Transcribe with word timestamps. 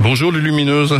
Bonjour 0.00 0.32
les 0.32 0.40
lumineuses. 0.40 0.98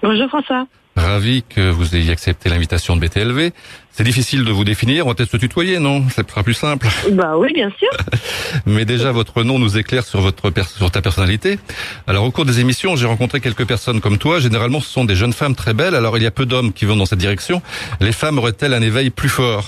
Bonjour 0.00 0.28
François. 0.28 0.68
Ravi 0.94 1.42
que 1.42 1.70
vous 1.70 1.96
ayez 1.96 2.12
accepté 2.12 2.48
l'invitation 2.48 2.94
de 2.94 3.00
BTLV. 3.00 3.50
C'est 3.90 4.04
difficile 4.04 4.44
de 4.44 4.52
vous 4.52 4.62
définir, 4.62 5.06
on 5.06 5.08
va 5.08 5.16
peut-être 5.16 5.32
se 5.32 5.38
tutoyer, 5.38 5.80
non? 5.80 6.08
Ça 6.08 6.22
sera 6.26 6.44
plus 6.44 6.54
simple. 6.54 6.86
Bah 7.10 7.36
oui, 7.36 7.52
bien 7.52 7.70
sûr. 7.70 7.90
Mais 8.66 8.84
déjà, 8.84 9.10
votre 9.10 9.42
nom 9.42 9.58
nous 9.58 9.76
éclaire 9.76 10.04
sur 10.04 10.20
votre 10.20 10.52
sur 10.68 10.90
ta 10.92 11.02
personnalité. 11.02 11.58
Alors, 12.06 12.24
au 12.24 12.30
cours 12.30 12.44
des 12.44 12.60
émissions, 12.60 12.94
j'ai 12.94 13.06
rencontré 13.06 13.40
quelques 13.40 13.66
personnes 13.66 14.00
comme 14.00 14.18
toi. 14.18 14.38
Généralement, 14.38 14.78
ce 14.78 14.88
sont 14.88 15.04
des 15.04 15.16
jeunes 15.16 15.32
femmes 15.32 15.56
très 15.56 15.74
belles. 15.74 15.96
Alors, 15.96 16.16
il 16.16 16.22
y 16.22 16.26
a 16.26 16.30
peu 16.30 16.46
d'hommes 16.46 16.72
qui 16.72 16.84
vont 16.84 16.94
dans 16.94 17.06
cette 17.06 17.18
direction. 17.18 17.60
Les 18.00 18.12
femmes 18.12 18.38
auraient-elles 18.38 18.74
un 18.74 18.82
éveil 18.82 19.10
plus 19.10 19.30
fort? 19.30 19.64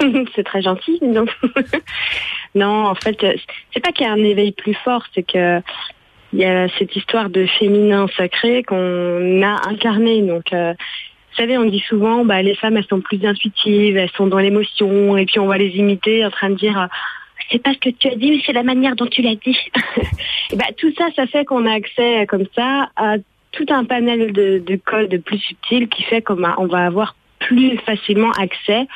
C'est 0.34 0.44
très 0.44 0.62
gentil. 0.62 0.98
Non, 1.02 1.26
non 2.54 2.86
en 2.86 2.94
fait, 2.94 3.18
c'est 3.74 3.80
pas 3.80 3.92
qu'il 3.92 4.06
y 4.06 4.08
a 4.08 4.12
un 4.12 4.24
éveil 4.24 4.52
plus 4.52 4.74
fort, 4.84 5.02
c'est 5.14 5.24
que 5.24 5.60
il 6.32 6.40
y 6.40 6.44
a 6.44 6.68
cette 6.78 6.94
histoire 6.94 7.30
de 7.30 7.46
féminin 7.46 8.06
sacré 8.16 8.62
qu'on 8.62 9.42
a 9.42 9.68
incarné. 9.68 10.22
Donc, 10.22 10.52
euh, 10.52 10.72
vous 10.72 11.36
savez, 11.36 11.56
on 11.56 11.64
dit 11.64 11.82
souvent, 11.88 12.24
bah, 12.24 12.42
les 12.42 12.54
femmes, 12.54 12.76
elles 12.76 12.86
sont 12.86 13.00
plus 13.00 13.24
intuitives, 13.24 13.96
elles 13.96 14.10
sont 14.10 14.26
dans 14.26 14.38
l'émotion, 14.38 15.16
et 15.16 15.24
puis 15.24 15.38
on 15.38 15.46
va 15.46 15.58
les 15.58 15.70
imiter 15.76 16.24
en 16.24 16.30
train 16.30 16.50
de 16.50 16.56
dire, 16.56 16.88
c'est 17.50 17.62
pas 17.62 17.72
ce 17.72 17.78
que 17.78 17.90
tu 17.90 18.08
as 18.08 18.14
dit, 18.14 18.30
mais 18.30 18.42
c'est 18.44 18.52
la 18.52 18.62
manière 18.62 18.96
dont 18.96 19.06
tu 19.06 19.22
l'as 19.22 19.36
dit. 19.36 19.58
et 20.52 20.56
bah, 20.56 20.66
tout 20.76 20.92
ça, 20.98 21.06
ça 21.16 21.26
fait 21.26 21.44
qu'on 21.44 21.66
a 21.66 21.72
accès 21.72 22.26
comme 22.26 22.46
ça 22.54 22.90
à 22.96 23.16
tout 23.52 23.66
un 23.70 23.84
panel 23.84 24.32
de, 24.32 24.58
de 24.58 24.76
codes 24.76 25.16
plus 25.22 25.38
subtils 25.38 25.88
qui 25.88 26.02
fait 26.02 26.22
qu'on 26.22 26.34
va 26.34 26.84
avoir 26.84 27.14
plus 27.38 27.78
facilement 27.78 28.32
accès 28.32 28.86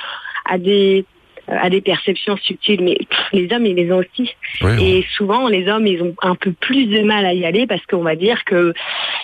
à 0.45 0.59
des 0.59 1.05
à 1.49 1.71
des 1.71 1.81
perceptions 1.81 2.37
subtiles, 2.37 2.83
mais 2.83 2.99
les 3.33 3.53
hommes, 3.53 3.67
ils 3.67 3.75
les 3.75 3.93
ont 3.93 3.99
aussi. 3.99 4.35
Et 4.81 5.05
souvent, 5.17 5.49
les 5.49 5.69
hommes, 5.69 5.87
ils 5.87 6.03
ont 6.03 6.15
un 6.23 6.35
peu 6.35 6.53
plus 6.53 6.87
de 6.87 7.03
mal 7.03 7.27
à 7.27 7.35
y 7.35 7.45
aller 7.45 7.67
parce 7.67 7.85
qu'on 7.87 8.03
va 8.03 8.17
dire 8.17 8.45
que 8.45 8.75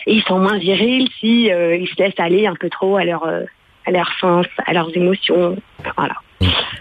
ils 0.06 0.22
sont 0.22 0.38
moins 0.38 0.58
virils 0.58 1.08
si 1.20 1.50
euh, 1.50 1.76
ils 1.76 1.88
se 1.88 1.94
laissent 1.98 2.18
aller 2.18 2.46
un 2.46 2.54
peu 2.54 2.68
trop 2.70 2.96
à 2.96 3.04
leur 3.04 3.24
euh, 3.24 3.42
à 3.86 3.90
leur 3.90 4.10
sens, 4.20 4.46
à 4.66 4.72
leurs 4.72 4.94
émotions. 4.96 5.56
Voilà. 5.96 6.14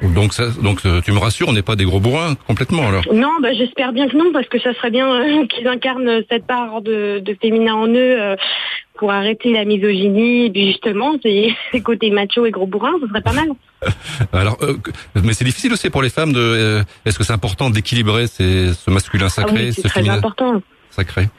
Donc, 0.01 0.33
ça, 0.33 0.49
donc 0.61 0.85
euh, 0.85 1.01
tu 1.01 1.11
me 1.11 1.19
rassures, 1.19 1.47
on 1.47 1.53
n'est 1.53 1.63
pas 1.63 1.75
des 1.75 1.85
gros 1.85 1.99
bourrins 1.99 2.35
complètement 2.47 2.87
alors 2.87 3.03
Non, 3.11 3.31
bah, 3.41 3.53
j'espère 3.53 3.93
bien 3.93 4.07
que 4.07 4.15
non, 4.15 4.31
parce 4.31 4.47
que 4.47 4.59
ça 4.59 4.73
serait 4.73 4.91
bien 4.91 5.47
qu'ils 5.49 5.67
incarnent 5.67 6.21
cette 6.29 6.45
part 6.45 6.81
de, 6.81 7.19
de 7.19 7.37
féminin 7.41 7.73
en 7.73 7.87
eux 7.87 8.35
pour 8.97 9.11
arrêter 9.11 9.53
la 9.53 9.63
misogynie, 9.63 10.45
et 10.45 10.49
puis 10.49 10.67
justement, 10.67 11.15
ces, 11.23 11.55
côtés 11.83 12.11
macho 12.11 12.45
et 12.45 12.51
gros 12.51 12.67
bourrins, 12.67 12.95
ce 13.01 13.07
serait 13.07 13.21
pas 13.21 13.33
mal. 13.33 13.49
Alors, 14.33 14.57
euh, 14.61 14.77
mais 15.23 15.33
c'est 15.33 15.45
difficile 15.45 15.71
aussi 15.73 15.89
pour 15.89 16.01
les 16.01 16.09
femmes 16.09 16.33
de. 16.33 16.39
Euh, 16.39 16.83
est-ce 17.05 17.17
que 17.17 17.23
c'est 17.23 17.33
important 17.33 17.69
d'équilibrer 17.69 18.27
ce 18.27 18.89
masculin 18.89 19.29
sacré, 19.29 19.55
ah 19.55 19.63
oui, 19.65 19.73
c'est 19.73 19.87
très 19.87 20.09
important. 20.09 20.61
Sacré. 20.89 21.29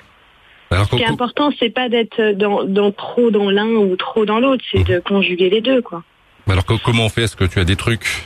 Alors, 0.71 0.87
ce 0.87 0.97
qui 0.97 1.03
est 1.03 1.07
important, 1.07 1.51
c'est 1.59 1.71
pas 1.71 1.89
d'être 1.89 2.33
dans, 2.33 2.63
dans, 2.65 2.93
trop 2.93 3.31
dans 3.31 3.51
l'un 3.51 3.69
ou 3.69 3.97
trop 3.97 4.27
dans 4.27 4.39
l'autre, 4.39 4.63
c'est 4.71 4.81
mmh. 4.81 4.95
de 4.95 4.99
conjuguer 5.01 5.51
les 5.51 5.61
deux, 5.61 5.81
quoi. 5.81 6.03
Alors 6.51 6.65
comment 6.65 7.05
on 7.05 7.09
fait? 7.09 7.25
Est-ce 7.25 7.37
que 7.37 7.45
tu 7.45 7.59
as 7.59 7.65
des 7.65 7.77
trucs? 7.77 8.25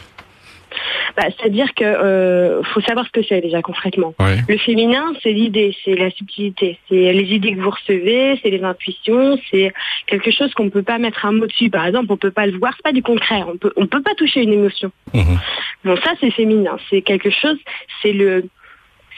Bah, 1.16 1.24
C'est-à-dire 1.36 1.74
que 1.74 1.84
euh, 1.84 2.62
faut 2.62 2.80
savoir 2.80 3.06
ce 3.06 3.12
que 3.12 3.26
c'est 3.26 3.40
déjà 3.40 3.62
concrètement. 3.62 4.14
Le 4.48 4.56
féminin, 4.58 5.12
c'est 5.22 5.32
l'idée, 5.32 5.76
c'est 5.84 5.94
la 5.94 6.10
subtilité, 6.10 6.78
c'est 6.88 7.12
les 7.12 7.34
idées 7.34 7.54
que 7.54 7.60
vous 7.60 7.70
recevez, 7.70 8.38
c'est 8.42 8.50
les 8.50 8.62
intuitions, 8.62 9.38
c'est 9.50 9.72
quelque 10.06 10.30
chose 10.30 10.52
qu'on 10.54 10.64
ne 10.64 10.70
peut 10.70 10.82
pas 10.82 10.98
mettre 10.98 11.24
un 11.26 11.32
mot 11.32 11.46
dessus. 11.46 11.70
Par 11.70 11.86
exemple, 11.86 12.06
on 12.10 12.16
peut 12.16 12.30
pas 12.30 12.46
le 12.46 12.56
voir, 12.58 12.72
c'est 12.76 12.82
pas 12.82 12.92
du 12.92 13.02
concret. 13.02 13.42
On 13.46 13.56
peut 13.56 13.72
on 13.76 13.86
peut 13.86 14.02
pas 14.02 14.14
toucher 14.14 14.42
une 14.42 14.52
émotion. 14.52 14.90
Mhm. 15.14 15.38
Bon, 15.84 15.96
ça 15.96 16.12
c'est 16.20 16.30
féminin, 16.30 16.76
c'est 16.90 17.02
quelque 17.02 17.30
chose, 17.30 17.58
c'est 18.02 18.12
le 18.12 18.44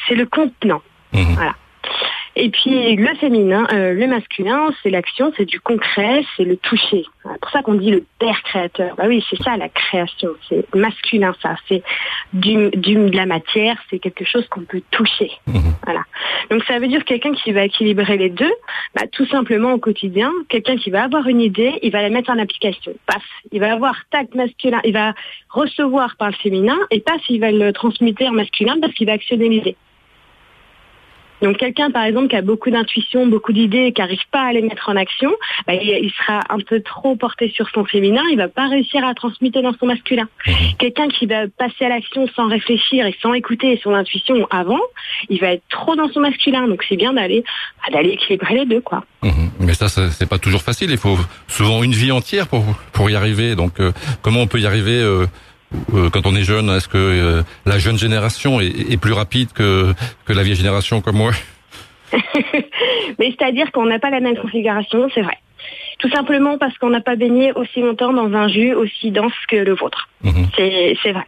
c'est 0.08 0.14
le 0.14 0.26
contenant. 0.26 0.82
Mhm. 1.12 1.34
Voilà. 1.34 1.54
Et 2.36 2.50
puis 2.50 2.96
le 2.96 3.14
féminin, 3.16 3.66
euh, 3.72 3.92
le 3.92 4.06
masculin, 4.08 4.70
c'est 4.82 4.90
l'action, 4.90 5.32
c'est 5.36 5.44
du 5.44 5.60
concret, 5.60 6.24
c'est 6.36 6.44
le 6.44 6.56
toucher. 6.56 7.04
C'est 7.22 7.40
pour 7.40 7.50
ça 7.50 7.62
qu'on 7.62 7.74
dit 7.74 7.90
le 7.90 8.04
père 8.18 8.42
créateur. 8.42 8.96
Bah 8.96 9.04
oui, 9.06 9.24
c'est 9.30 9.40
ça 9.42 9.56
la 9.56 9.68
création, 9.68 10.30
c'est 10.48 10.64
masculin 10.74 11.34
ça, 11.40 11.54
c'est 11.68 11.82
du, 12.32 12.70
du, 12.70 12.96
de 12.96 13.16
la 13.16 13.26
matière, 13.26 13.76
c'est 13.88 14.00
quelque 14.00 14.24
chose 14.24 14.46
qu'on 14.48 14.62
peut 14.62 14.82
toucher. 14.90 15.30
Mhm. 15.46 15.74
Voilà. 15.84 16.02
Donc 16.50 16.64
ça 16.64 16.78
veut 16.78 16.88
dire 16.88 17.04
quelqu'un 17.04 17.32
qui 17.32 17.52
va 17.52 17.64
équilibrer 17.64 18.16
les 18.16 18.30
deux, 18.30 18.52
bah, 18.94 19.02
tout 19.12 19.26
simplement 19.26 19.72
au 19.72 19.78
quotidien, 19.78 20.32
quelqu'un 20.48 20.76
qui 20.76 20.90
va 20.90 21.04
avoir 21.04 21.28
une 21.28 21.40
idée, 21.40 21.78
il 21.82 21.92
va 21.92 22.02
la 22.02 22.10
mettre 22.10 22.30
en 22.30 22.38
application. 22.38 22.92
Paf, 23.06 23.22
il 23.52 23.60
va 23.60 23.72
avoir 23.72 23.94
tact 24.10 24.34
masculin, 24.34 24.80
il 24.84 24.92
va 24.92 25.14
recevoir 25.50 26.16
par 26.16 26.30
le 26.30 26.34
féminin 26.34 26.76
et 26.90 27.00
paf, 27.00 27.20
il 27.28 27.40
va 27.40 27.52
le 27.52 27.72
transmuter 27.72 28.28
en 28.28 28.32
masculin 28.32 28.76
parce 28.80 28.92
qu'il 28.92 29.06
va 29.06 29.12
actionner 29.12 29.48
l'idée. 29.48 29.76
Donc 31.42 31.58
quelqu'un, 31.58 31.90
par 31.90 32.04
exemple, 32.04 32.28
qui 32.28 32.36
a 32.36 32.42
beaucoup 32.42 32.70
d'intuition, 32.70 33.26
beaucoup 33.26 33.52
d'idées 33.52 33.92
qui 33.92 34.00
n'arrive 34.00 34.22
pas 34.30 34.42
à 34.42 34.52
les 34.52 34.62
mettre 34.62 34.88
en 34.88 34.96
action, 34.96 35.30
bah, 35.66 35.74
il, 35.74 36.10
sera 36.18 36.40
un 36.48 36.58
peu 36.58 36.80
trop 36.80 37.16
porté 37.16 37.50
sur 37.50 37.68
son 37.70 37.84
féminin, 37.84 38.22
il 38.30 38.36
va 38.36 38.48
pas 38.48 38.68
réussir 38.68 39.04
à 39.04 39.14
transmuter 39.14 39.62
dans 39.62 39.74
son 39.78 39.86
masculin. 39.86 40.28
Mhm. 40.46 40.54
Quelqu'un 40.78 41.08
qui 41.08 41.26
va 41.26 41.48
passer 41.48 41.84
à 41.84 41.88
l'action 41.88 42.26
sans 42.34 42.48
réfléchir 42.48 43.06
et 43.06 43.14
sans 43.20 43.34
écouter 43.34 43.78
son 43.82 43.94
intuition 43.94 44.46
avant, 44.50 44.80
il 45.28 45.40
va 45.40 45.52
être 45.52 45.64
trop 45.68 45.96
dans 45.96 46.08
son 46.08 46.20
masculin. 46.20 46.68
Donc 46.68 46.84
c'est 46.88 46.96
bien 46.96 47.12
d'aller 47.12 47.44
bah, 47.78 47.92
d'aller 47.92 48.10
équilibrer 48.10 48.54
les 48.54 48.66
deux, 48.66 48.80
quoi. 48.80 49.04
Mhm. 49.22 49.50
Mais 49.60 49.74
ça, 49.74 49.88
c'est 49.88 50.28
pas 50.28 50.38
toujours 50.38 50.62
facile. 50.62 50.90
Il 50.90 50.98
faut 50.98 51.18
souvent 51.48 51.82
une 51.82 51.92
vie 51.92 52.12
entière 52.12 52.48
pour 52.48 52.64
pour 52.92 53.10
y 53.10 53.16
arriver. 53.16 53.54
Donc 53.54 53.80
euh, 53.80 53.92
comment 54.22 54.40
on 54.40 54.46
peut 54.46 54.60
y 54.60 54.66
arriver 54.66 55.00
euh, 55.00 55.26
quand 56.12 56.26
on 56.26 56.34
est 56.34 56.44
jeune 56.44 56.68
Est-ce 56.70 56.88
que 56.88 56.98
euh, 56.98 57.42
la 57.66 57.78
jeune 57.78 57.98
génération 57.98 58.60
est, 58.60 59.00
plus 59.00 59.12
rapide 59.12 59.52
que, 59.52 59.92
que 60.24 60.32
la 60.32 60.42
vieille 60.42 60.56
génération 60.56 61.00
comme 61.00 61.16
moi? 61.16 61.32
Mais 63.18 63.34
c'est-à-dire 63.38 63.70
qu'on 63.72 63.86
n'a 63.86 63.98
pas 63.98 64.10
la 64.10 64.20
même 64.20 64.36
configuration, 64.36 65.08
c'est 65.14 65.22
vrai. 65.22 65.38
Tout 65.98 66.10
simplement 66.10 66.58
parce 66.58 66.76
qu'on 66.78 66.90
n'a 66.90 67.00
pas 67.00 67.16
baigné 67.16 67.52
aussi 67.52 67.80
longtemps 67.80 68.12
dans 68.12 68.32
un 68.34 68.48
jus 68.48 68.74
aussi 68.74 69.10
dense 69.10 69.32
que 69.48 69.56
le 69.56 69.74
vôtre. 69.74 70.08
Mhm. 70.22 70.48
C'est 70.56 71.12
vrai. 71.12 71.24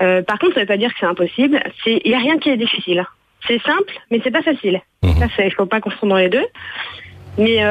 Euh, 0.00 0.22
par 0.22 0.38
contre, 0.38 0.54
ça 0.54 0.60
ne 0.60 0.64
veut 0.64 0.68
pas 0.68 0.76
dire 0.76 0.92
que 0.92 0.98
c'est 0.98 1.06
impossible. 1.06 1.62
Il 1.86 2.00
n'y 2.04 2.14
a 2.14 2.18
rien 2.18 2.38
qui 2.38 2.48
est 2.48 2.56
difficile. 2.56 3.04
C'est 3.46 3.60
simple, 3.62 3.92
mais 4.10 4.20
c'est 4.24 4.30
pas 4.30 4.42
facile. 4.42 4.80
Mhm. 5.02 5.28
Ça, 5.36 5.44
il 5.44 5.52
faut 5.52 5.66
pas 5.66 5.80
confondre 5.80 6.16
les 6.16 6.28
deux. 6.28 6.46
Mais 7.38 7.62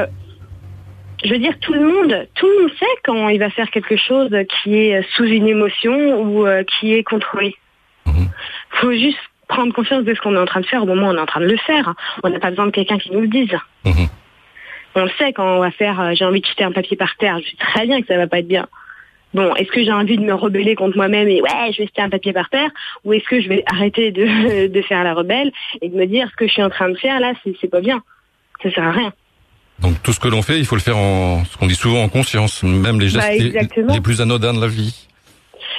je 1.23 1.29
veux 1.29 1.39
dire, 1.39 1.53
tout 1.59 1.73
le 1.73 1.81
monde, 1.81 2.27
tout 2.35 2.47
le 2.47 2.61
monde 2.61 2.71
sait 2.79 2.85
quand 3.03 3.29
il 3.29 3.39
va 3.39 3.49
faire 3.49 3.69
quelque 3.69 3.97
chose 3.97 4.29
qui 4.63 4.75
est 4.75 5.01
sous 5.15 5.25
une 5.25 5.47
émotion 5.47 6.21
ou 6.21 6.47
euh, 6.47 6.63
qui 6.63 6.93
est 6.93 7.03
contrôlé. 7.03 7.55
Il 8.05 8.13
mhm. 8.13 8.29
faut 8.71 8.91
juste 8.93 9.19
prendre 9.47 9.73
conscience 9.73 10.03
de 10.03 10.13
ce 10.13 10.21
qu'on 10.21 10.35
est 10.35 10.39
en 10.39 10.45
train 10.45 10.61
de 10.61 10.65
faire 10.65 10.83
au 10.83 10.85
moment 10.85 11.07
où 11.07 11.11
on 11.11 11.17
est 11.17 11.21
en 11.21 11.25
train 11.25 11.41
de 11.41 11.45
le 11.45 11.57
faire. 11.57 11.93
On 12.23 12.29
n'a 12.29 12.39
pas 12.39 12.49
besoin 12.49 12.67
de 12.67 12.71
quelqu'un 12.71 12.97
qui 12.97 13.11
nous 13.11 13.21
le 13.21 13.27
dise. 13.27 13.53
Mhm. 13.85 14.07
On 14.95 15.03
le 15.03 15.11
sait 15.17 15.31
quand 15.33 15.57
on 15.57 15.59
va 15.59 15.71
faire, 15.71 15.99
euh, 16.01 16.11
j'ai 16.13 16.25
envie 16.25 16.41
de 16.41 16.45
jeter 16.45 16.63
un 16.63 16.71
papier 16.71 16.97
par 16.97 17.15
terre, 17.17 17.39
je 17.39 17.49
sais 17.49 17.57
très 17.57 17.85
bien 17.85 18.01
que 18.01 18.07
ça 18.07 18.17
va 18.17 18.27
pas 18.27 18.39
être 18.39 18.47
bien. 18.47 18.67
Bon, 19.33 19.55
est-ce 19.55 19.71
que 19.71 19.81
j'ai 19.81 19.93
envie 19.93 20.17
de 20.17 20.23
me 20.23 20.33
rebeller 20.33 20.75
contre 20.75 20.97
moi-même 20.97 21.29
et 21.29 21.41
ouais, 21.41 21.71
je 21.71 21.77
vais 21.77 21.85
jeter 21.85 22.01
un 22.01 22.09
papier 22.09 22.33
par 22.33 22.49
terre, 22.49 22.69
ou 23.05 23.13
est-ce 23.13 23.23
que 23.23 23.39
je 23.39 23.47
vais 23.47 23.63
arrêter 23.67 24.11
de, 24.11 24.67
de 24.73 24.81
faire 24.81 25.03
la 25.05 25.13
rebelle 25.13 25.51
et 25.81 25.87
de 25.87 25.95
me 25.95 26.05
dire 26.05 26.29
ce 26.29 26.35
que 26.35 26.47
je 26.47 26.51
suis 26.51 26.63
en 26.63 26.69
train 26.69 26.89
de 26.89 26.97
faire 26.97 27.19
là, 27.21 27.31
c'est 27.43 27.69
pas 27.69 27.79
bien. 27.79 28.03
Ça 28.61 28.69
sert 28.71 28.83
à 28.83 28.91
rien. 28.91 29.13
Donc 29.81 30.01
tout 30.03 30.13
ce 30.13 30.19
que 30.19 30.27
l'on 30.27 30.41
fait, 30.41 30.59
il 30.59 30.65
faut 30.65 30.75
le 30.75 30.81
faire 30.81 30.97
en 30.97 31.43
ce 31.45 31.57
qu'on 31.57 31.67
dit 31.67 31.75
souvent 31.75 32.03
en 32.03 32.09
conscience, 32.09 32.63
même 32.63 32.99
les 32.99 33.09
gestes 33.09 33.27
bah, 33.27 33.93
les, 33.93 34.01
plus 34.01 34.21
anodins 34.21 34.53
de 34.53 34.61
la 34.61 34.67
vie. 34.67 35.07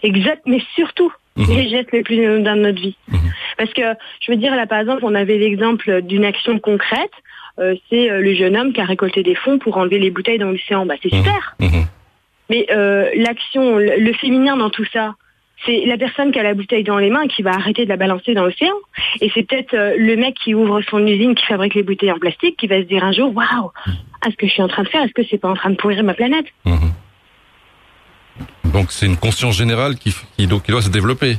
Exact, 0.02 0.42
mais 0.46 0.60
surtout 0.74 1.12
mhm. 1.36 1.56
les 1.56 1.68
gestes 1.68 1.92
les 1.92 2.02
plus 2.02 2.24
anodins 2.24 2.56
de 2.56 2.62
notre 2.62 2.80
vie. 2.80 2.96
Mhm. 3.08 3.32
Parce 3.56 3.72
que 3.72 3.82
je 4.20 4.32
veux 4.32 4.38
dire 4.38 4.54
là 4.56 4.66
par 4.66 4.80
exemple, 4.80 5.04
on 5.04 5.14
avait 5.14 5.38
l'exemple 5.38 6.02
d'une 6.02 6.24
action 6.24 6.58
concrète, 6.58 7.12
euh, 7.58 7.74
c'est 7.90 8.10
euh, 8.10 8.20
le 8.20 8.34
jeune 8.34 8.56
homme 8.56 8.72
qui 8.72 8.80
a 8.80 8.84
récolté 8.84 9.22
des 9.22 9.34
fonds 9.34 9.58
pour 9.58 9.76
enlever 9.76 9.98
les 9.98 10.10
bouteilles 10.10 10.38
dans 10.38 10.50
l'océan. 10.50 10.84
Bah 10.84 10.94
c'est 11.02 11.12
mhm. 11.12 11.18
super. 11.18 11.56
Mais 12.50 12.66
euh, 12.70 13.08
l'action, 13.14 13.78
le 13.78 14.12
féminin 14.14 14.56
dans 14.56 14.68
tout 14.68 14.84
ça, 14.92 15.14
c'est 15.64 15.84
la 15.86 15.96
personne 15.96 16.32
qui 16.32 16.38
a 16.38 16.42
la 16.42 16.54
bouteille 16.54 16.84
dans 16.84 16.98
les 16.98 17.10
mains 17.10 17.26
qui 17.26 17.42
va 17.42 17.52
arrêter 17.52 17.84
de 17.84 17.88
la 17.88 17.96
balancer 17.96 18.34
dans 18.34 18.44
l'océan. 18.44 18.74
Et 19.20 19.30
c'est 19.34 19.42
peut-être 19.42 19.74
euh, 19.74 19.94
le 19.96 20.16
mec 20.16 20.34
qui 20.34 20.54
ouvre 20.54 20.80
son 20.82 21.06
usine 21.06 21.34
qui 21.34 21.44
fabrique 21.46 21.74
les 21.74 21.82
bouteilles 21.82 22.12
en 22.12 22.18
plastique 22.18 22.56
qui 22.56 22.66
va 22.66 22.78
se 22.78 22.86
dire 22.86 23.04
un 23.04 23.12
jour, 23.12 23.34
waouh, 23.34 23.70
ce 24.24 24.36
que 24.36 24.46
je 24.46 24.52
suis 24.52 24.62
en 24.62 24.68
train 24.68 24.82
de 24.82 24.88
faire, 24.88 25.02
est-ce 25.02 25.12
que 25.12 25.22
c'est 25.28 25.38
pas 25.38 25.48
en 25.48 25.54
train 25.54 25.70
de 25.70 25.76
pourrir 25.76 26.02
ma 26.02 26.14
planète? 26.14 26.46
Mhm. 26.64 26.92
Donc 28.72 28.90
c'est 28.90 29.04
une 29.04 29.18
conscience 29.18 29.56
générale 29.56 29.96
qui, 29.96 30.14
qui, 30.36 30.46
doit, 30.46 30.80
se 30.80 30.88
développer. 30.88 31.36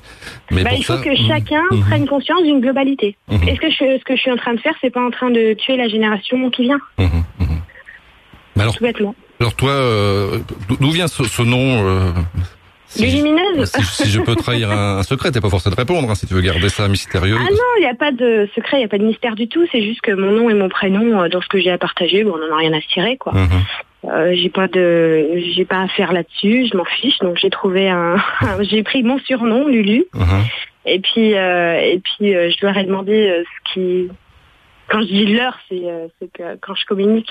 Mais 0.51 0.63
bah, 0.63 0.69
il 0.77 0.85
faut 0.85 0.97
que 0.97 1.09
mhm. 1.09 1.27
chacun 1.27 1.63
mhm. 1.71 1.81
prenne 1.81 2.07
conscience 2.07 2.43
d'une 2.43 2.61
globalité. 2.61 3.17
Est-ce 3.31 3.59
que 3.59 3.69
je, 3.71 3.97
ce 3.99 4.03
que 4.03 4.15
je 4.15 4.21
suis 4.21 4.31
en 4.31 4.37
train 4.37 4.53
de 4.53 4.59
faire, 4.59 4.75
c'est 4.81 4.91
pas 4.91 5.03
en 5.03 5.09
train 5.09 5.31
de 5.31 5.53
tuer 5.53 5.77
la 5.77 5.87
génération 5.87 6.49
qui 6.51 6.63
vient? 6.63 6.79
Alors, 8.59 8.75
Tout 8.75 8.83
bêtement. 8.83 9.15
Alors 9.39 9.55
toi, 9.55 9.71
euh, 9.71 10.39
d'où 10.79 10.91
vient 10.91 11.07
ce, 11.07 11.41
nom 11.41 11.87
euh, 11.87 12.11
Lumineuse 12.99 13.71
si, 13.93 14.09
je 14.09 14.19
peux 14.19 14.35
trahir 14.35 14.71
un, 14.71 15.03
secret, 15.03 15.31
t'es 15.31 15.41
pas 15.41 15.49
forcé 15.49 15.69
de 15.69 15.75
répondre 15.75 16.09
hein, 16.09 16.15
si 16.15 16.27
tu 16.27 16.33
veux 16.33 16.41
garder 16.41 16.69
ça 16.69 16.87
mystérieux. 16.87 17.37
Ah 17.39 17.49
non, 17.51 17.57
il 17.77 17.81
n'y 17.81 17.87
a 17.87 17.95
pas 17.95 18.11
de 18.11 18.49
secret, 18.55 18.77
il 18.77 18.79
n'y 18.79 18.85
a 18.85 18.87
pas 18.87 18.97
de 18.97 19.05
mystère 19.05 19.35
du 19.35 19.47
tout. 19.47 19.65
C'est 19.71 19.81
juste 19.81 20.01
que 20.01 20.11
mon 20.11 20.31
nom 20.31 20.49
et 20.49 20.53
mon 20.53 20.69
prénom, 20.69 21.21
euh, 21.21 21.29
dans 21.29 21.41
ce 21.41 21.47
que 21.47 21.59
j'ai 21.59 21.71
à 21.71 21.77
partager, 21.77 22.23
bon, 22.23 22.33
on 22.35 22.37
n'en 22.37 22.55
a 22.55 22.57
rien 22.57 22.73
à 22.73 22.81
tirer, 22.81 23.17
quoi. 23.17 23.33
Mhm. 23.33 23.49
Euh, 24.05 24.33
j'ai 24.35 24.49
pas 24.49 24.67
de, 24.67 25.41
j'ai 25.55 25.65
pas 25.65 25.81
à 25.81 25.87
faire 25.87 26.11
là-dessus, 26.11 26.67
je 26.71 26.77
m'en 26.77 26.85
fiche. 26.85 27.19
Donc 27.19 27.37
j'ai 27.37 27.49
trouvé 27.49 27.89
un, 27.89 28.17
j'ai 28.61 28.83
pris 28.83 29.03
mon 29.03 29.19
surnom, 29.19 29.67
Lulu. 29.67 30.05
Mhm. 30.13 30.43
Et 30.85 30.99
puis, 30.99 31.35
euh, 31.35 31.79
et 31.79 31.99
puis, 31.99 32.33
je 32.33 32.65
leur 32.65 32.77
ai 32.77 32.83
demandé 32.83 33.43
ce 33.45 33.73
qui, 33.73 34.09
quand 34.89 34.99
je 35.01 35.05
dis 35.05 35.25
l'heure, 35.27 35.57
c'est 35.69 36.31
que 36.33 36.57
quand 36.61 36.75
je 36.75 36.85
communique 36.85 37.29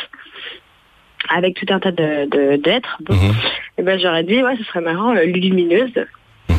avec 1.29 1.55
tout 1.55 1.67
un 1.73 1.81
tas 1.81 1.93
de 1.93 2.57
d'êtres, 2.57 2.99
mhm. 3.09 3.17
et 3.17 3.33
eh 3.79 3.83
ben 3.83 3.99
j'aurais 3.99 4.25
dit 4.25 4.43
ouais, 4.43 4.57
ce 4.57 4.65
serait 4.65 4.81
marrant, 4.81 5.13
lumineuse. 5.13 5.93
Mhm. 6.49 6.57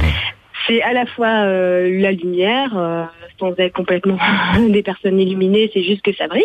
C'est 0.67 0.81
à 0.81 0.93
la 0.93 1.05
fois 1.05 1.45
la 1.45 2.11
lumière, 2.11 3.09
sans 3.39 3.53
être 3.57 3.73
complètement 3.73 4.17
des 4.69 4.83
personnes 4.83 5.19
illuminées, 5.19 5.69
c'est 5.73 5.83
juste 5.83 6.01
que 6.01 6.13
ça 6.13 6.27
brille. 6.27 6.43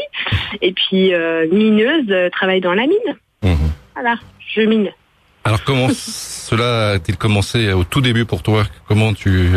Et 0.60 0.72
puis 0.72 1.12
mineuse, 1.52 2.30
travaille 2.32 2.60
dans 2.60 2.74
la 2.74 2.86
mine. 2.86 3.16
Mhm. 3.42 3.70
Voilà, 3.94 4.16
je 4.54 4.62
mine. 4.62 4.90
Alors 5.44 5.62
comment 5.64 5.88
cela 5.92 6.90
a-t-il 6.90 7.16
commencé 7.16 7.72
au 7.72 7.84
tout 7.84 8.00
début 8.00 8.24
pour 8.24 8.42
toi? 8.42 8.64
Comment 8.86 9.14
tu, 9.14 9.50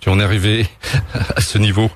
tu 0.00 0.08
en 0.08 0.18
es 0.18 0.22
arrivé 0.22 0.66
à 1.36 1.40
ce 1.40 1.58
niveau? 1.58 1.90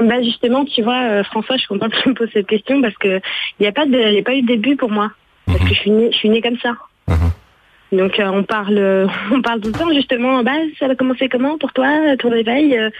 Bah 0.00 0.22
justement, 0.22 0.64
tu 0.64 0.82
vois, 0.82 1.02
euh, 1.02 1.24
François, 1.24 1.56
je 1.56 1.60
suis 1.60 1.68
contente 1.68 1.92
que 1.92 2.02
tu 2.02 2.08
me 2.08 2.14
poses 2.14 2.30
cette 2.32 2.46
question 2.46 2.80
parce 2.80 2.96
que 2.96 3.20
il 3.58 3.62
n'y 3.62 3.66
a 3.66 3.72
pas 3.72 3.86
de, 3.86 4.14
y 4.14 4.18
a 4.18 4.22
pas 4.22 4.34
eu 4.34 4.42
de 4.42 4.46
début 4.46 4.76
pour 4.76 4.90
moi 4.90 5.10
parce 5.52 5.68
que 5.68 5.74
je 5.74 5.80
suis 5.80 5.90
née, 5.90 6.10
je 6.12 6.16
suis 6.16 6.28
née 6.28 6.40
comme 6.40 6.58
ça. 6.58 6.74
Mhm. 7.08 7.98
Donc 7.98 8.18
euh, 8.18 8.28
on 8.28 8.42
parle, 8.42 9.08
on 9.32 9.42
parle 9.42 9.60
tout 9.60 9.68
le 9.68 9.78
temps 9.78 9.92
justement. 9.92 10.42
Bah 10.42 10.52
ça 10.78 10.88
va 10.88 10.94
commencer 10.94 11.28
comment 11.28 11.58
pour 11.58 11.72
toi, 11.72 12.16
ton 12.18 12.30
réveil 12.30 12.78
euh, 12.78 12.90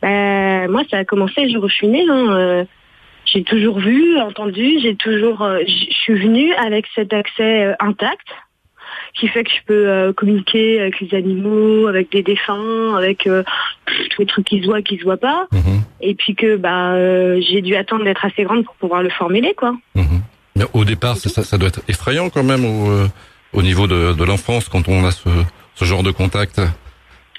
bah, 0.00 0.68
Moi, 0.68 0.82
ça 0.90 0.98
a 0.98 1.04
commencé 1.04 1.44
le 1.44 1.50
jour 1.50 1.64
où 1.64 1.68
je 1.68 1.74
suis 1.74 1.88
née. 1.88 2.04
Hein, 2.08 2.66
j'ai 3.24 3.44
toujours 3.44 3.78
vu, 3.78 4.18
entendu, 4.18 4.80
j'ai 4.82 4.96
toujours, 4.96 5.46
je 5.66 5.94
suis 5.94 6.14
venue 6.14 6.52
avec 6.54 6.86
cet 6.94 7.12
accès 7.12 7.74
intact 7.78 8.26
qui 9.14 9.28
fait 9.28 9.44
que 9.44 9.50
je 9.50 9.64
peux 9.66 9.88
euh, 9.88 10.12
communiquer 10.12 10.80
avec 10.80 11.00
les 11.00 11.16
animaux, 11.16 11.86
avec 11.86 12.10
des 12.10 12.22
défunts, 12.22 12.96
avec 12.96 13.26
euh, 13.26 13.42
tous 14.10 14.22
les 14.22 14.26
trucs 14.26 14.46
qui 14.46 14.60
se 14.60 14.66
voient, 14.66 14.82
qui 14.82 14.98
se 14.98 15.04
voient 15.04 15.16
pas. 15.16 15.46
Mhm. 15.52 15.82
Et 16.00 16.14
puis 16.14 16.34
que 16.34 16.56
bah 16.56 16.92
euh, 16.92 17.40
j'ai 17.40 17.60
dû 17.62 17.74
attendre 17.76 18.04
d'être 18.04 18.24
assez 18.24 18.44
grande 18.44 18.64
pour 18.64 18.74
pouvoir 18.76 19.02
le 19.02 19.10
formuler, 19.10 19.54
quoi. 19.54 19.74
Mhm. 19.94 20.22
Au 20.72 20.84
départ, 20.84 21.16
ça, 21.16 21.58
doit 21.58 21.68
être 21.68 21.80
effrayant 21.88 22.30
quand 22.30 22.44
même 22.44 22.64
au, 22.64 23.08
au 23.52 23.62
niveau 23.62 23.86
de, 23.86 24.24
l'enfance 24.24 24.68
quand 24.68 24.88
on 24.88 25.04
a 25.04 25.10
ce, 25.10 25.84
genre 25.84 26.02
de 26.02 26.10
contact. 26.10 26.60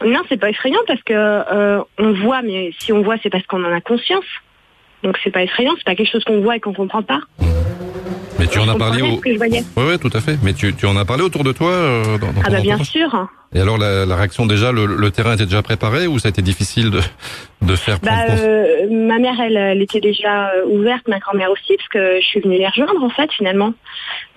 Non, 0.03 0.21
c'est 0.27 0.39
pas 0.39 0.49
effrayant 0.49 0.81
parce 0.87 1.01
que 1.03 1.79
on 1.97 2.13
voit, 2.13 2.41
mais 2.41 2.71
si 2.79 2.91
on 2.91 3.01
voit, 3.01 3.15
c'est 3.21 3.29
parce 3.29 3.45
qu'on 3.45 3.63
en 3.63 3.73
a 3.73 3.81
conscience. 3.81 4.25
Donc 5.03 5.17
c'est 5.23 5.31
pas 5.31 5.43
effrayant, 5.43 5.73
c'est 5.77 5.85
pas 5.85 5.95
quelque 5.95 6.11
chose 6.11 6.23
qu'on 6.23 6.41
voit 6.41 6.55
et 6.55 6.59
qu'on 6.59 6.73
comprend 6.73 7.03
pas. 7.03 7.19
Mais 8.39 8.47
tu 8.47 8.59
en 8.59 8.67
as 8.67 8.75
parlé 8.75 9.01
au... 9.01 9.21
Oui, 9.23 9.37
oui, 9.77 9.99
tout 9.99 10.09
à 10.13 10.19
fait. 10.19 10.37
Mais 10.43 10.53
tu, 10.53 10.73
tu 10.73 10.85
en 10.85 10.97
as 10.97 11.05
parlé 11.05 11.23
autour 11.23 11.43
de 11.43 11.51
toi 11.51 11.69
euh, 11.69 12.17
dans, 12.17 12.31
dans 12.33 12.41
Ah 12.43 12.49
bah 12.49 12.61
bien 12.61 12.83
sûr. 12.83 13.27
Et 13.53 13.59
alors 13.59 13.77
la, 13.77 14.05
la 14.05 14.15
réaction 14.15 14.45
déjà, 14.45 14.71
le, 14.71 14.85
le, 14.85 15.11
terrain 15.11 15.35
était 15.35 15.45
déjà 15.45 15.61
préparé 15.61 16.07
ou 16.07 16.17
ça 16.17 16.27
a 16.27 16.31
été 16.31 16.41
difficile 16.41 16.89
de, 16.89 16.99
de 17.61 17.75
faire 17.75 17.99
bah, 18.01 18.25
euh, 18.31 18.87
Ma 18.89 19.19
mère, 19.19 19.39
elle, 19.39 19.57
elle, 19.57 19.81
était 19.81 20.01
déjà 20.01 20.49
euh, 20.49 20.65
ouverte, 20.65 21.07
ma 21.07 21.19
grand-mère 21.19 21.51
aussi, 21.51 21.77
parce 21.77 21.89
que 21.89 22.19
je 22.19 22.25
suis 22.25 22.39
venue 22.39 22.57
les 22.57 22.67
rejoindre 22.67 23.03
en 23.03 23.09
fait 23.09 23.31
finalement. 23.31 23.73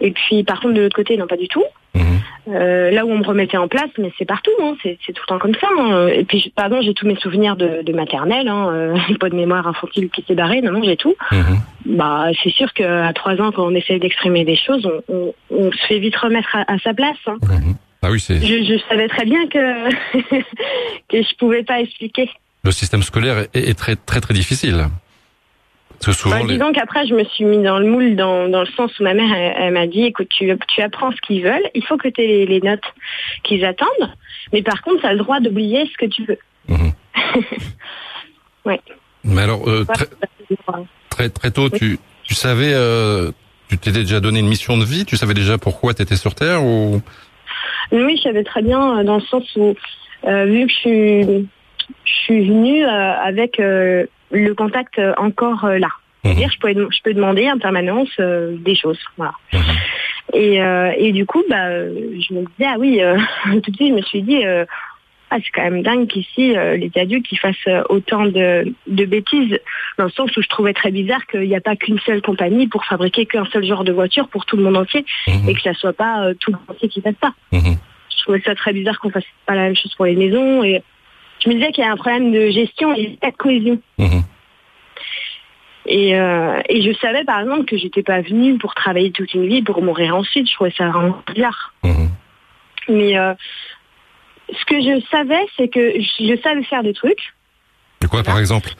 Et 0.00 0.10
puis 0.10 0.44
par 0.44 0.60
contre 0.60 0.74
de 0.74 0.82
l'autre 0.82 0.96
côté, 0.96 1.16
non 1.16 1.26
pas 1.26 1.38
du 1.38 1.48
tout. 1.48 1.64
Mhm. 1.96 2.20
Euh, 2.48 2.90
là 2.92 3.04
où 3.04 3.10
on 3.10 3.18
me 3.18 3.24
remettait 3.24 3.56
en 3.56 3.66
place, 3.66 3.90
mais 3.98 4.12
c'est 4.18 4.24
partout, 4.24 4.52
hein, 4.62 4.76
c'est, 4.82 4.98
tout 5.06 5.22
le 5.22 5.26
temps 5.26 5.38
comme 5.38 5.54
ça. 5.54 5.66
Hein. 5.76 6.08
Et 6.08 6.24
puis, 6.24 6.52
pardon, 6.54 6.80
j'ai 6.80 6.94
tous 6.94 7.06
mes 7.06 7.16
souvenirs 7.16 7.56
de, 7.56 7.82
de 7.82 7.92
maternelle, 7.92 8.48
hein, 8.48 8.68
euh, 8.72 8.96
pas 9.20 9.28
de 9.28 9.34
mémoire 9.34 9.66
infantile 9.66 10.10
qui 10.10 10.24
s'est 10.26 10.34
barrée, 10.34 10.60
non, 10.62 10.72
non, 10.72 10.82
j'ai 10.84 10.96
tout. 10.96 11.14
Mhm. 11.32 11.58
Bah, 11.86 12.26
c'est 12.42 12.52
sûr 12.52 12.72
qu'à 12.72 13.12
trois 13.14 13.40
ans, 13.40 13.50
quand 13.52 13.66
on 13.66 13.74
essaie 13.74 13.98
d'exprimer 13.98 14.44
des 14.44 14.56
choses, 14.56 14.88
on, 15.08 15.34
on, 15.50 15.72
se 15.72 15.86
fait 15.88 15.98
vite 15.98 16.16
remettre 16.16 16.54
à, 16.54 16.78
sa 16.78 16.94
place. 16.94 17.16
Mhm. 17.26 17.74
Ah 18.02 18.10
oui, 18.10 18.20
c'est. 18.20 18.36
Je, 18.36 18.62
je, 18.64 18.78
savais 18.88 19.08
très 19.08 19.24
bien 19.24 19.46
que 19.48 19.90
que 21.08 21.22
je 21.22 21.36
pouvais 21.38 21.64
pas 21.64 21.80
expliquer. 21.80 22.30
Le 22.62 22.70
système 22.70 23.02
scolaire 23.02 23.38
est, 23.38 23.56
est 23.56 23.78
très 23.78 23.96
très 23.96 24.20
très 24.20 24.34
difficile. 24.34 24.86
Souvent, 26.00 26.44
disons 26.44 26.72
qu'après, 26.72 27.06
je 27.06 27.14
me 27.14 27.24
suis 27.24 27.44
mis 27.44 27.62
dans 27.62 27.78
le 27.78 27.86
moule 27.86 28.16
dans, 28.16 28.48
dans 28.48 28.60
le 28.60 28.66
sens 28.76 28.98
où 28.98 29.02
ma 29.02 29.14
mère, 29.14 29.32
elle, 29.34 29.72
m'a 29.72 29.86
dit, 29.86 30.04
écoute, 30.04 30.28
tu, 30.28 30.52
tu 30.68 30.82
apprends 30.82 31.10
ce 31.10 31.20
qu'ils 31.26 31.42
veulent, 31.42 31.68
il 31.74 31.84
faut 31.84 31.96
que 31.96 32.08
tu 32.08 32.20
aies 32.20 32.46
les, 32.46 32.60
notes 32.60 32.84
qu'ils 33.42 33.64
attendent, 33.64 34.12
mais 34.52 34.62
par 34.62 34.82
contre, 34.82 35.00
tu 35.00 35.06
as 35.06 35.12
le 35.12 35.18
droit 35.18 35.40
d'oublier 35.40 35.88
ce 35.92 35.96
que 35.98 36.06
tu 36.06 36.24
veux. 36.24 36.38
Mhm. 36.68 36.92
ouais. 38.66 38.80
Mais 39.24 39.42
alors, 39.42 39.68
euh, 39.68 39.84
très, 41.10 41.28
très, 41.28 41.50
tôt, 41.50 41.68
tu, 41.70 41.98
tu 42.22 42.34
savais, 42.34 42.72
euh, 42.72 43.32
tu 43.68 43.78
t'étais 43.78 44.00
déjà 44.00 44.20
donné 44.20 44.40
une 44.40 44.48
mission 44.48 44.78
de 44.78 44.84
vie, 44.84 45.04
tu 45.04 45.16
savais 45.16 45.34
déjà 45.34 45.58
pourquoi 45.58 45.94
tu 45.94 46.02
étais 46.02 46.16
sur 46.16 46.34
Terre 46.34 46.62
ou? 46.62 47.02
Oui, 47.90 48.16
je 48.16 48.22
savais 48.22 48.44
très 48.44 48.62
bien, 48.62 48.98
euh, 48.98 49.04
dans 49.04 49.16
le 49.16 49.22
sens 49.22 49.44
où, 49.56 49.74
vu 50.24 50.66
que 50.66 50.72
je 50.72 50.76
suis, 50.76 51.22
je 52.04 52.12
suis 52.24 52.48
venue 52.48 52.84
avec 52.84 53.60
le 54.30 54.54
contact 54.54 54.98
euh, 54.98 55.14
encore 55.16 55.64
euh, 55.64 55.78
là. 55.78 55.88
Mhm. 56.24 56.32
C'est-à-dire, 56.32 56.50
je, 56.52 56.58
peux, 56.58 56.88
je 56.90 57.02
peux 57.02 57.14
demander 57.14 57.50
en 57.50 57.58
permanence 57.58 58.10
euh, 58.18 58.56
des 58.58 58.74
choses. 58.74 59.00
Voilà. 59.16 59.32
Mhm. 59.52 59.60
Et, 60.34 60.56
et 60.98 61.12
du 61.12 61.24
coup, 61.24 61.42
bah, 61.48 61.68
je 61.70 62.34
me 62.34 62.40
disais, 62.40 62.66
ah 62.66 62.74
oui, 62.78 63.00
tout 63.62 63.70
de 63.70 63.76
suite, 63.76 63.90
je 63.90 63.94
me 63.94 64.02
suis 64.02 64.22
dit, 64.22 64.42
ah, 64.44 65.36
c'est 65.36 65.50
quand 65.54 65.62
même 65.62 65.82
dingue 65.82 66.08
qu'ici, 66.08 66.48
les 66.48 66.90
adultes 66.96 67.26
qui 67.26 67.36
fassent 67.36 67.68
autant 67.88 68.26
de, 68.26 68.74
de, 68.88 69.04
bêtises, 69.04 69.56
dans 69.98 70.04
le 70.04 70.10
sens 70.10 70.36
où 70.36 70.42
je 70.42 70.48
trouvais 70.48 70.74
très 70.74 70.90
bizarre 70.90 71.24
qu'il 71.26 71.48
n'y 71.48 71.54
a 71.54 71.60
pas 71.60 71.76
qu'une 71.76 72.00
seule 72.00 72.22
compagnie 72.22 72.66
pour 72.66 72.84
fabriquer 72.84 73.24
qu'un 73.24 73.46
seul 73.46 73.64
genre 73.64 73.84
de 73.84 73.92
voiture 73.92 74.28
pour 74.28 74.44
tout 74.46 74.56
le 74.56 74.64
monde 74.64 74.76
entier, 74.76 75.06
mhm. 75.28 75.48
et 75.48 75.54
que 75.54 75.62
ça 75.62 75.74
soit 75.74 75.92
pas 75.92 76.34
tout 76.40 76.50
le 76.50 76.56
monde 76.56 76.70
entier 76.70 76.88
qui 76.88 77.00
fasse 77.00 77.14
ça. 77.22 77.32
Je 77.52 78.22
trouvais 78.22 78.40
ça 78.40 78.56
très 78.56 78.72
bizarre 78.72 78.98
qu'on 78.98 79.10
fasse 79.10 79.24
pas 79.46 79.54
la 79.54 79.62
même 79.62 79.76
chose 79.76 79.94
pour 79.94 80.06
les 80.06 80.16
maisons, 80.16 80.64
et 80.64 80.82
je 81.40 81.48
me 81.48 81.54
disais 81.54 81.72
qu'il 81.72 81.84
y 81.84 81.86
a 81.86 81.92
un 81.92 81.96
problème 81.96 82.32
de 82.32 82.50
gestion 82.50 82.94
et 82.94 83.18
de 83.22 83.36
cohésion. 83.36 83.78
Mhm. 83.98 84.22
Et, 85.88 86.18
euh, 86.18 86.60
et 86.68 86.82
je 86.82 86.92
savais 86.98 87.24
par 87.24 87.40
exemple 87.40 87.64
que 87.64 87.76
j'étais 87.76 88.02
pas 88.02 88.20
venue 88.20 88.58
pour 88.58 88.74
travailler 88.74 89.12
toute 89.12 89.32
une 89.34 89.46
vie 89.46 89.62
pour 89.62 89.82
mourir 89.82 90.16
ensuite. 90.16 90.48
Je 90.48 90.54
trouvais 90.54 90.74
ça 90.76 90.88
vraiment 90.88 91.22
bizarre. 91.32 91.74
Mhm. 91.84 92.08
Mais 92.88 93.16
euh, 93.18 93.34
ce 94.50 94.64
que 94.64 94.80
je 94.80 95.00
savais, 95.10 95.46
c'est 95.56 95.68
que 95.68 96.00
je 96.00 96.40
savais 96.42 96.64
faire 96.64 96.82
des 96.82 96.92
trucs. 96.94 97.34
De 98.00 98.06
quoi 98.08 98.22
par 98.22 98.38
exemple? 98.38 98.70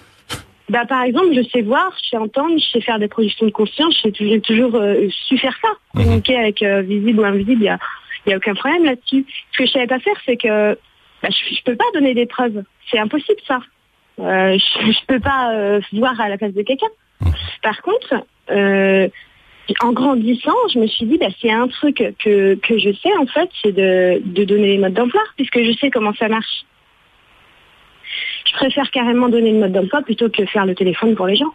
Bah, 0.68 0.84
par 0.84 1.04
exemple, 1.04 1.28
je 1.32 1.48
sais 1.50 1.62
voir, 1.62 1.92
je 2.02 2.08
sais 2.08 2.16
entendre, 2.16 2.58
je 2.58 2.70
sais 2.72 2.80
faire 2.80 2.98
des 2.98 3.06
projections 3.06 3.46
de 3.46 3.52
conscience, 3.52 3.94
j'ai 4.02 4.40
toujours 4.40 4.74
euh, 4.74 5.08
su 5.28 5.38
faire 5.38 5.56
ça. 5.62 5.68
Mhm. 5.94 6.02
Communiquer 6.02 6.36
avec 6.36 6.62
visible 6.62 7.20
ou 7.20 7.24
invisible, 7.24 7.62
il 7.62 7.66
n'y 7.66 7.68
a, 7.68 7.78
y 8.26 8.32
a 8.32 8.36
aucun 8.36 8.54
problème 8.54 8.84
là-dessus. 8.84 9.24
Ce 9.52 9.58
que 9.58 9.66
je 9.66 9.70
savais 9.70 9.86
pas 9.86 10.00
faire, 10.00 10.16
c'est 10.26 10.36
que 10.36 10.76
bah, 11.22 11.28
je, 11.30 11.54
ne 11.54 11.60
peux 11.64 11.76
pas 11.76 11.84
donner 11.94 12.14
des 12.14 12.26
preuves. 12.26 12.62
C'est 12.90 12.98
impossible 12.98 13.40
ça. 13.46 13.60
Euh, 14.18 14.58
je, 14.58 14.86
ne 14.86 15.06
peux 15.06 15.20
pas 15.20 15.52
euh, 15.52 15.80
voir 15.92 16.20
à 16.20 16.28
la 16.28 16.38
place 16.38 16.54
de 16.54 16.62
quelqu'un. 16.62 16.86
Par 17.62 17.82
contre, 17.82 18.24
euh, 18.50 19.08
en 19.80 19.92
grandissant, 19.92 20.56
je 20.72 20.78
me 20.78 20.86
suis 20.86 21.06
dit, 21.06 21.18
bah, 21.18 21.28
c'est 21.40 21.50
un 21.50 21.68
truc 21.68 21.96
que, 22.18 22.54
que 22.54 22.78
je 22.78 22.92
sais 23.02 23.16
en 23.18 23.26
fait, 23.26 23.48
c'est 23.62 23.72
de, 23.72 24.20
de 24.24 24.44
donner 24.44 24.68
les 24.68 24.78
modes 24.78 24.94
d'emploi, 24.94 25.22
puisque 25.36 25.62
je 25.62 25.72
sais 25.78 25.90
comment 25.90 26.14
ça 26.14 26.28
marche. 26.28 26.64
Je 28.46 28.52
préfère 28.52 28.90
carrément 28.90 29.28
donner 29.28 29.52
le 29.52 29.58
mode 29.58 29.72
d'emploi 29.72 30.02
plutôt 30.02 30.30
que 30.30 30.46
faire 30.46 30.66
le 30.66 30.74
téléphone 30.74 31.14
pour 31.14 31.26
les 31.26 31.36
gens. 31.36 31.52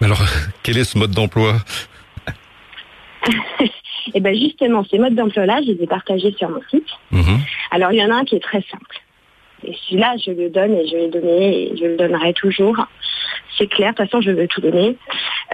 Alors, 0.00 0.22
quel 0.62 0.78
est 0.78 0.84
ce 0.84 0.98
mode 0.98 1.12
d'emploi? 1.12 1.56
Et 4.08 4.18
eh 4.18 4.20
bien 4.20 4.32
justement, 4.32 4.84
ces 4.90 4.98
modes 4.98 5.14
d'emploi-là, 5.14 5.60
je 5.62 5.72
les 5.72 5.82
ai 5.82 5.86
partagés 5.86 6.34
sur 6.38 6.48
mon 6.48 6.60
site. 6.70 6.88
Mhm. 7.10 7.38
Alors 7.70 7.92
il 7.92 7.98
y 7.98 8.04
en 8.04 8.10
a 8.10 8.14
un 8.14 8.24
qui 8.24 8.36
est 8.36 8.42
très 8.42 8.62
simple. 8.70 9.00
Et 9.64 9.74
celui-là, 9.86 10.14
je 10.24 10.30
le 10.30 10.50
donne 10.50 10.74
et 10.74 10.86
je 10.86 10.96
l'ai 10.96 11.08
donné 11.08 11.72
et 11.72 11.76
je 11.76 11.84
le 11.84 11.96
donnerai 11.96 12.32
toujours. 12.32 12.86
C'est 13.56 13.66
clair, 13.66 13.92
de 13.92 13.96
toute 13.96 14.10
façon, 14.10 14.20
je 14.20 14.30
veux 14.30 14.46
tout 14.46 14.60
donner. 14.60 14.96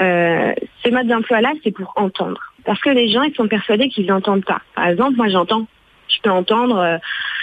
Euh, 0.00 0.52
ces 0.82 0.90
modes 0.90 1.06
d'emploi-là, 1.06 1.52
c'est 1.62 1.70
pour 1.70 1.92
entendre. 1.96 2.40
Parce 2.64 2.80
que 2.80 2.90
les 2.90 3.08
gens, 3.08 3.22
ils 3.22 3.34
sont 3.34 3.48
persuadés 3.48 3.88
qu'ils 3.88 4.06
n'entendent 4.06 4.44
pas. 4.44 4.60
Par 4.74 4.88
exemple, 4.88 5.16
moi, 5.16 5.28
j'entends. 5.28 5.66
Je 6.08 6.20
peux 6.22 6.30
entendre, 6.30 6.76
euh, 6.78 6.98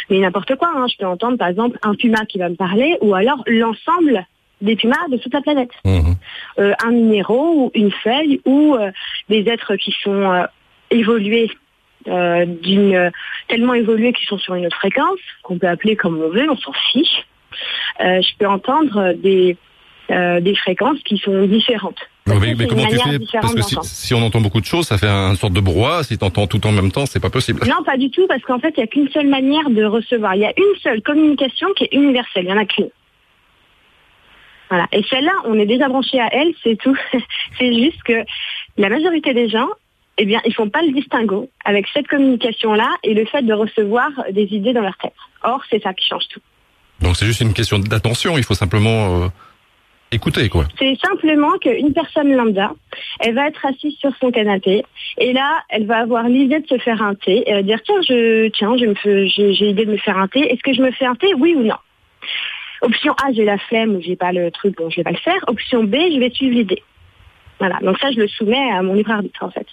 mais 0.09 0.19
n'importe 0.19 0.55
quoi. 0.55 0.71
Hein. 0.75 0.85
Je 0.87 0.97
peux 0.97 1.07
entendre, 1.07 1.37
par 1.37 1.47
exemple, 1.47 1.77
un 1.81 1.95
puma 1.95 2.25
qui 2.25 2.37
va 2.37 2.49
me 2.49 2.55
parler 2.55 2.97
ou 3.01 3.15
alors 3.15 3.43
l'ensemble 3.47 4.25
des 4.61 4.75
pumas 4.75 5.07
de 5.09 5.17
toute 5.17 5.33
la 5.33 5.41
planète. 5.41 5.71
Mhm. 5.83 6.15
Euh, 6.59 6.73
un 6.83 6.91
minéraux 6.91 7.53
ou 7.55 7.71
une 7.73 7.91
feuille 7.91 8.39
ou 8.45 8.75
euh, 8.75 8.91
des 9.29 9.47
êtres 9.49 9.75
qui 9.77 9.95
sont 10.03 10.45
évolués 10.91 11.49
euh, 12.07 12.45
d'une 12.45 13.11
tellement 13.47 13.73
évolués 13.73 14.13
qu'ils 14.13 14.27
sont 14.27 14.39
sur 14.39 14.55
une 14.55 14.65
autre 14.65 14.77
fréquence, 14.77 15.19
qu'on 15.43 15.57
peut 15.57 15.67
appeler 15.67 15.95
comme 15.95 16.21
on 16.21 16.29
veut, 16.29 16.49
on 16.49 16.57
s'en 16.57 16.73
fiche. 16.91 17.25
Euh, 17.99 18.21
je 18.21 18.37
peux 18.39 18.47
entendre 18.47 19.13
des, 19.13 19.57
euh, 20.09 20.39
des 20.39 20.55
fréquences 20.55 20.99
qui 21.03 21.17
sont 21.17 21.45
différentes. 21.45 21.99
mais, 22.25 22.55
comment 22.67 22.85
tu 22.85 22.97
fais? 22.97 23.19
Parce 23.39 23.53
que 23.53 23.61
si, 23.83 24.13
on 24.13 24.23
entend 24.23 24.41
beaucoup 24.41 24.61
de 24.61 24.65
choses, 24.65 24.87
ça 24.87 24.97
fait 24.97 25.07
une 25.07 25.35
sorte 25.35 25.53
de 25.53 25.59
brouhaha. 25.59 26.03
Si 26.03 26.17
tu 26.17 26.25
entends 26.25 26.47
tout 26.47 26.65
en 26.65 26.71
même 26.71 26.91
temps, 26.91 27.05
c'est 27.05 27.19
pas 27.19 27.29
possible. 27.29 27.61
Non, 27.67 27.83
pas 27.83 27.97
du 27.97 28.09
tout, 28.09 28.25
parce 28.27 28.41
qu'en 28.41 28.59
fait, 28.59 28.73
il 28.77 28.79
n'y 28.79 28.83
a 28.83 28.87
qu'une 28.87 29.09
seule 29.09 29.27
manière 29.27 29.69
de 29.69 29.83
recevoir. 29.83 30.35
Il 30.35 30.41
y 30.41 30.45
a 30.45 30.53
une 30.57 30.79
seule 30.81 31.01
communication 31.01 31.67
qui 31.75 31.85
est 31.85 31.93
universelle. 31.93 32.45
Il 32.45 32.49
y 32.49 32.53
en 32.53 32.57
a 32.57 32.65
qu'une. 32.65 32.89
Voilà. 34.69 34.87
Et 34.91 35.03
celle-là, 35.09 35.33
on 35.45 35.59
est 35.59 35.65
déjà 35.65 35.87
branché 35.87 36.19
à 36.19 36.29
elle, 36.31 36.53
c'est 36.63 36.77
tout. 36.77 36.97
c'est 37.59 37.73
juste 37.73 38.01
que 38.03 38.23
la 38.77 38.89
majorité 38.89 39.33
des 39.33 39.49
gens 39.49 39.67
eh 40.21 40.25
bien, 40.25 40.41
ils 40.45 40.53
font 40.53 40.69
pas 40.69 40.81
le 40.81 40.91
distinguo 40.91 41.49
avec 41.65 41.87
cette 41.93 42.07
communication-là 42.07 42.89
et 43.03 43.13
le 43.13 43.25
fait 43.25 43.41
de 43.41 43.53
recevoir 43.53 44.09
des 44.31 44.43
idées 44.51 44.73
dans 44.73 44.81
leur 44.81 44.97
tête. 44.97 45.13
Or, 45.43 45.61
c'est 45.69 45.81
ça 45.81 45.93
qui 45.93 46.07
change 46.07 46.27
tout. 46.29 46.41
Donc, 47.01 47.15
c'est 47.15 47.25
juste 47.25 47.41
une 47.41 47.53
question 47.53 47.79
d'attention. 47.79 48.37
Il 48.37 48.43
faut 48.43 48.53
simplement. 48.53 49.23
Euh, 49.23 49.27
écouter, 50.11 50.49
quoi. 50.49 50.65
C'est 50.77 50.97
simplement 51.03 51.57
qu'une 51.59 51.93
personne 51.93 52.33
lambda, 52.33 52.73
elle 53.19 53.33
va 53.33 53.47
être 53.47 53.65
assise 53.65 53.95
sur 53.97 54.11
son 54.19 54.31
canapé 54.31 54.83
et 55.17 55.33
là, 55.33 55.63
elle 55.69 55.85
va 55.85 55.99
avoir 55.99 56.27
l'idée 56.27 56.59
de 56.59 56.67
se 56.67 56.77
faire 56.77 57.01
un 57.01 57.15
thé. 57.15 57.43
Elle 57.47 57.55
va 57.55 57.61
dire 57.63 57.79
tiens, 57.83 58.01
je 58.01 58.49
tiens, 58.49 58.75
je 58.77 58.85
me 58.85 59.27
j'ai 59.27 59.65
l'idée 59.65 59.85
de 59.85 59.91
me 59.91 59.97
faire 59.97 60.17
un 60.17 60.27
thé. 60.27 60.41
Est-ce 60.51 60.61
que 60.61 60.73
je 60.73 60.81
me 60.81 60.91
fais 60.91 61.05
un 61.05 61.15
thé, 61.15 61.33
oui 61.37 61.55
ou 61.55 61.63
non? 61.63 61.77
Option 62.81 63.13
A, 63.23 63.31
j'ai 63.31 63.45
la 63.45 63.57
flemme 63.57 63.95
ou 63.95 64.01
j'ai 64.01 64.15
pas 64.15 64.31
le 64.31 64.51
truc, 64.51 64.75
bon, 64.75 64.89
je 64.89 64.97
vais 64.97 65.03
pas 65.03 65.11
le 65.11 65.17
faire. 65.17 65.43
Option 65.47 65.83
B, 65.83 65.95
je 66.13 66.19
vais 66.19 66.31
suivre 66.31 66.55
l'idée. 66.55 66.83
Voilà. 67.59 67.77
Donc 67.81 67.97
ça, 67.99 68.11
je 68.11 68.19
le 68.19 68.27
soumets 68.27 68.71
à 68.71 68.81
mon 68.81 68.93
libre 68.93 69.11
arbitre 69.11 69.43
en 69.43 69.51
fait. 69.51 69.67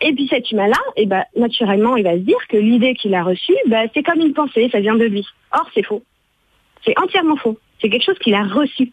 Et 0.00 0.12
puis 0.12 0.28
cet 0.28 0.50
humain-là, 0.50 0.78
eh 0.96 1.06
ben, 1.06 1.24
naturellement, 1.36 1.96
il 1.96 2.04
va 2.04 2.12
se 2.12 2.18
dire 2.18 2.36
que 2.48 2.56
l'idée 2.56 2.94
qu'il 2.94 3.14
a 3.14 3.22
reçue, 3.22 3.56
ben, 3.66 3.88
c'est 3.94 4.02
comme 4.02 4.20
une 4.20 4.34
pensée, 4.34 4.68
ça 4.70 4.80
vient 4.80 4.96
de 4.96 5.04
lui. 5.04 5.26
Or, 5.52 5.66
c'est 5.74 5.84
faux. 5.84 6.02
C'est 6.84 6.98
entièrement 6.98 7.36
faux. 7.36 7.58
C'est 7.80 7.88
quelque 7.88 8.04
chose 8.04 8.18
qu'il 8.18 8.34
a 8.34 8.42
reçu. 8.44 8.92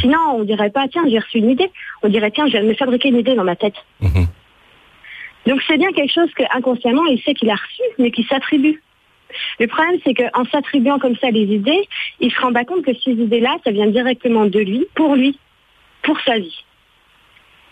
Sinon, 0.00 0.18
on 0.36 0.44
dirait 0.44 0.70
pas, 0.70 0.86
tiens, 0.88 1.02
j'ai 1.08 1.18
reçu 1.18 1.38
une 1.38 1.50
idée. 1.50 1.70
On 2.02 2.08
dirait, 2.08 2.30
tiens, 2.30 2.46
je 2.46 2.52
viens 2.52 2.62
de 2.62 2.68
me 2.68 2.74
fabriquer 2.74 3.08
une 3.08 3.18
idée 3.18 3.34
dans 3.34 3.44
ma 3.44 3.56
tête. 3.56 3.74
Mhm. 4.00 4.26
Donc 5.46 5.60
c'est 5.66 5.76
bien 5.76 5.92
quelque 5.92 6.12
chose 6.12 6.32
qu'inconsciemment, 6.34 7.04
il 7.06 7.20
sait 7.22 7.34
qu'il 7.34 7.50
a 7.50 7.54
reçu, 7.54 7.82
mais 7.98 8.10
qu'il 8.10 8.26
s'attribue. 8.26 8.80
Le 9.58 9.66
problème, 9.66 9.98
c'est 10.04 10.14
qu'en 10.14 10.44
s'attribuant 10.46 10.98
comme 10.98 11.16
ça 11.16 11.30
les 11.30 11.42
idées, 11.42 11.88
il 12.20 12.30
se 12.30 12.40
rend 12.40 12.52
pas 12.52 12.64
compte 12.64 12.84
que 12.84 12.94
ces 12.94 13.12
idées-là, 13.12 13.56
ça 13.64 13.72
vient 13.72 13.88
directement 13.88 14.46
de 14.46 14.60
lui, 14.60 14.86
pour 14.94 15.16
lui, 15.16 15.38
pour 16.02 16.18
sa 16.20 16.38
vie. 16.38 16.64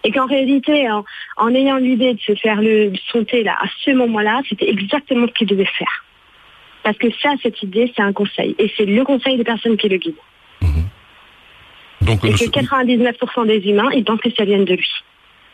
Et 0.04 0.10
qu'en 0.10 0.26
réalité, 0.26 0.88
en, 1.36 1.54
ayant 1.54 1.76
l'idée 1.76 2.14
de 2.14 2.20
se 2.20 2.34
faire 2.34 2.60
le 2.60 2.92
sauter 3.10 3.44
là, 3.44 3.56
à 3.60 3.66
ce 3.84 3.92
moment-là, 3.92 4.42
c'était 4.48 4.68
exactement 4.68 5.26
ce 5.28 5.32
qu'il 5.32 5.46
devait 5.46 5.64
faire. 5.64 6.04
Parce 6.82 6.98
que 6.98 7.08
ça, 7.22 7.30
cette 7.42 7.62
idée, 7.62 7.92
c'est 7.94 8.02
un 8.02 8.12
conseil. 8.12 8.56
Et 8.58 8.72
c'est 8.76 8.86
le 8.86 9.04
conseil 9.04 9.36
des 9.36 9.44
personnes 9.44 9.76
qui 9.76 9.88
le 9.88 9.98
guident. 9.98 10.16
Mhm. 10.60 10.88
Donc, 12.00 12.24
et 12.24 12.32
que 12.32 12.50
99% 12.50 13.46
des 13.46 13.58
humains, 13.68 13.90
ils 13.94 14.04
pensent 14.04 14.20
que 14.20 14.34
ça 14.36 14.44
vient 14.44 14.58
de 14.58 14.74
lui. 14.74 14.90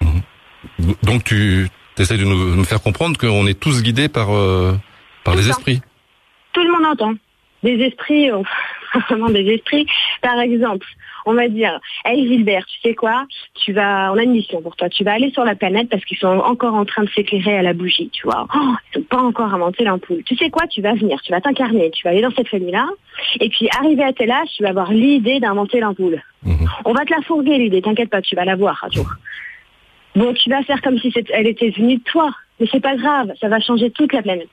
Mhm. 0.01 0.95
Donc 1.03 1.25
tu 1.25 1.69
essaies 1.99 2.17
de 2.17 2.25
nous, 2.25 2.65
faire 2.65 2.81
comprendre 2.81 3.19
qu'on 3.19 3.47
est 3.47 3.59
tous 3.59 3.83
guidés 3.83 4.09
par, 4.09 4.35
euh, 4.35 4.73
par 5.25 5.35
les 5.35 5.49
esprits. 5.49 5.81
Tout 6.53 6.63
le 6.63 6.73
monde 6.73 6.87
entend. 6.87 7.15
Des 7.63 7.75
esprits, 7.85 8.31
oh, 8.31 8.45
vraiment 9.11 9.31
des 9.31 9.47
esprits. 9.47 9.87
Par 10.23 10.39
exemple, 10.41 10.87
on 11.29 11.35
va 11.35 11.49
dire, 11.49 11.79
hey 12.05 12.27
Gilbert, 12.27 12.65
tu 12.67 12.81
sais 12.81 12.95
quoi? 12.95 13.27
Tu 13.55 13.73
vas, 13.73 14.11
on 14.13 14.17
a 14.17 14.23
une 14.23 14.33
mission 14.33 14.63
pour 14.63 14.77
toi. 14.77 14.89
Tu 14.89 15.05
vas 15.05 15.13
aller 15.13 15.31
sur 15.31 15.45
la 15.45 15.55
planète 15.55 15.89
parce 15.91 16.05
qu'ils 16.05 16.17
sont 16.17 16.27
encore 16.27 16.75
en 16.75 16.85
train 16.85 17.05
de 17.05 17.11
s'éclairer 17.11 17.59
à 17.59 17.63
la 17.63 17.75
bougie, 17.75 18.09
tu 18.11 18.27
vois. 18.27 18.47
Oh, 18.55 18.75
ils 18.95 18.99
n'ont 18.99 19.05
pas 19.05 19.23
encore 19.23 19.53
inventé 19.53 19.85
l'ampoule. 19.85 20.23
Tu 20.25 20.37
sais 20.37 20.49
quoi? 20.49 20.67
Tu 20.67 20.81
vas 20.81 20.95
venir, 20.95 21.21
tu 21.21 21.33
vas 21.33 21.41
t'incarner, 21.41 21.91
tu 21.91 22.03
vas 22.05 22.11
aller 22.11 22.23
dans 22.23 22.31
cette 22.31 22.49
famille-là, 22.49 22.89
et 23.41 23.49
puis 23.51 23.69
arrivé 23.79 24.03
à 24.03 24.13
tel 24.13 24.31
âge, 24.31 24.49
tu 24.57 24.63
vas 24.63 24.71
avoir 24.71 24.91
l'idée 24.91 25.39
d'inventer 25.39 25.81
l'ampoule. 25.81 26.23
Mhm. 26.45 26.67
On 26.87 26.93
va 26.93 27.05
te 27.05 27.13
la 27.13 27.21
fourguer 27.23 27.59
l'idée, 27.59 27.83
t'inquiète 27.83 28.11
pas, 28.11 28.23
tu 28.23 28.35
vas 28.35 28.47
la 28.47 28.57
voir 28.57 28.83
un 28.83 28.91
jour. 28.91 29.07
Bon, 30.17 30.33
tu 30.33 30.49
vas 30.49 30.63
faire 30.63 30.81
comme 30.81 30.99
si 30.99 31.13
elle 31.33 31.47
était 31.47 31.71
venue 31.71 31.97
de 31.97 32.03
toi, 32.03 32.31
mais 32.59 32.67
c'est 32.73 32.81
pas 32.81 32.97
grave, 32.97 33.33
ça 33.41 33.49
va 33.49 33.61
changer 33.61 33.91
toute 33.91 34.13
la 34.13 34.23
planète. 34.23 34.49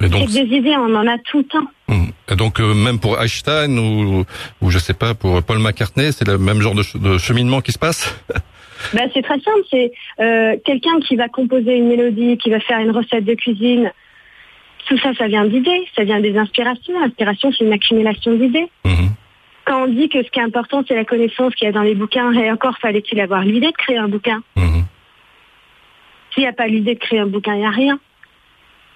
Donc, 0.00 0.30
des 0.30 0.56
idées, 0.56 0.76
on 0.76 0.94
en 0.94 1.06
a 1.06 1.18
tout 1.18 1.38
le 1.38 1.44
temps. 1.44 1.66
Hum. 1.88 2.12
Et 2.30 2.36
donc 2.36 2.60
euh, 2.60 2.74
même 2.74 3.00
pour 3.00 3.20
Einstein 3.20 3.78
ou, 3.78 4.24
ou 4.60 4.70
je 4.70 4.78
sais 4.78 4.94
pas 4.94 5.14
pour 5.14 5.42
Paul 5.42 5.58
McCartney, 5.58 6.12
c'est 6.12 6.28
le 6.28 6.38
même 6.38 6.60
genre 6.60 6.74
de, 6.74 7.18
cheminement 7.18 7.60
qui 7.60 7.72
se 7.72 7.78
passe. 7.78 8.14
bah, 8.94 9.02
c'est 9.12 9.22
très 9.22 9.40
simple, 9.40 9.62
c'est 9.70 9.92
euh, 10.20 10.56
quelqu'un 10.64 11.00
qui 11.00 11.16
va 11.16 11.28
composer 11.28 11.76
une 11.76 11.88
mélodie, 11.88 12.38
qui 12.38 12.50
va 12.50 12.60
faire 12.60 12.78
une 12.78 12.90
recette 12.90 13.24
de 13.24 13.34
cuisine. 13.34 13.92
Tout 14.86 14.98
ça, 14.98 15.12
ça 15.14 15.26
vient 15.26 15.46
d'idées, 15.46 15.86
ça 15.96 16.04
vient 16.04 16.20
des 16.20 16.36
inspirations. 16.36 16.98
L'inspiration, 17.00 17.50
c'est 17.52 17.64
une 17.64 17.72
accumulation 17.72 18.34
d'idées. 18.34 18.70
Hum. 18.84 19.10
Quand 19.64 19.84
on 19.84 19.88
dit 19.88 20.08
que 20.08 20.22
ce 20.22 20.30
qui 20.30 20.38
est 20.38 20.42
important, 20.42 20.82
c'est 20.86 20.94
la 20.94 21.04
connaissance 21.04 21.54
qu'il 21.54 21.66
y 21.66 21.68
a 21.68 21.72
dans 21.72 21.82
les 21.82 21.94
bouquins, 21.94 22.32
et 22.32 22.50
encore 22.50 22.78
fallait-il 22.78 23.20
avoir 23.20 23.42
l'idée 23.42 23.66
de 23.66 23.76
créer 23.76 23.98
un 23.98 24.08
bouquin. 24.08 24.42
Hum. 24.56 24.84
S'il 26.32 26.42
n'y 26.42 26.48
a 26.48 26.52
pas 26.52 26.68
l'idée 26.68 26.94
de 26.94 27.00
créer 27.00 27.18
un 27.18 27.26
bouquin, 27.26 27.54
il 27.54 27.60
n'y 27.60 27.66
a 27.66 27.70
rien. 27.70 27.98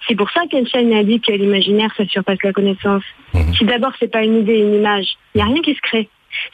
C'est 0.07 0.15
pour 0.15 0.29
ça 0.31 0.41
qu'Einstein 0.49 0.91
a 0.93 1.03
dit 1.03 1.19
que 1.21 1.31
l'imaginaire, 1.31 1.89
ça 1.95 2.05
surpasse 2.05 2.39
la 2.43 2.51
connaissance. 2.51 3.03
Mhm. 3.33 3.53
Si 3.55 3.65
d'abord, 3.65 3.93
c'est 3.99 4.11
pas 4.11 4.23
une 4.23 4.39
idée, 4.39 4.59
une 4.59 4.75
image, 4.75 5.07
il 5.33 5.37
n'y 5.37 5.41
a 5.41 5.45
rien 5.45 5.61
qui 5.61 5.73
se 5.73 5.81
crée. 5.81 6.09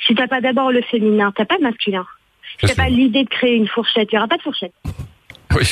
Si 0.06 0.14
t'as 0.14 0.28
pas 0.28 0.42
d'abord 0.42 0.72
le 0.72 0.82
féminin, 0.84 1.32
t'as 1.36 1.46
pas 1.46 1.58
de 1.58 1.64
masculin. 1.64 2.06
Si 2.60 2.68
t'as 2.68 2.76
pas 2.76 2.90
l'idée 2.90 3.24
de 3.24 3.30
créer 3.30 3.56
une 3.56 3.68
fourchette, 3.68 4.10
il 4.12 4.16
n'y 4.16 4.20
aura 4.20 4.28
pas 4.28 4.38
de 4.38 4.42
fourchette. 4.42 4.74
Oui. 5.56 5.66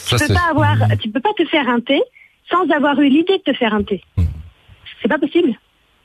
tu 0.00 0.16
peux 0.16 0.32
pas 0.32 0.48
avoir, 0.50 0.76
tu 0.98 1.10
peux 1.10 1.20
pas 1.20 1.34
te 1.36 1.44
faire 1.44 1.68
un 1.68 1.80
thé 1.80 2.00
sans 2.50 2.66
avoir 2.70 2.98
eu 3.00 3.10
l'idée 3.10 3.36
de 3.36 3.52
te 3.52 3.54
faire 3.54 3.74
un 3.74 3.82
thé. 3.82 4.02
Mhm. 4.16 4.26
C'est 5.02 5.08
pas 5.08 5.18
possible. 5.18 5.52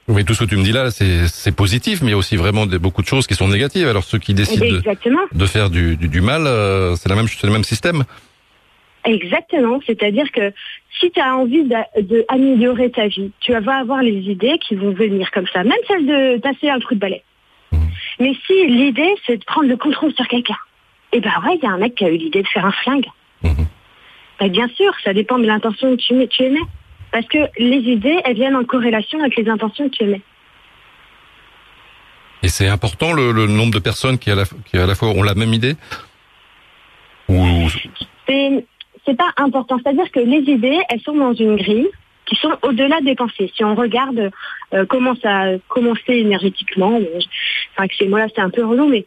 Oui, 0.10 0.26
tout 0.26 0.34
ce 0.34 0.44
que 0.44 0.50
tu 0.50 0.58
me 0.58 0.64
dis 0.64 0.74
là, 0.74 0.92
c'est 0.92 1.56
positif, 1.56 2.02
mais 2.02 2.08
il 2.08 2.12
y 2.12 2.14
a 2.14 2.18
aussi 2.18 2.36
vraiment 2.36 2.66
beaucoup 2.66 3.02
de 3.02 3.08
choses 3.08 3.26
qui 3.26 3.36
sont 3.36 3.48
négatives. 3.48 3.88
Alors 3.88 4.04
ceux 4.04 4.18
qui 4.20 4.34
décident 4.34 4.66
de, 4.66 5.46
faire 5.46 5.70
du, 5.70 6.22
mal, 6.22 6.46
euh, 6.46 6.98
c'est 6.98 7.08
la 7.08 7.16
même, 7.16 7.28
c'est 7.28 7.48
le 7.48 7.54
même 7.54 7.64
système. 7.64 8.04
Exactement, 9.06 9.80
c'est-à-dire 9.86 10.32
que 10.32 10.54
si 11.00 11.12
tu 11.12 11.20
as 11.20 11.36
envie 11.36 11.66
d'améliorer 11.66 12.90
ta 12.90 13.08
vie, 13.08 13.32
tu 13.42 13.52
vas 13.52 13.78
avoir 13.80 14.02
les 14.02 14.30
idées 14.32 14.58
qui 14.60 14.76
vont 14.76 14.92
venir 14.92 15.30
comme 15.32 15.48
ça, 15.48 15.64
même 15.64 15.74
celle 15.88 16.06
de 16.06 16.40
passer 16.40 16.70
un 16.70 16.80
coup 16.80 16.96
de 16.96 17.00
balai. 17.00 17.24
Mmh. 17.72 17.78
Mais 18.20 18.34
si 18.46 18.66
l'idée 18.68 19.14
c'est 19.26 19.38
de 19.38 19.44
prendre 19.44 19.68
le 19.68 19.76
contrôle 19.76 20.14
sur 20.14 20.28
quelqu'un, 20.28 20.58
eh 21.12 21.20
ben 21.20 21.32
ouais, 21.46 21.58
il 21.62 21.64
y 21.64 21.68
a 21.68 21.72
un 21.72 21.78
mec 21.78 21.96
qui 21.96 22.06
a 22.06 22.10
eu 22.10 22.18
l'idée 22.18 22.44
de 22.44 22.48
faire 22.48 22.66
un 22.66 22.72
flingue. 22.72 23.08
Mmh. 23.44 23.64
Ben, 24.40 24.50
bien 24.50 24.68
sûr, 24.70 24.94
ça 25.04 25.14
dépend 25.14 25.38
de 25.38 25.46
l'intention 25.46 25.96
que 25.96 26.02
tu, 26.02 26.28
tu 26.30 26.44
émets. 26.44 26.60
Parce 27.12 27.28
que 27.28 27.38
les 27.60 27.78
idées, 27.78 28.20
elles 28.26 28.36
viennent 28.36 28.56
en 28.56 28.64
corrélation 28.64 29.20
avec 29.20 29.36
les 29.36 29.48
intentions 29.48 29.88
que 29.90 29.96
tu 29.96 30.04
émets. 30.04 30.22
Et 32.42 32.50
c'est 32.50 32.68
important 32.68 33.14
le, 33.14 33.32
nombre 33.48 33.74
de 33.74 33.80
personnes 33.80 34.18
qui 34.18 34.32
à, 34.32 34.36
la, 34.36 34.44
qui 34.66 34.78
à 34.78 34.86
la 34.86 34.96
fois 34.96 35.10
ont 35.10 35.24
la 35.24 35.36
même 35.36 35.54
idée? 35.54 35.76
Ou 37.30 37.70
c'est 38.28 38.66
pas 39.12 39.32
important. 39.38 39.80
C'est-à-dire 39.84 40.12
que 40.12 40.20
les 40.20 40.52
idées, 40.52 40.80
elles 40.90 41.02
sont 41.02 41.16
dans 41.16 41.34
une 41.34 41.56
grille 41.58 41.90
qui 42.26 42.36
sont 42.36 42.58
au-delà 42.62 43.02
des 43.02 43.16
pensées. 43.16 43.52
Si 43.56 43.64
on 43.64 43.76
regarde 43.76 44.32
euh, 44.74 44.86
comment 44.86 45.16
ça 45.16 45.42
a 45.42 45.58
commencé 45.68 46.14
énergétiquement, 46.14 47.00
enfin 47.74 47.88
que 47.88 47.96
ces 47.96 48.08
mots-là 48.08 48.28
c'est 48.34 48.42
un 48.42 48.50
peu 48.50 48.66
relou, 48.66 48.88
mais 48.88 49.06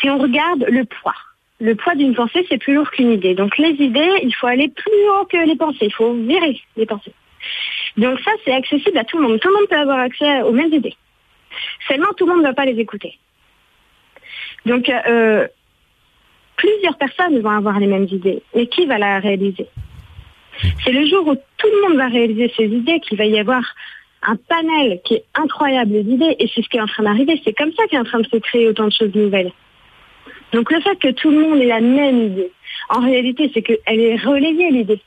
si 0.00 0.08
on 0.08 0.18
regarde 0.18 0.64
le 0.68 0.84
poids, 0.84 1.14
le 1.60 1.74
poids 1.74 1.94
d'une 1.94 2.14
pensée 2.14 2.46
c'est 2.48 2.58
plus 2.58 2.74
lourd 2.74 2.90
qu'une 2.90 3.12
idée. 3.12 3.34
Donc 3.34 3.58
les 3.58 3.72
idées, 3.72 4.20
il 4.22 4.34
faut 4.34 4.46
aller 4.46 4.68
plus 4.68 5.08
haut 5.10 5.26
que 5.26 5.36
les 5.36 5.56
pensées, 5.56 5.86
il 5.86 5.92
faut 5.92 6.14
virer 6.14 6.60
les 6.76 6.86
pensées. 6.86 7.12
Donc 7.96 8.18
ça 8.20 8.30
c'est 8.44 8.52
accessible 8.52 8.98
à 8.98 9.04
tout 9.04 9.18
le 9.18 9.28
monde. 9.28 9.40
Tout 9.40 9.48
le 9.48 9.54
monde 9.54 9.68
peut 9.68 9.78
avoir 9.78 9.98
accès 9.98 10.42
aux 10.42 10.52
mêmes 10.52 10.72
idées. 10.72 10.96
Seulement 11.86 12.12
tout 12.16 12.26
le 12.26 12.32
monde 12.32 12.42
ne 12.42 12.48
va 12.48 12.54
pas 12.54 12.64
les 12.64 12.80
écouter. 12.80 13.18
Donc 14.66 14.88
euh, 14.88 15.46
plusieurs 16.56 16.96
personnes 16.96 17.40
vont 17.40 17.50
avoir 17.50 17.78
les 17.78 17.86
mêmes 17.86 18.08
idées. 18.10 18.42
Mais 18.54 18.66
qui 18.66 18.86
va 18.86 18.98
la 18.98 19.18
réaliser? 19.18 19.66
C'est 20.84 20.92
le 20.92 21.06
jour 21.06 21.26
où 21.26 21.34
tout 21.34 21.66
le 21.66 21.88
monde 21.88 21.98
va 21.98 22.08
réaliser 22.08 22.52
ses 22.56 22.66
idées 22.66 23.00
qu'il 23.00 23.18
va 23.18 23.24
y 23.24 23.38
avoir 23.38 23.62
un 24.22 24.36
panel 24.36 25.00
qui 25.04 25.14
est 25.14 25.24
incroyable 25.34 26.02
d'idées. 26.02 26.36
Et 26.38 26.48
c'est 26.54 26.62
ce 26.62 26.68
qui 26.68 26.76
est 26.76 26.80
en 26.80 26.86
train 26.86 27.02
d'arriver. 27.02 27.40
C'est 27.44 27.52
comme 27.52 27.72
ça 27.72 27.84
qu'est 27.88 27.98
en 27.98 28.04
train 28.04 28.20
de 28.20 28.26
se 28.26 28.36
créer 28.36 28.68
autant 28.68 28.86
de 28.86 28.92
choses 28.92 29.14
nouvelles. 29.14 29.52
Donc 30.52 30.70
le 30.70 30.80
fait 30.80 30.96
que 30.96 31.08
tout 31.08 31.30
le 31.30 31.40
monde 31.40 31.60
ait 31.60 31.66
la 31.66 31.80
même 31.80 32.26
idée, 32.26 32.50
en 32.88 33.00
réalité, 33.00 33.50
c'est 33.52 33.62
qu'elle 33.62 34.00
est 34.00 34.16
relayée, 34.16 34.70
l'idée. 34.70 35.00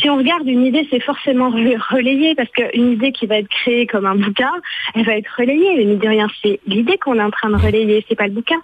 Si 0.00 0.10
on 0.10 0.16
regarde 0.16 0.46
une 0.48 0.64
idée, 0.64 0.86
c'est 0.90 1.00
forcément 1.00 1.50
relayé 1.50 2.34
parce 2.34 2.50
qu'une 2.50 2.92
idée 2.92 3.12
qui 3.12 3.26
va 3.26 3.38
être 3.38 3.48
créée 3.48 3.86
comme 3.86 4.04
un 4.04 4.16
bouquin, 4.16 4.50
elle 4.94 5.04
va 5.04 5.16
être 5.16 5.30
relayée. 5.38 5.84
Mais 5.84 5.96
de 5.96 6.08
rien, 6.08 6.26
c'est 6.42 6.60
l'idée 6.66 6.98
qu'on 6.98 7.14
est 7.14 7.22
en 7.22 7.30
train 7.30 7.50
de 7.50 7.56
relayer, 7.56 8.04
c'est 8.08 8.16
pas 8.16 8.26
le 8.26 8.32
bouquin 8.32 8.60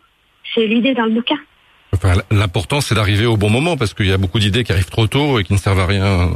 c'est 0.55 0.67
l'idée 0.67 0.95
dans 0.95 1.05
le 1.05 1.13
bouquin. 1.13 1.39
Enfin, 1.95 2.15
l'important, 2.31 2.81
c'est 2.81 2.95
d'arriver 2.95 3.27
au 3.27 3.37
bon 3.37 3.51
moment, 3.51 3.77
parce 3.77 3.93
qu'il 3.95 4.09
y 4.09 4.13
a 4.13 4.19
beaucoup 4.19 4.39
d'idées 4.39 4.65
qui 4.65 4.73
arrivent 4.73 4.91
trop 4.91 5.07
tôt 5.07 5.39
et 5.39 5.45
qui 5.45 5.53
ne 5.53 5.59
servent 5.59 5.81
à 5.81 5.87
rien, 5.87 6.31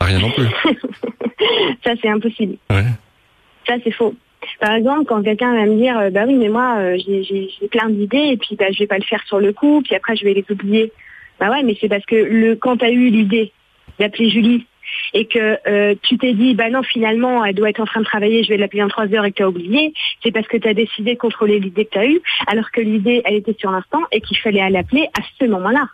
à 0.00 0.04
rien 0.04 0.18
non 0.18 0.30
plus. 0.30 0.46
ça, 1.84 1.92
c'est 2.02 2.08
impossible. 2.08 2.56
Ça, 2.68 3.74
c'est 3.84 3.92
faux. 3.92 4.14
Par 4.60 4.72
exemple, 4.72 5.04
quand 5.06 5.22
quelqu'un 5.22 5.54
va 5.54 5.66
me 5.66 5.76
dire, 5.76 5.98
euh, 5.98 6.10
bah 6.10 6.24
oui, 6.26 6.34
mais 6.34 6.48
moi, 6.48 6.76
euh, 6.78 6.98
j'ai 7.06 7.68
plein 7.70 7.88
d'idées 7.88 8.30
et 8.32 8.36
puis 8.36 8.56
bah, 8.56 8.66
je 8.72 8.78
vais 8.78 8.86
pas 8.86 8.98
le 8.98 9.04
faire 9.04 9.22
sur 9.26 9.38
le 9.38 9.52
coup, 9.52 9.82
puis 9.84 9.94
après 9.94 10.16
je 10.16 10.24
vais 10.24 10.34
les 10.34 10.44
oublier. 10.50 10.92
Bah 11.38 11.50
ouais, 11.50 11.62
mais 11.62 11.76
c'est 11.80 11.88
parce 11.88 12.04
que 12.04 12.16
le 12.16 12.56
quand 12.56 12.78
tu 12.78 12.84
as 12.84 12.90
eu 12.90 13.10
l'idée 13.10 13.52
d'appeler 13.98 14.30
Julie 14.30 14.66
et 15.14 15.26
que 15.26 15.58
euh, 15.66 15.94
tu 16.02 16.18
t'es 16.18 16.32
dit, 16.32 16.54
bah 16.54 16.70
non, 16.70 16.82
finalement, 16.82 17.44
elle 17.44 17.54
doit 17.54 17.70
être 17.70 17.80
en 17.80 17.86
train 17.86 18.00
de 18.00 18.04
travailler, 18.04 18.42
je 18.42 18.48
vais 18.48 18.56
l'appeler 18.56 18.82
en 18.82 18.88
trois 18.88 19.06
heures 19.14 19.24
et 19.24 19.30
que 19.30 19.36
tu 19.36 19.42
as 19.42 19.48
oublié, 19.48 19.92
c'est 20.22 20.32
parce 20.32 20.46
que 20.46 20.56
tu 20.56 20.68
as 20.68 20.74
décidé 20.74 21.14
de 21.14 21.18
contrôler 21.18 21.60
l'idée 21.60 21.84
que 21.84 21.90
tu 21.90 21.98
as 21.98 22.06
eue, 22.06 22.20
alors 22.46 22.70
que 22.70 22.80
l'idée, 22.80 23.22
elle 23.24 23.34
était 23.34 23.56
sur 23.58 23.70
l'instant 23.70 24.02
et 24.12 24.20
qu'il 24.20 24.38
fallait 24.38 24.68
l'appeler 24.70 25.08
à 25.18 25.22
ce 25.38 25.46
moment-là. 25.46 25.88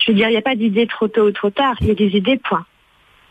Je 0.00 0.12
veux 0.12 0.16
dire, 0.16 0.28
il 0.28 0.32
n'y 0.32 0.38
a 0.38 0.42
pas 0.42 0.56
d'idée 0.56 0.86
trop 0.86 1.08
tôt 1.08 1.26
ou 1.26 1.32
trop 1.32 1.50
tard, 1.50 1.74
il 1.80 1.88
y 1.88 1.90
a 1.90 1.94
des 1.94 2.16
idées, 2.16 2.38
point. 2.38 2.64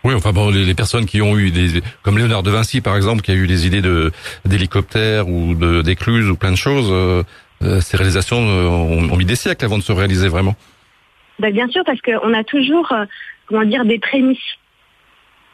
Oui, 0.03 0.13
enfin 0.13 0.31
bon, 0.31 0.51
les, 0.51 0.73
personnes 0.75 1.05
qui 1.05 1.21
ont 1.21 1.37
eu 1.37 1.49
des, 1.49 1.81
comme 2.03 2.17
Léonard 2.17 2.43
de 2.43 2.51
Vinci 2.51 2.81
par 2.81 2.95
exemple, 2.95 3.21
qui 3.21 3.31
a 3.31 3.33
eu 3.33 3.47
des 3.47 3.65
idées 3.65 3.81
de 3.81 4.11
d'hélicoptères 4.45 5.27
ou 5.27 5.55
de 5.55 5.81
d'écluses 5.81 6.29
ou 6.29 6.35
plein 6.35 6.51
de 6.51 6.55
choses, 6.57 6.89
euh, 6.91 7.23
euh, 7.63 7.81
ces 7.81 7.97
réalisations 7.97 8.37
ont, 8.37 9.11
ont, 9.11 9.17
mis 9.17 9.25
des 9.25 9.35
siècles 9.35 9.65
avant 9.65 9.77
de 9.77 9.83
se 9.83 9.91
réaliser 9.91 10.27
vraiment. 10.27 10.55
Ben, 11.39 11.51
bien 11.51 11.67
sûr, 11.67 11.83
parce 11.85 12.01
qu'on 12.01 12.33
a 12.33 12.43
toujours, 12.43 12.91
euh, 12.91 13.05
comment 13.47 13.65
dire, 13.65 13.85
des 13.85 13.99
prémices. 13.99 14.39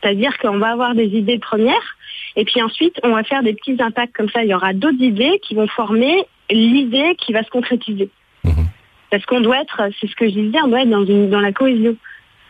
C'est-à-dire 0.01 0.37
qu'on 0.39 0.57
va 0.57 0.71
avoir 0.71 0.95
des 0.95 1.05
idées 1.05 1.39
premières 1.39 1.97
et 2.35 2.43
puis 2.43 2.61
ensuite 2.61 2.99
on 3.03 3.11
va 3.11 3.23
faire 3.23 3.41
des 3.41 3.53
petits 3.53 3.81
impacts 3.81 4.15
comme 4.15 4.29
ça. 4.29 4.43
Il 4.43 4.49
y 4.49 4.53
aura 4.53 4.73
d'autres 4.73 5.01
idées 5.01 5.39
qui 5.41 5.55
vont 5.55 5.67
former 5.67 6.25
l'idée 6.49 7.15
qui 7.17 7.31
va 7.31 7.43
se 7.43 7.49
concrétiser. 7.49 8.09
Mhm. 8.43 8.67
Parce 9.09 9.25
qu'on 9.25 9.41
doit 9.41 9.61
être, 9.61 9.81
c'est 9.99 10.07
ce 10.07 10.15
que 10.15 10.27
je 10.27 10.33
disais, 10.33 10.57
on 10.63 10.67
doit 10.67 10.81
être 10.81 10.89
dans, 10.89 11.05
une, 11.05 11.29
dans 11.29 11.39
la 11.39 11.51
cohésion. 11.51 11.95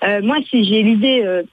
Euh, 0.04 0.22
moi, 0.22 0.38
si 0.50 0.64
j'ai 0.64 0.82
l'idée 0.82 1.22
euh, 1.24 1.44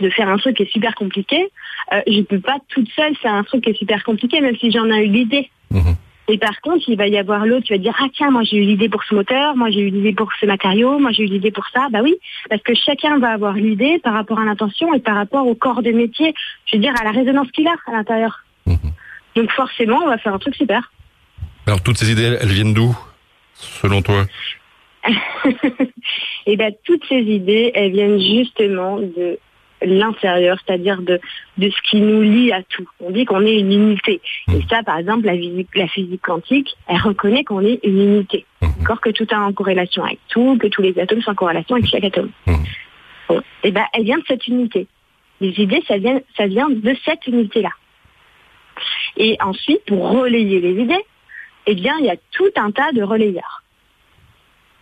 de 0.00 0.10
faire 0.10 0.28
un 0.28 0.36
truc 0.36 0.56
qui 0.56 0.62
est 0.64 0.70
super 0.70 0.94
compliqué, 0.94 1.50
euh, 1.92 2.00
je 2.06 2.18
ne 2.18 2.22
peux 2.22 2.40
pas 2.40 2.58
toute 2.68 2.88
seule 2.90 3.16
faire 3.16 3.34
un 3.34 3.42
truc 3.42 3.64
qui 3.64 3.70
est 3.70 3.78
super 3.78 4.04
compliqué, 4.04 4.40
même 4.40 4.56
si 4.56 4.70
j'en 4.70 4.88
ai 4.90 5.04
eu 5.04 5.08
l'idée. 5.08 5.50
Mhm. 5.70 5.96
Et 6.26 6.38
par 6.38 6.60
contre, 6.62 6.88
il 6.88 6.96
va 6.96 7.06
y 7.06 7.18
avoir 7.18 7.44
l'autre 7.44 7.66
qui 7.66 7.72
va 7.72 7.78
dire 7.78 7.94
ah 7.98 8.06
tiens 8.14 8.30
moi 8.30 8.42
j'ai 8.44 8.56
eu 8.56 8.62
l'idée 8.62 8.88
pour 8.88 9.04
ce 9.04 9.14
moteur, 9.14 9.56
moi 9.56 9.70
j'ai 9.70 9.80
eu 9.80 9.90
l'idée 9.90 10.14
pour 10.14 10.32
ce 10.40 10.46
matériau, 10.46 10.98
moi 10.98 11.12
j'ai 11.12 11.24
eu 11.24 11.26
l'idée 11.26 11.50
pour 11.50 11.66
ça. 11.68 11.88
Bah 11.90 12.00
oui, 12.02 12.14
parce 12.48 12.62
que 12.62 12.74
chacun 12.74 13.18
va 13.18 13.30
avoir 13.30 13.54
l'idée 13.54 13.98
par 13.98 14.14
rapport 14.14 14.38
à 14.38 14.44
l'intention 14.44 14.94
et 14.94 15.00
par 15.00 15.16
rapport 15.16 15.46
au 15.46 15.54
corps 15.54 15.82
de 15.82 15.90
métier, 15.90 16.34
je 16.66 16.76
veux 16.76 16.82
dire 16.82 16.94
à 16.98 17.04
la 17.04 17.10
résonance 17.10 17.50
qu'il 17.50 17.68
a 17.68 17.74
à 17.86 17.92
l'intérieur. 17.92 18.44
Mhm. 18.66 18.78
Donc 19.36 19.50
forcément, 19.52 20.00
on 20.04 20.08
va 20.08 20.18
faire 20.18 20.34
un 20.34 20.38
truc 20.38 20.54
super. 20.54 20.90
Alors 21.66 21.82
toutes 21.82 21.98
ces 21.98 22.10
idées, 22.10 22.38
elles 22.40 22.48
viennent 22.48 22.74
d'où, 22.74 22.96
selon 23.54 24.00
toi? 24.02 24.24
Eh 26.46 26.56
bien, 26.56 26.70
toutes 26.84 27.04
ces 27.08 27.20
idées, 27.20 27.72
elles 27.74 27.92
viennent 27.92 28.20
justement 28.20 28.98
de 28.98 29.38
l'intérieur, 29.84 30.58
c'est-à-dire 30.64 31.00
de, 31.02 31.20
de 31.58 31.70
ce 31.70 31.90
qui 31.90 32.00
nous 32.00 32.22
lie 32.22 32.52
à 32.52 32.62
tout. 32.62 32.88
On 33.00 33.10
dit 33.10 33.24
qu'on 33.24 33.42
est 33.42 33.58
une 33.58 33.72
unité. 33.72 34.20
Et 34.48 34.60
ça, 34.68 34.82
par 34.82 34.98
exemple, 34.98 35.26
la 35.26 35.34
physique, 35.34 35.68
la 35.74 35.88
physique 35.88 36.22
quantique, 36.22 36.74
elle 36.88 37.00
reconnaît 37.00 37.44
qu'on 37.44 37.60
est 37.60 37.80
une 37.82 38.00
unité. 38.00 38.46
D'accord 38.60 39.00
Que 39.00 39.10
tout 39.10 39.24
est 39.24 39.34
en 39.34 39.52
corrélation 39.52 40.04
avec 40.04 40.18
tout, 40.28 40.56
que 40.58 40.66
tous 40.66 40.82
les 40.82 40.98
atomes 40.98 41.22
sont 41.22 41.32
en 41.32 41.34
corrélation 41.34 41.76
avec 41.76 41.88
chaque 41.88 42.04
atome. 42.04 42.30
Bon. 43.28 43.38
Et 43.38 43.68
eh 43.68 43.70
ben, 43.70 43.84
elle 43.94 44.04
vient 44.04 44.18
de 44.18 44.24
cette 44.28 44.46
unité. 44.46 44.86
Les 45.40 45.58
idées, 45.58 45.82
ça 45.88 45.96
vient, 45.98 46.20
ça 46.36 46.46
vient 46.46 46.68
de 46.68 46.96
cette 47.04 47.26
unité-là. 47.26 47.70
Et 49.16 49.36
ensuite, 49.40 49.84
pour 49.86 50.10
relayer 50.10 50.60
les 50.60 50.82
idées, 50.82 51.04
eh 51.66 51.74
bien, 51.74 51.94
il 51.98 52.06
y 52.06 52.10
a 52.10 52.16
tout 52.32 52.50
un 52.56 52.70
tas 52.70 52.92
de 52.92 53.02
relayeurs. 53.02 53.63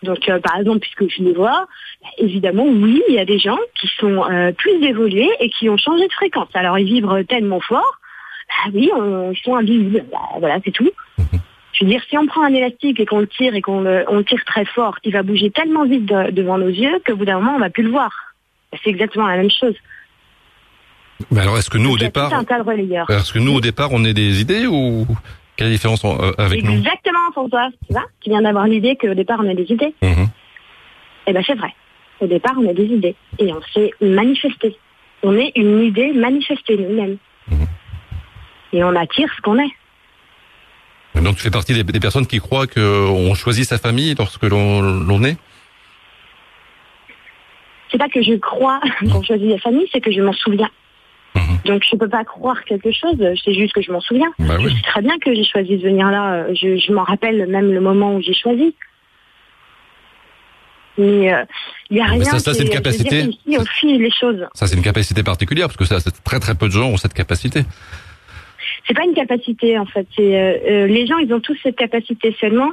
Donc, 0.03 0.29
euh, 0.29 0.39
par 0.39 0.57
exemple, 0.57 0.79
puisque 0.79 1.09
je 1.09 1.23
les 1.23 1.33
vois, 1.33 1.67
évidemment, 2.17 2.65
oui, 2.65 3.01
il 3.09 3.15
y 3.15 3.19
a 3.19 3.25
des 3.25 3.39
gens 3.39 3.57
qui 3.79 3.87
sont 3.99 4.23
euh, 4.29 4.51
plus 4.51 4.83
évolués 4.83 5.29
et 5.39 5.49
qui 5.49 5.69
ont 5.69 5.77
changé 5.77 6.07
de 6.07 6.13
fréquence. 6.13 6.49
Alors, 6.53 6.77
ils 6.77 6.85
vibrent 6.85 7.23
tellement 7.27 7.59
fort, 7.59 7.99
bah 8.49 8.71
oui, 8.73 8.91
ils 8.93 9.39
sont 9.43 9.55
invisibles. 9.55 10.05
Bah, 10.11 10.19
voilà, 10.39 10.59
c'est 10.63 10.71
tout. 10.71 10.91
Je 11.73 11.85
veux 11.85 11.89
dire, 11.89 12.01
si 12.07 12.17
on 12.17 12.27
prend 12.27 12.43
un 12.43 12.53
élastique 12.53 12.99
et 12.99 13.05
qu'on 13.05 13.19
le 13.19 13.27
tire 13.27 13.55
et 13.55 13.61
qu'on 13.61 13.81
le, 13.81 14.23
tire 14.25 14.43
très 14.45 14.65
fort, 14.65 14.97
il 15.03 15.11
va 15.11 15.23
bouger 15.23 15.49
tellement 15.49 15.85
vite 15.85 16.05
devant 16.05 16.59
nos 16.59 16.67
yeux 16.67 17.01
qu'au 17.05 17.15
bout 17.15 17.25
d'un 17.25 17.39
moment, 17.39 17.55
on 17.55 17.59
va 17.59 17.71
plus 17.71 17.83
le 17.83 17.89
voir. 17.89 18.11
C'est 18.83 18.89
exactement 18.89 19.27
la 19.27 19.37
même 19.37 19.49
chose. 19.49 19.75
Mais 21.31 21.41
alors, 21.41 21.57
est-ce 21.57 21.69
que 21.69 21.77
nous, 21.77 21.91
au 21.91 21.97
départ, 21.97 22.31
est-ce 23.09 23.33
que 23.33 23.39
nous, 23.39 23.53
au 23.53 23.61
départ, 23.61 23.89
on 23.91 24.03
est 24.03 24.13
des 24.13 24.41
idées 24.41 24.67
ou 24.67 25.07
quelle 25.55 25.69
différence 25.69 26.03
euh, 26.05 26.31
avec 26.37 26.63
nous? 26.63 26.71
Exactement, 26.71 27.31
François. 27.31 27.69
Tu 27.87 27.93
vois 27.93 28.05
Tu 28.21 28.29
viens 28.29 28.41
d'avoir 28.41 28.67
l'idée 28.67 28.95
qu'au 28.95 29.13
départ, 29.13 29.39
on 29.41 29.49
a 29.49 29.53
des 29.53 29.71
idées. 29.71 29.93
Mhm. 30.01 30.27
Eh 31.27 31.33
bien, 31.33 31.41
c'est 31.45 31.55
vrai. 31.55 31.73
Au 32.19 32.27
départ, 32.27 32.53
on 32.57 32.67
a 32.67 32.73
des 32.73 32.85
idées. 32.85 33.15
Et 33.39 33.51
on 33.53 33.61
s'est 33.73 33.91
manifesté. 34.01 34.77
On 35.21 35.37
est 35.37 35.51
une 35.55 35.81
idée 35.81 36.11
manifestée 36.13 36.77
nous-mêmes. 36.77 37.17
Mhm. 37.49 37.67
Et 38.73 38.83
on 38.83 38.95
attire 38.95 39.29
ce 39.35 39.41
qu'on 39.41 39.59
est. 39.59 39.71
Donc 41.21 41.35
tu 41.35 41.43
fais 41.43 41.51
partie 41.51 41.83
des, 41.83 41.99
personnes 41.99 42.25
qui 42.25 42.39
croient 42.39 42.65
qu'on 42.65 43.35
choisit 43.35 43.65
sa 43.65 43.77
famille 43.77 44.15
lorsque 44.17 44.43
l'on 44.43 45.23
est? 45.23 45.37
C'est 47.91 47.99
pas 47.99 48.09
que 48.09 48.23
je 48.23 48.33
crois 48.33 48.81
qu'on 48.99 49.21
choisit 49.21 49.51
sa 49.51 49.59
famille, 49.59 49.87
c'est 49.91 50.01
que 50.01 50.11
je 50.11 50.21
m'en 50.21 50.33
souviens. 50.33 50.69
Mhm. 51.43 51.57
Donc 51.65 51.83
je 51.89 51.95
peux 51.95 52.09
pas 52.09 52.23
croire 52.23 52.63
quelque 52.63 52.91
chose, 52.91 53.17
c'est 53.43 53.53
juste 53.53 53.73
que 53.73 53.81
je 53.81 53.91
m'en 53.91 54.01
souviens. 54.01 54.31
Bah 54.39 54.57
je 54.59 54.69
sais 54.69 54.81
très 54.83 55.01
bien 55.01 55.17
que 55.19 55.33
j'ai 55.33 55.43
choisi 55.43 55.77
de 55.77 55.83
venir 55.83 56.09
là, 56.09 56.45
je, 56.53 56.91
m'en 56.91 57.03
rappelle 57.03 57.47
même 57.47 57.71
le 57.71 57.81
moment 57.81 58.15
où 58.15 58.21
j'ai 58.21 58.33
choisi. 58.33 58.75
Mais 60.97 61.25
il 61.25 61.29
euh, 61.29 61.43
y 61.89 61.99
a 61.99 62.05
rien. 62.05 62.23
Ça, 62.23 62.53
c'est 62.53 62.63
une 62.63 62.69
capacité. 62.69 63.21
Ici, 63.21 63.57
au 63.57 63.65
fil 63.65 63.99
les 63.99 64.11
choses. 64.11 64.45
Ça 64.53 64.67
c'est 64.67 64.75
une 64.75 64.83
capacité 64.83 65.23
particulière 65.23 65.67
parce 65.67 65.77
que 65.77 65.85
ça, 65.85 65.97
très 66.23 66.39
très 66.39 66.55
peu 66.55 66.67
de 66.67 66.71
gens 66.71 66.89
ont 66.89 66.97
cette 66.97 67.15
capacité. 67.15 67.63
C'est 68.87 68.93
pas 68.93 69.03
une 69.03 69.15
capacité 69.15 69.79
en 69.79 69.85
fait. 69.85 70.07
Euh, 70.19 70.57
euh, 70.69 70.87
les 70.87 71.07
gens, 71.07 71.17
ils 71.17 71.33
ont 71.33 71.39
tous 71.39 71.57
cette 71.63 71.77
capacité 71.77 72.35
seulement. 72.39 72.71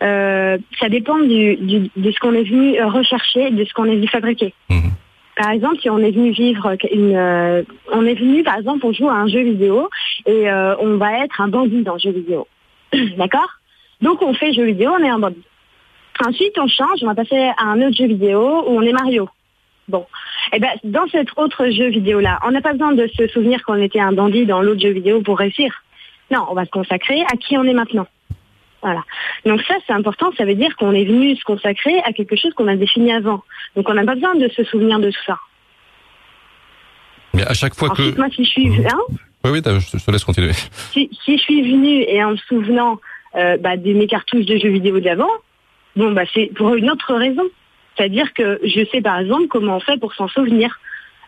ça 0.00 0.88
dépend 0.88 1.18
du, 1.18 1.90
de 1.94 2.10
ce 2.10 2.18
qu'on 2.20 2.32
est 2.32 2.44
venu 2.44 2.82
rechercher, 2.82 3.50
de 3.50 3.64
ce 3.64 3.72
qu'on 3.74 3.84
est 3.84 3.96
venu 3.96 4.08
fabriquer. 4.08 4.54
Mhm. 4.70 4.92
Par 5.38 5.50
exemple, 5.50 5.80
si 5.80 5.88
on 5.88 5.98
est 5.98 6.10
venu 6.10 6.32
vivre 6.32 6.76
une, 6.92 7.14
euh, 7.14 7.62
on 7.92 8.04
est 8.04 8.16
venu, 8.16 8.42
par 8.42 8.58
exemple, 8.58 8.84
on 8.84 8.92
joue 8.92 9.08
à 9.08 9.14
un 9.14 9.28
jeu 9.28 9.42
vidéo 9.42 9.88
et 10.26 10.50
euh, 10.50 10.74
on 10.80 10.96
va 10.96 11.24
être 11.24 11.40
un 11.40 11.46
bandit 11.46 11.82
dans 11.82 11.92
le 11.92 12.00
jeu 12.00 12.10
vidéo. 12.10 12.48
D'accord? 13.16 13.48
Donc 14.02 14.20
on 14.20 14.34
fait 14.34 14.52
jeu 14.52 14.64
vidéo, 14.64 14.90
on 14.98 15.04
est 15.04 15.08
un 15.08 15.20
bandit. 15.20 15.44
Ensuite, 16.26 16.58
on 16.58 16.66
change, 16.66 16.98
on 17.02 17.06
va 17.06 17.14
passer 17.14 17.52
à 17.56 17.66
un 17.66 17.80
autre 17.82 17.96
jeu 17.96 18.08
vidéo 18.08 18.64
où 18.66 18.76
on 18.76 18.82
est 18.82 18.92
Mario. 18.92 19.28
Bon, 19.86 20.06
et 20.52 20.56
eh 20.56 20.58
ben 20.58 20.70
dans 20.82 21.06
cet 21.06 21.28
autre 21.36 21.70
jeu 21.70 21.88
vidéo 21.88 22.18
là, 22.20 22.40
on 22.44 22.50
n'a 22.50 22.60
pas 22.60 22.72
besoin 22.72 22.92
de 22.92 23.06
se 23.06 23.28
souvenir 23.28 23.64
qu'on 23.64 23.80
était 23.80 24.00
un 24.00 24.12
bandit 24.12 24.44
dans 24.44 24.60
l'autre 24.60 24.80
jeu 24.80 24.90
vidéo 24.90 25.22
pour 25.22 25.38
réussir. 25.38 25.72
Non, 26.32 26.46
on 26.50 26.54
va 26.54 26.64
se 26.64 26.70
consacrer 26.70 27.22
à 27.22 27.36
qui 27.36 27.56
on 27.56 27.64
est 27.64 27.72
maintenant. 27.72 28.06
Voilà. 28.82 29.02
Donc 29.44 29.60
ça, 29.62 29.74
c'est 29.86 29.92
important. 29.92 30.30
Ça 30.36 30.44
veut 30.44 30.54
dire 30.54 30.76
qu'on 30.76 30.92
est 30.92 31.04
venu 31.04 31.36
se 31.36 31.44
consacrer 31.44 31.98
à 32.04 32.12
quelque 32.12 32.36
chose 32.36 32.52
qu'on 32.54 32.68
a 32.68 32.76
défini 32.76 33.12
avant. 33.12 33.42
Donc 33.76 33.88
on 33.88 33.94
n'a 33.94 34.04
pas 34.04 34.14
besoin 34.14 34.34
de 34.34 34.48
se 34.48 34.64
souvenir 34.64 34.98
de 35.00 35.10
tout 35.10 35.24
ça. 35.26 35.38
Mais 37.34 37.44
à 37.46 37.54
chaque 37.54 37.74
fois 37.74 37.90
que... 37.90 38.16
Moi, 38.16 38.28
si 38.30 38.44
je 38.44 38.50
suis... 38.50 38.86
Hein 38.86 38.98
oui, 39.44 39.50
oui, 39.50 39.60
je 39.64 40.04
te 40.04 40.10
laisse 40.10 40.24
continuer. 40.24 40.52
Si, 40.92 41.10
je 41.26 41.36
suis 41.36 41.62
venu 41.62 42.02
et 42.02 42.22
en 42.22 42.32
me 42.32 42.36
souvenant 42.36 43.00
euh, 43.36 43.56
bah, 43.56 43.76
de 43.76 43.92
mes 43.92 44.06
cartouches 44.06 44.46
de 44.46 44.56
jeux 44.58 44.70
vidéo 44.70 45.00
d'avant, 45.00 45.30
bon, 45.96 46.12
bah, 46.12 46.22
c'est 46.32 46.50
pour 46.54 46.74
une 46.74 46.90
autre 46.90 47.14
raison. 47.14 47.44
C'est-à-dire 47.96 48.32
que 48.32 48.60
je 48.62 48.84
sais 48.92 49.00
par 49.00 49.18
exemple 49.18 49.48
comment 49.48 49.76
on 49.76 49.80
fait 49.80 49.98
pour 49.98 50.14
s'en 50.14 50.28
souvenir. 50.28 50.78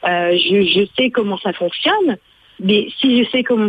Euh, 0.04 0.32
je, 0.32 0.62
je, 0.62 0.86
sais 0.96 1.10
comment 1.10 1.36
ça 1.38 1.52
fonctionne, 1.52 2.16
mais 2.60 2.88
si 2.98 3.22
je 3.22 3.30
sais 3.30 3.42
comment, 3.42 3.68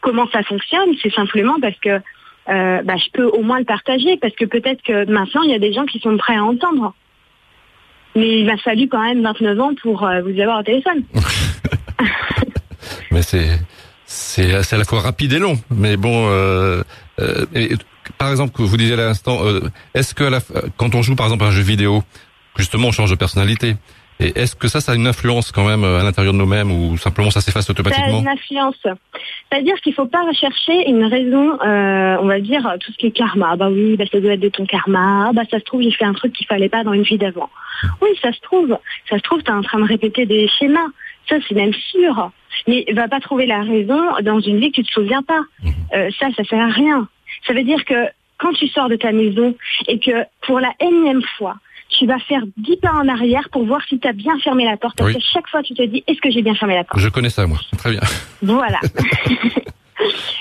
comment 0.00 0.28
ça 0.28 0.42
fonctionne, 0.42 0.94
c'est 1.02 1.12
simplement 1.12 1.56
parce 1.60 1.78
que 1.80 2.00
euh, 2.48 2.82
bah, 2.82 2.96
je 2.96 3.10
peux 3.12 3.26
au 3.26 3.42
moins 3.42 3.58
le 3.58 3.64
partager 3.64 4.16
parce 4.18 4.34
que 4.34 4.44
peut-être 4.44 4.82
que 4.82 5.10
maintenant 5.10 5.42
il 5.42 5.50
y 5.50 5.54
a 5.54 5.58
des 5.58 5.72
gens 5.72 5.86
qui 5.86 5.98
sont 5.98 6.16
prêts 6.16 6.36
à 6.36 6.44
entendre. 6.44 6.94
Mais 8.16 8.40
il 8.40 8.46
m'a 8.46 8.56
fallu 8.58 8.88
quand 8.88 9.02
même 9.02 9.22
29 9.22 9.60
ans 9.60 9.72
pour 9.82 10.04
euh, 10.04 10.22
vous 10.22 10.38
avoir 10.40 10.60
au 10.60 10.62
téléphone. 10.62 11.02
Mais 13.10 13.22
c'est 13.22 13.58
c'est 14.06 14.54
à 14.54 14.78
la 14.78 14.84
fois 14.84 15.00
rapide 15.00 15.32
et 15.32 15.38
long. 15.38 15.58
Mais 15.70 15.96
bon, 15.96 16.28
euh, 16.28 16.82
euh 17.20 17.46
par 18.18 18.30
exemple, 18.30 18.60
vous 18.62 18.76
disiez 18.76 18.92
à 18.94 18.96
l'instant, 18.96 19.40
est-ce 19.94 20.14
que 20.14 20.24
quand 20.76 20.94
on 20.94 21.00
joue 21.00 21.16
par 21.16 21.26
exemple 21.26 21.44
à 21.44 21.46
un 21.46 21.50
jeu 21.50 21.62
vidéo, 21.62 22.02
justement 22.56 22.88
on 22.88 22.92
change 22.92 23.10
de 23.10 23.16
personnalité 23.16 23.76
et 24.20 24.38
est-ce 24.38 24.54
que 24.54 24.68
ça, 24.68 24.80
ça 24.80 24.92
a 24.92 24.94
une 24.94 25.06
influence 25.06 25.50
quand 25.50 25.66
même 25.66 25.82
à 25.84 26.02
l'intérieur 26.02 26.32
de 26.32 26.38
nous-mêmes 26.38 26.70
ou 26.70 26.96
simplement 26.96 27.30
ça 27.30 27.40
s'efface 27.40 27.68
automatiquement 27.68 28.06
Ça 28.06 28.16
a 28.16 28.20
une 28.20 28.28
influence. 28.28 28.76
C'est-à-dire 29.50 29.74
qu'il 29.80 29.90
ne 29.90 29.96
faut 29.96 30.06
pas 30.06 30.24
rechercher 30.24 30.88
une 30.88 31.04
raison, 31.04 31.60
euh, 31.60 32.16
on 32.20 32.26
va 32.26 32.40
dire, 32.40 32.76
tout 32.80 32.92
ce 32.92 32.96
qui 32.96 33.06
est 33.06 33.10
karma. 33.10 33.56
bah 33.56 33.68
oui, 33.70 33.96
bah 33.96 34.04
ça 34.10 34.20
doit 34.20 34.34
être 34.34 34.40
de 34.40 34.48
ton 34.48 34.66
karma. 34.66 35.32
bah 35.32 35.42
ça 35.50 35.58
se 35.58 35.64
trouve, 35.64 35.82
j'ai 35.82 35.90
fait 35.90 36.04
un 36.04 36.14
truc 36.14 36.32
qu'il 36.32 36.46
fallait 36.46 36.68
pas 36.68 36.84
dans 36.84 36.92
une 36.92 37.02
vie 37.02 37.18
d'avant. 37.18 37.50
Oui, 38.00 38.10
ça 38.22 38.32
se 38.32 38.40
trouve. 38.40 38.78
Ça 39.08 39.16
se 39.16 39.22
trouve, 39.22 39.42
tu 39.42 39.50
es 39.50 39.54
en 39.54 39.62
train 39.62 39.80
de 39.80 39.84
répéter 39.84 40.26
des 40.26 40.48
schémas. 40.48 40.88
Ça, 41.28 41.36
c'est 41.48 41.54
même 41.54 41.72
sûr. 41.72 42.30
Mais 42.68 42.84
va 42.92 43.08
pas 43.08 43.20
trouver 43.20 43.46
la 43.46 43.62
raison 43.62 44.00
dans 44.22 44.40
une 44.40 44.60
vie 44.60 44.70
que 44.70 44.76
tu 44.76 44.84
te 44.84 44.92
souviens 44.92 45.22
pas. 45.22 45.42
Mhm. 45.62 45.72
Euh, 45.94 46.10
ça, 46.18 46.28
ça 46.36 46.44
sert 46.44 46.60
à 46.60 46.68
rien. 46.70 47.08
Ça 47.46 47.52
veut 47.52 47.64
dire 47.64 47.84
que 47.84 48.08
quand 48.38 48.52
tu 48.52 48.68
sors 48.68 48.88
de 48.88 48.96
ta 48.96 49.12
maison 49.12 49.54
et 49.88 49.98
que 49.98 50.24
pour 50.42 50.60
la 50.60 50.72
énième 50.80 51.22
fois, 51.36 51.56
tu 51.98 52.06
vas 52.06 52.18
faire 52.18 52.42
dix 52.56 52.76
pas 52.76 52.92
en 52.92 53.08
arrière 53.08 53.48
pour 53.50 53.64
voir 53.64 53.80
si 53.88 53.98
tu 53.98 54.08
as 54.08 54.12
bien 54.12 54.38
fermé 54.40 54.64
la 54.64 54.76
porte. 54.76 54.96
Parce 54.96 55.12
que 55.12 55.20
chaque 55.20 55.48
fois, 55.48 55.62
tu 55.62 55.74
te 55.74 55.82
dis, 55.82 56.02
est-ce 56.06 56.20
que 56.20 56.30
j'ai 56.30 56.42
bien 56.42 56.54
fermé 56.54 56.74
la 56.74 56.84
porte? 56.84 57.00
Je 57.00 57.08
connais 57.08 57.30
ça, 57.30 57.46
moi. 57.46 57.58
Très 57.78 57.90
bien. 57.90 58.00
Voilà. 58.42 58.80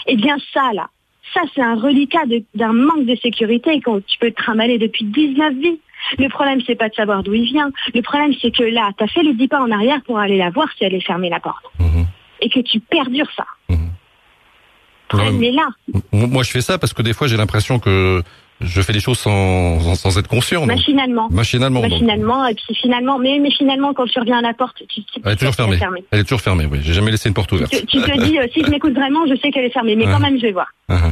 Eh 0.08 0.16
bien, 0.16 0.36
ça, 0.54 0.72
là, 0.74 0.90
ça, 1.34 1.42
c'est 1.54 1.62
un 1.62 1.76
reliquat 1.76 2.24
d'un 2.56 2.74
manque 2.74 3.06
de 3.06 3.16
sécurité 3.16 3.80
que 3.80 4.00
tu 4.02 4.18
peux 4.20 4.32
te 4.32 4.36
trimballer 4.36 4.78
depuis 4.78 5.06
19 5.06 5.54
vies. 5.54 5.80
Le 6.18 6.28
problème, 6.28 6.60
c'est 6.68 6.76
pas 6.76 6.90
de 6.90 6.96
savoir 6.96 7.24
d'où 7.24 7.34
il 7.34 7.46
vient. 7.46 7.72
Le 7.94 8.02
problème, 8.02 8.34
c'est 8.42 8.52
que 8.52 8.64
là, 8.64 8.92
tu 8.98 9.04
as 9.04 9.08
fait 9.08 9.24
les 9.24 9.34
dix 9.34 9.48
pas 9.48 9.62
en 9.62 9.72
arrière 9.72 10.02
pour 10.06 10.20
aller 10.20 10.38
la 10.38 10.50
voir 10.50 10.68
si 10.78 10.84
elle 10.84 10.94
est 10.94 11.06
fermée 11.06 11.30
la 11.30 11.40
porte. 11.40 11.64
Mhm. 11.80 12.06
Et 12.42 12.50
que 12.50 12.60
tu 12.60 12.80
perdures 12.80 13.32
ça. 13.36 13.46
Mhm. 13.70 15.44
est 15.44 15.52
là. 15.52 15.70
Moi, 16.12 16.44
je 16.44 16.52
fais 16.52 16.62
ça 16.62 16.78
parce 16.78 16.94
que 16.94 17.02
des 17.02 17.14
fois, 17.14 17.28
j'ai 17.28 17.38
l'impression 17.38 17.80
que 17.80 18.22
je 18.64 18.82
fais 18.82 18.94
des 18.94 19.00
choses 19.00 19.20
sans, 19.20 19.96
sans 19.96 20.18
être 20.18 20.28
conscient. 20.28 20.66
Machinalement. 20.66 21.30
Machinalement. 21.30 21.82
Machinalement, 21.82 22.46
et 22.48 22.56
puis 22.56 22.76
finalement, 22.76 23.20
mais, 23.20 23.40
mais 23.40 23.52
finalement, 23.52 23.94
quand 23.94 24.06
tu 24.06 24.20
reviens 24.20 24.40
à 24.40 24.42
la 24.42 24.54
porte, 24.54 24.78
tu, 24.88 25.04
tu 25.04 25.22
Elle 25.24 25.34
est 25.34 25.36
toujours 25.36 25.56
fermée. 25.56 25.78
Elle 26.12 26.20
est 26.20 26.24
toujours 26.24 26.42
fermée, 26.42 26.68
oui. 26.72 26.80
J'ai 26.82 26.94
jamais 26.94 27.12
laissé 27.12 27.30
une 27.30 27.36
porte 27.36 27.52
ouverte. 27.52 27.72
Tu, 27.72 28.02
te 28.02 28.24
dis, 28.24 28.40
euh, 28.40 28.48
si 28.54 28.64
je 28.64 28.70
m'écoute 28.70 28.94
vraiment, 28.94 29.26
je 29.28 29.36
sais 29.36 29.52
qu'elle 29.52 29.66
est 29.66 29.74
fermée, 29.74 29.96
mais 29.96 30.06
quand 30.06 30.16
ah. 30.16 30.20
même, 30.20 30.38
je 30.38 30.44
vais 30.44 30.52
voir. 30.52 30.68
Ah, 30.90 31.00
ah. 31.06 31.12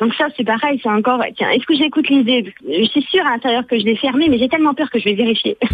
Donc 0.00 0.12
ça, 0.14 0.26
c'est 0.36 0.44
pareil, 0.44 0.80
c'est 0.82 0.88
encore, 0.88 1.22
tiens, 1.36 1.50
est-ce 1.50 1.64
que 1.66 1.76
j'écoute 1.76 2.08
l'idée? 2.08 2.52
Je 2.66 2.84
suis 2.86 3.02
sûre 3.02 3.24
à 3.26 3.30
l'intérieur 3.30 3.66
que 3.66 3.78
je 3.78 3.84
l'ai 3.84 3.96
fermée, 3.96 4.28
mais 4.28 4.38
j'ai 4.38 4.48
tellement 4.48 4.74
peur 4.74 4.90
que 4.90 4.98
je 4.98 5.04
vais 5.04 5.14
vérifier. 5.14 5.56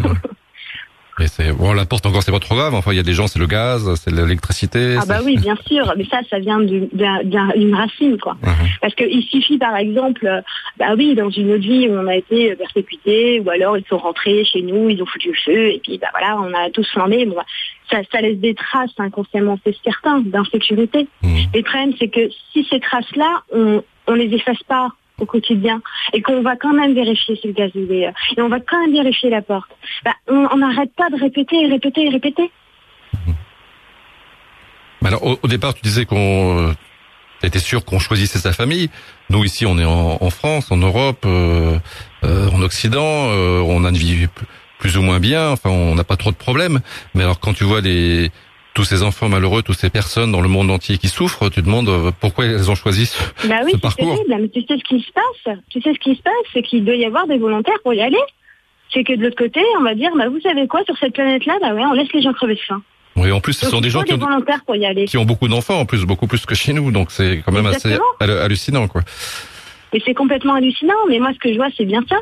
Et 1.20 1.28
c'est 1.28 1.52
bon, 1.52 1.72
la 1.72 1.84
porte 1.84 2.06
encore 2.06 2.22
c'est 2.22 2.32
pas 2.32 2.40
trop 2.40 2.54
grave. 2.54 2.74
Enfin, 2.74 2.92
il 2.92 2.96
y 2.96 3.00
a 3.00 3.04
des 3.04 3.12
gens, 3.12 3.26
c'est 3.26 3.38
le 3.38 3.46
gaz, 3.46 3.92
c'est 3.96 4.10
l'électricité. 4.10 4.96
Ah 5.00 5.04
bah 5.06 5.20
oui, 5.24 5.36
bien 5.36 5.56
sûr. 5.66 5.92
Mais 5.96 6.04
ça, 6.04 6.20
ça 6.28 6.38
vient 6.38 6.60
d'une 6.60 7.74
racine, 7.74 8.18
quoi. 8.18 8.36
Uh-huh. 8.42 8.78
Parce 8.80 8.94
qu'il 8.94 9.22
suffit, 9.24 9.58
par 9.58 9.76
exemple, 9.76 10.26
euh, 10.26 10.40
bah 10.78 10.94
oui, 10.96 11.14
dans 11.14 11.30
une 11.30 11.52
autre 11.52 11.62
vie 11.62 11.88
où 11.88 11.92
on 11.92 12.06
a 12.06 12.16
été 12.16 12.54
persécutés, 12.56 13.40
ou 13.40 13.50
alors 13.50 13.76
ils 13.76 13.84
sont 13.88 13.98
rentrés 13.98 14.44
chez 14.44 14.62
nous, 14.62 14.88
ils 14.88 15.02
ont 15.02 15.06
foutu 15.06 15.28
le 15.28 15.52
feu, 15.52 15.66
et 15.72 15.80
puis 15.82 15.98
bah 15.98 16.08
voilà, 16.12 16.38
on 16.38 16.52
a 16.54 16.70
tous 16.70 16.88
flambé. 16.90 17.26
Bon, 17.26 17.36
ça, 17.90 17.98
ça, 18.10 18.20
laisse 18.20 18.38
des 18.38 18.54
traces 18.54 18.90
inconsciemment, 18.98 19.58
c'est 19.64 19.76
certain, 19.84 20.20
d'insécurité. 20.20 21.06
Mmh. 21.22 21.36
Le 21.54 21.62
problème, 21.62 21.92
c'est 21.98 22.08
que 22.08 22.28
si 22.52 22.66
ces 22.70 22.80
traces-là, 22.80 23.42
on, 23.52 23.82
on 24.06 24.14
les 24.14 24.32
efface 24.34 24.62
pas 24.68 24.90
au 25.20 25.26
quotidien 25.26 25.80
et 26.12 26.22
qu'on 26.22 26.42
va 26.42 26.56
quand 26.56 26.72
même 26.72 26.94
vérifier 26.94 27.36
si 27.36 27.48
le 27.48 27.52
gaz 27.52 27.70
est 27.74 28.12
et 28.36 28.42
on 28.42 28.48
va 28.48 28.60
quand 28.60 28.80
même 28.80 28.92
vérifier 28.92 29.30
la 29.30 29.42
porte, 29.42 29.70
bah, 30.04 30.14
on 30.28 30.56
n'arrête 30.56 30.92
pas 30.96 31.10
de 31.10 31.20
répéter 31.20 31.56
et 31.62 31.66
répéter 31.66 32.06
et 32.06 32.08
répéter. 32.08 32.50
Alors 35.04 35.38
au, 35.42 35.48
départ, 35.48 35.74
tu 35.74 35.82
disais 35.82 36.04
qu'on 36.04 36.68
euh, 36.68 36.72
était 37.42 37.58
sûr 37.58 37.84
qu'on 37.84 37.98
choisissait 37.98 38.38
sa 38.38 38.52
famille. 38.52 38.90
Nous 39.30 39.44
ici, 39.44 39.64
on 39.66 39.78
est 39.78 39.84
en, 39.84 40.30
France, 40.30 40.70
en 40.70 40.76
Europe, 40.76 41.24
euh, 41.26 41.78
euh, 42.24 42.50
en 42.50 42.62
Occident, 42.62 43.00
on 43.02 43.84
a 43.84 43.88
une 43.88 43.96
vie 43.96 44.26
plus 44.78 44.96
ou 44.96 45.02
moins 45.02 45.20
bien. 45.20 45.50
Enfin, 45.50 45.70
on 45.70 45.94
n'a 45.94 46.04
pas 46.04 46.16
trop 46.16 46.30
de 46.30 46.36
problèmes. 46.36 46.80
Mais 47.14 47.22
alors, 47.22 47.40
quand 47.40 47.54
tu 47.54 47.64
vois 47.64 47.80
les 47.80 48.30
tous 48.74 48.84
ces 48.84 49.02
enfants 49.02 49.28
malheureux, 49.28 49.62
toutes 49.62 49.78
ces 49.78 49.90
personnes 49.90 50.32
dans 50.32 50.40
le 50.40 50.48
monde 50.48 50.70
entier 50.70 50.98
qui 50.98 51.08
souffrent, 51.08 51.50
tu 51.50 51.62
demandes 51.62 51.88
euh, 51.88 52.10
pourquoi 52.20 52.46
elles 52.46 52.70
ont 52.70 52.74
choisi 52.74 53.06
ce, 53.06 53.18
bah 53.48 53.56
oui, 53.64 53.76
parcours. 53.78 54.14
Terrible, 54.14 54.36
mais 54.40 54.48
tu 54.48 54.60
sais 54.62 54.78
ce 54.78 54.84
qui 54.84 55.02
se 55.02 55.12
passe. 55.12 55.56
Tu 55.70 55.80
sais 55.80 55.92
ce 55.92 55.98
qui 55.98 56.14
se 56.14 56.22
passe, 56.22 56.32
c'est 56.52 56.62
qu'il 56.62 56.84
doit 56.84 56.94
y 56.94 57.04
avoir 57.04 57.26
des 57.26 57.38
volontaires 57.38 57.78
pour 57.82 57.94
y 57.94 58.00
aller. 58.00 58.20
C'est 58.92 59.04
que 59.04 59.14
de 59.14 59.22
l'autre 59.22 59.36
côté, 59.36 59.60
on 59.78 59.82
va 59.82 59.94
dire, 59.94 60.10
bah 60.16 60.28
vous 60.28 60.40
savez 60.40 60.66
quoi, 60.66 60.82
sur 60.84 60.96
cette 60.98 61.14
planète-là, 61.14 61.58
bah 61.60 61.74
ouais, 61.74 61.84
on 61.84 61.92
laisse 61.92 62.12
les 62.12 62.22
gens 62.22 62.32
crever 62.32 62.54
de 62.54 62.60
faim. 62.60 62.82
Oui, 63.16 63.32
en 63.32 63.40
plus, 63.40 63.54
ce 63.54 63.66
sont 63.66 63.80
des 63.80 63.90
gens 63.90 64.02
qui 64.02 64.14
ont, 64.14 64.18
pour 64.66 64.76
y 64.76 64.86
aller. 64.86 65.04
qui 65.04 65.18
ont 65.18 65.24
beaucoup 65.24 65.48
d'enfants, 65.48 65.80
en 65.80 65.84
plus, 65.84 66.04
beaucoup 66.04 66.26
plus 66.26 66.46
que 66.46 66.54
chez 66.54 66.72
nous, 66.72 66.90
donc 66.90 67.10
c'est 67.10 67.42
quand 67.44 67.52
même 67.52 67.66
assez 67.66 67.96
hallucinant, 68.20 68.88
quoi. 68.88 69.02
Et 69.92 70.00
c'est 70.06 70.14
complètement 70.14 70.54
hallucinant, 70.54 70.94
mais 71.08 71.18
moi, 71.18 71.32
ce 71.34 71.38
que 71.38 71.52
je 71.52 71.56
vois, 71.56 71.68
c'est 71.76 71.84
bien 71.84 72.02
ça. 72.08 72.16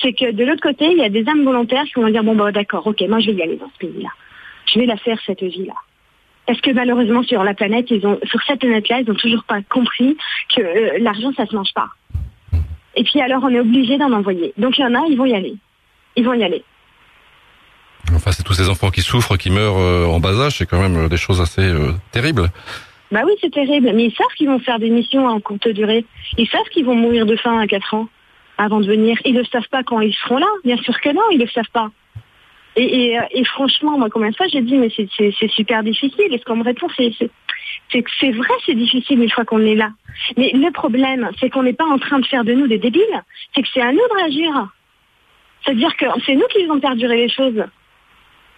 C'est 0.00 0.14
que 0.14 0.32
de 0.32 0.44
l'autre 0.44 0.62
côté, 0.62 0.86
il 0.90 0.98
y 0.98 1.04
a 1.04 1.10
des 1.10 1.28
âmes 1.28 1.44
volontaires 1.44 1.84
qui 1.84 2.00
vont 2.00 2.08
dire, 2.08 2.24
bon, 2.24 2.34
bah, 2.34 2.50
d'accord, 2.50 2.86
ok, 2.86 3.02
moi, 3.08 3.20
je 3.20 3.30
vais 3.30 3.36
y 3.36 3.42
aller 3.42 3.56
dans 3.56 3.70
ce 3.74 3.86
pays-là. 3.86 4.08
Je 4.66 4.78
vais 4.78 4.86
la 4.86 4.96
faire, 4.96 5.18
cette 5.26 5.42
vie-là. 5.42 5.74
Parce 6.46 6.60
que 6.60 6.70
malheureusement 6.72 7.22
sur 7.22 7.44
la 7.44 7.54
planète, 7.54 7.90
ils 7.90 8.06
ont, 8.06 8.18
sur 8.24 8.42
cette 8.42 8.60
planète-là, 8.60 9.00
ils 9.00 9.08
n'ont 9.08 9.14
toujours 9.14 9.44
pas 9.44 9.62
compris 9.62 10.16
que 10.54 10.60
euh, 10.60 10.98
l'argent, 10.98 11.32
ça 11.36 11.46
se 11.46 11.54
mange 11.54 11.72
pas. 11.74 11.88
Et 12.94 13.04
puis 13.04 13.20
alors, 13.20 13.42
on 13.44 13.48
est 13.48 13.60
obligé 13.60 13.96
d'en 13.96 14.12
envoyer. 14.12 14.52
Donc 14.58 14.78
il 14.78 14.82
y 14.82 14.84
en 14.84 14.94
a, 14.94 15.06
ils 15.08 15.16
vont 15.16 15.24
y 15.24 15.34
aller. 15.34 15.54
Ils 16.16 16.24
vont 16.24 16.34
y 16.34 16.42
aller. 16.42 16.64
Enfin, 18.14 18.32
c'est 18.32 18.42
tous 18.42 18.54
ces 18.54 18.68
enfants 18.68 18.90
qui 18.90 19.00
souffrent, 19.00 19.36
qui 19.36 19.50
meurent 19.50 19.78
euh, 19.78 20.04
en 20.04 20.20
bas 20.20 20.38
âge, 20.40 20.58
c'est 20.58 20.66
quand 20.66 20.80
même 20.80 21.04
euh, 21.04 21.08
des 21.08 21.16
choses 21.16 21.40
assez 21.40 21.72
terribles. 22.10 22.50
Bah 23.12 23.20
oui, 23.24 23.32
c'est 23.40 23.52
terrible. 23.52 23.92
Mais 23.94 24.06
ils 24.06 24.14
savent 24.14 24.34
qu'ils 24.36 24.48
vont 24.48 24.58
faire 24.58 24.78
des 24.78 24.90
missions 24.90 25.26
en 25.26 25.38
courte 25.38 25.68
durée. 25.68 26.04
Ils 26.38 26.48
savent 26.48 26.68
qu'ils 26.72 26.84
vont 26.84 26.94
mourir 26.96 27.24
de 27.24 27.36
faim 27.36 27.58
à 27.58 27.66
4 27.66 27.94
ans 27.94 28.08
avant 28.58 28.80
de 28.80 28.86
venir. 28.86 29.16
Ils 29.24 29.34
ne 29.34 29.44
savent 29.44 29.68
pas 29.70 29.82
quand 29.82 30.00
ils 30.00 30.14
seront 30.14 30.38
là. 30.38 30.46
Bien 30.64 30.76
sûr 30.78 30.98
que 31.00 31.10
non, 31.10 31.22
ils 31.30 31.38
ne 31.38 31.44
le 31.44 31.50
savent 31.50 31.70
pas. 31.72 31.90
Et, 32.76 33.18
et, 33.30 33.44
franchement, 33.44 33.98
moi, 33.98 34.08
combien 34.10 34.30
de 34.30 34.36
fois 34.36 34.46
j'ai 34.48 34.62
dit, 34.62 34.76
mais 34.76 34.90
c'est 34.96 35.50
super 35.50 35.82
difficile. 35.82 36.32
Et 36.32 36.38
ce 36.38 36.44
qu'on 36.44 36.56
me 36.56 36.64
répond, 36.64 36.88
c'est 36.96 37.10
que 37.10 38.10
c'est 38.18 38.30
vrai, 38.30 38.54
c'est 38.64 38.74
difficile 38.74 39.22
une 39.22 39.30
fois 39.30 39.44
qu'on 39.44 39.60
est 39.60 39.74
là. 39.74 39.90
Mais 40.36 40.52
le 40.54 40.70
problème, 40.70 41.30
c'est 41.38 41.50
qu'on 41.50 41.62
n'est 41.62 41.74
pas 41.74 41.84
en 41.84 41.98
train 41.98 42.18
de 42.18 42.26
faire 42.26 42.44
de 42.44 42.52
nous 42.54 42.66
des 42.66 42.78
débiles. 42.78 43.22
C'est 43.54 43.62
que 43.62 43.68
c'est 43.74 43.82
à 43.82 43.92
nous 43.92 43.98
de 43.98 44.16
réagir. 44.16 44.68
C'est-à-dire 45.64 45.94
que 45.96 46.06
c'est 46.24 46.34
nous 46.34 46.46
qui 46.50 46.62
faisons 46.62 46.80
perdurer 46.80 47.16
les 47.16 47.28
choses. 47.28 47.62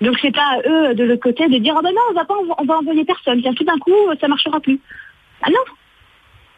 Donc 0.01 0.17
c'est 0.21 0.35
pas 0.35 0.59
à 0.59 0.69
eux 0.69 0.95
de 0.95 1.05
l'autre 1.05 1.23
côté 1.23 1.49
de 1.49 1.59
dire, 1.59 1.75
oh 1.77 1.83
ben 1.83 1.93
non, 1.93 2.01
on 2.11 2.15
va 2.15 2.25
pas, 2.25 2.35
on 2.59 2.65
va 2.65 2.79
envoyer 2.79 3.05
personne. 3.05 3.41
Tiens, 3.43 3.55
tout 3.55 3.65
d'un 3.65 3.79
coup, 3.79 3.93
ça 4.21 4.29
marchera 4.29 4.61
plus. 4.61 4.79
Ah 5.43 5.51
non, 5.51 5.59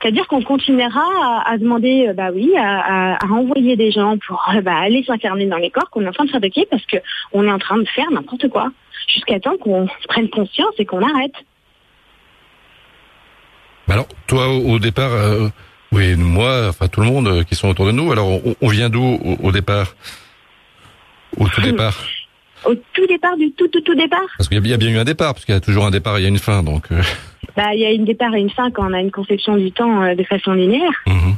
c'est-à-dire 0.00 0.26
qu'on 0.26 0.42
continuera 0.42 1.42
à, 1.44 1.56
demander, 1.58 2.08
euh, 2.08 2.12
bah 2.12 2.28
oui, 2.32 2.52
à, 2.56 3.18
envoyer 3.30 3.76
des 3.76 3.90
gens 3.90 4.18
pour 4.26 4.44
euh, 4.54 4.60
bah, 4.60 4.76
aller 4.76 5.02
s'interner 5.04 5.46
dans 5.46 5.56
les 5.56 5.70
corps 5.70 5.88
qu'on 5.90 6.02
est 6.02 6.08
en 6.08 6.12
train 6.12 6.26
de 6.26 6.30
fabriquer 6.30 6.66
parce 6.70 6.82
qu'on 6.86 7.44
est 7.44 7.50
en 7.50 7.58
train 7.58 7.78
de 7.78 7.88
faire 7.88 8.10
n'importe 8.10 8.48
quoi, 8.48 8.70
jusqu'à 9.08 9.40
temps 9.40 9.56
qu'on 9.56 9.88
prenne 10.08 10.28
conscience 10.28 10.74
et 10.78 10.84
qu'on 10.84 11.02
arrête. 11.02 11.34
Alors, 13.88 14.06
toi, 14.26 14.48
au, 14.48 14.78
départ, 14.78 15.12
euh, 15.12 15.48
oui, 15.92 16.14
moi, 16.16 16.66
enfin 16.68 16.88
tout 16.88 17.00
le 17.00 17.06
monde 17.06 17.44
qui 17.44 17.54
sont 17.54 17.68
autour 17.68 17.86
de 17.86 17.92
nous, 17.92 18.12
alors 18.12 18.28
on, 18.60 18.68
vient 18.68 18.90
d'où 18.90 19.18
au, 19.42 19.52
départ? 19.52 19.94
Au 21.38 21.48
tout 21.48 21.62
départ. 21.62 21.96
Au 22.64 22.74
tout 22.74 23.06
départ, 23.06 23.36
du 23.36 23.52
tout, 23.52 23.68
tout, 23.68 23.80
tout 23.80 23.94
départ? 23.94 24.26
Parce 24.36 24.48
qu'il 24.48 24.66
y, 24.66 24.72
a 24.74 24.76
bien 24.76 24.90
eu 24.90 24.98
un 24.98 25.04
départ, 25.04 25.34
parce 25.34 25.44
qu'il 25.44 25.54
y 25.54 25.58
a 25.58 25.60
toujours 25.60 25.86
un 25.86 25.90
départ, 25.90 26.18
il 26.18 26.22
y 26.22 26.26
a 26.26 26.28
une 26.28 26.38
fin, 26.38 26.62
donc... 26.62 26.88
Bah, 27.56 27.72
il 27.72 27.80
y 27.80 27.86
a 27.86 27.90
une 27.90 28.04
départ 28.04 28.34
et 28.34 28.40
une 28.40 28.50
fin 28.50 28.70
quand 28.70 28.88
on 28.88 28.92
a 28.92 29.00
une 29.00 29.10
conception 29.10 29.56
du 29.56 29.72
temps 29.72 30.02
euh, 30.02 30.14
de 30.14 30.22
façon 30.24 30.52
linéaire. 30.52 30.92
Mhm. 31.06 31.36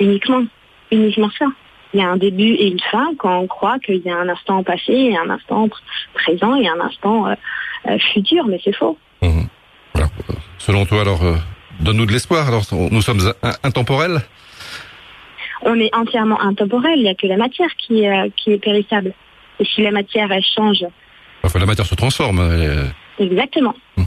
Uniquement. 0.00 0.44
Uniquement 0.92 1.30
ça. 1.38 1.46
Il 1.94 2.00
y 2.00 2.02
a 2.02 2.08
un 2.08 2.18
début 2.18 2.52
et 2.52 2.68
une 2.68 2.80
fin 2.80 3.08
quand 3.18 3.38
on 3.38 3.46
croit 3.46 3.78
qu'il 3.78 3.96
y 3.96 4.10
a 4.10 4.16
un 4.16 4.28
instant 4.28 4.62
passé 4.62 4.92
et 4.92 5.16
un 5.16 5.30
instant 5.30 5.68
présent 6.14 6.54
et 6.54 6.68
un 6.68 6.80
instant 6.80 7.26
euh, 7.26 7.34
euh, 7.88 7.98
futur, 8.12 8.46
mais 8.46 8.60
c'est 8.62 8.74
faux. 8.74 8.98
Mhm. 9.22 9.48
selon 10.58 10.84
toi, 10.84 11.00
alors, 11.00 11.20
donne-nous 11.80 12.06
de 12.06 12.12
l'espoir. 12.12 12.46
Alors, 12.48 12.62
nous 12.72 13.02
sommes 13.02 13.32
intemporels 13.62 14.20
On 15.62 15.74
est 15.74 15.94
entièrement 15.94 16.40
intemporel. 16.40 16.92
Il 16.96 17.02
n'y 17.02 17.08
a 17.08 17.14
que 17.14 17.26
la 17.26 17.36
matière 17.38 17.70
qui, 17.76 18.04
qui 18.36 18.52
est 18.52 18.58
périssable. 18.58 19.14
Et 19.58 19.64
si 19.64 19.82
la 19.82 19.90
matière, 19.90 20.30
elle 20.30 20.44
change. 20.56 20.84
Enfin, 21.42 21.58
la 21.58 21.66
matière 21.66 21.86
se 21.86 21.94
transforme. 21.94 22.40
Exactement. 23.18 23.74
Mhm. 23.96 24.06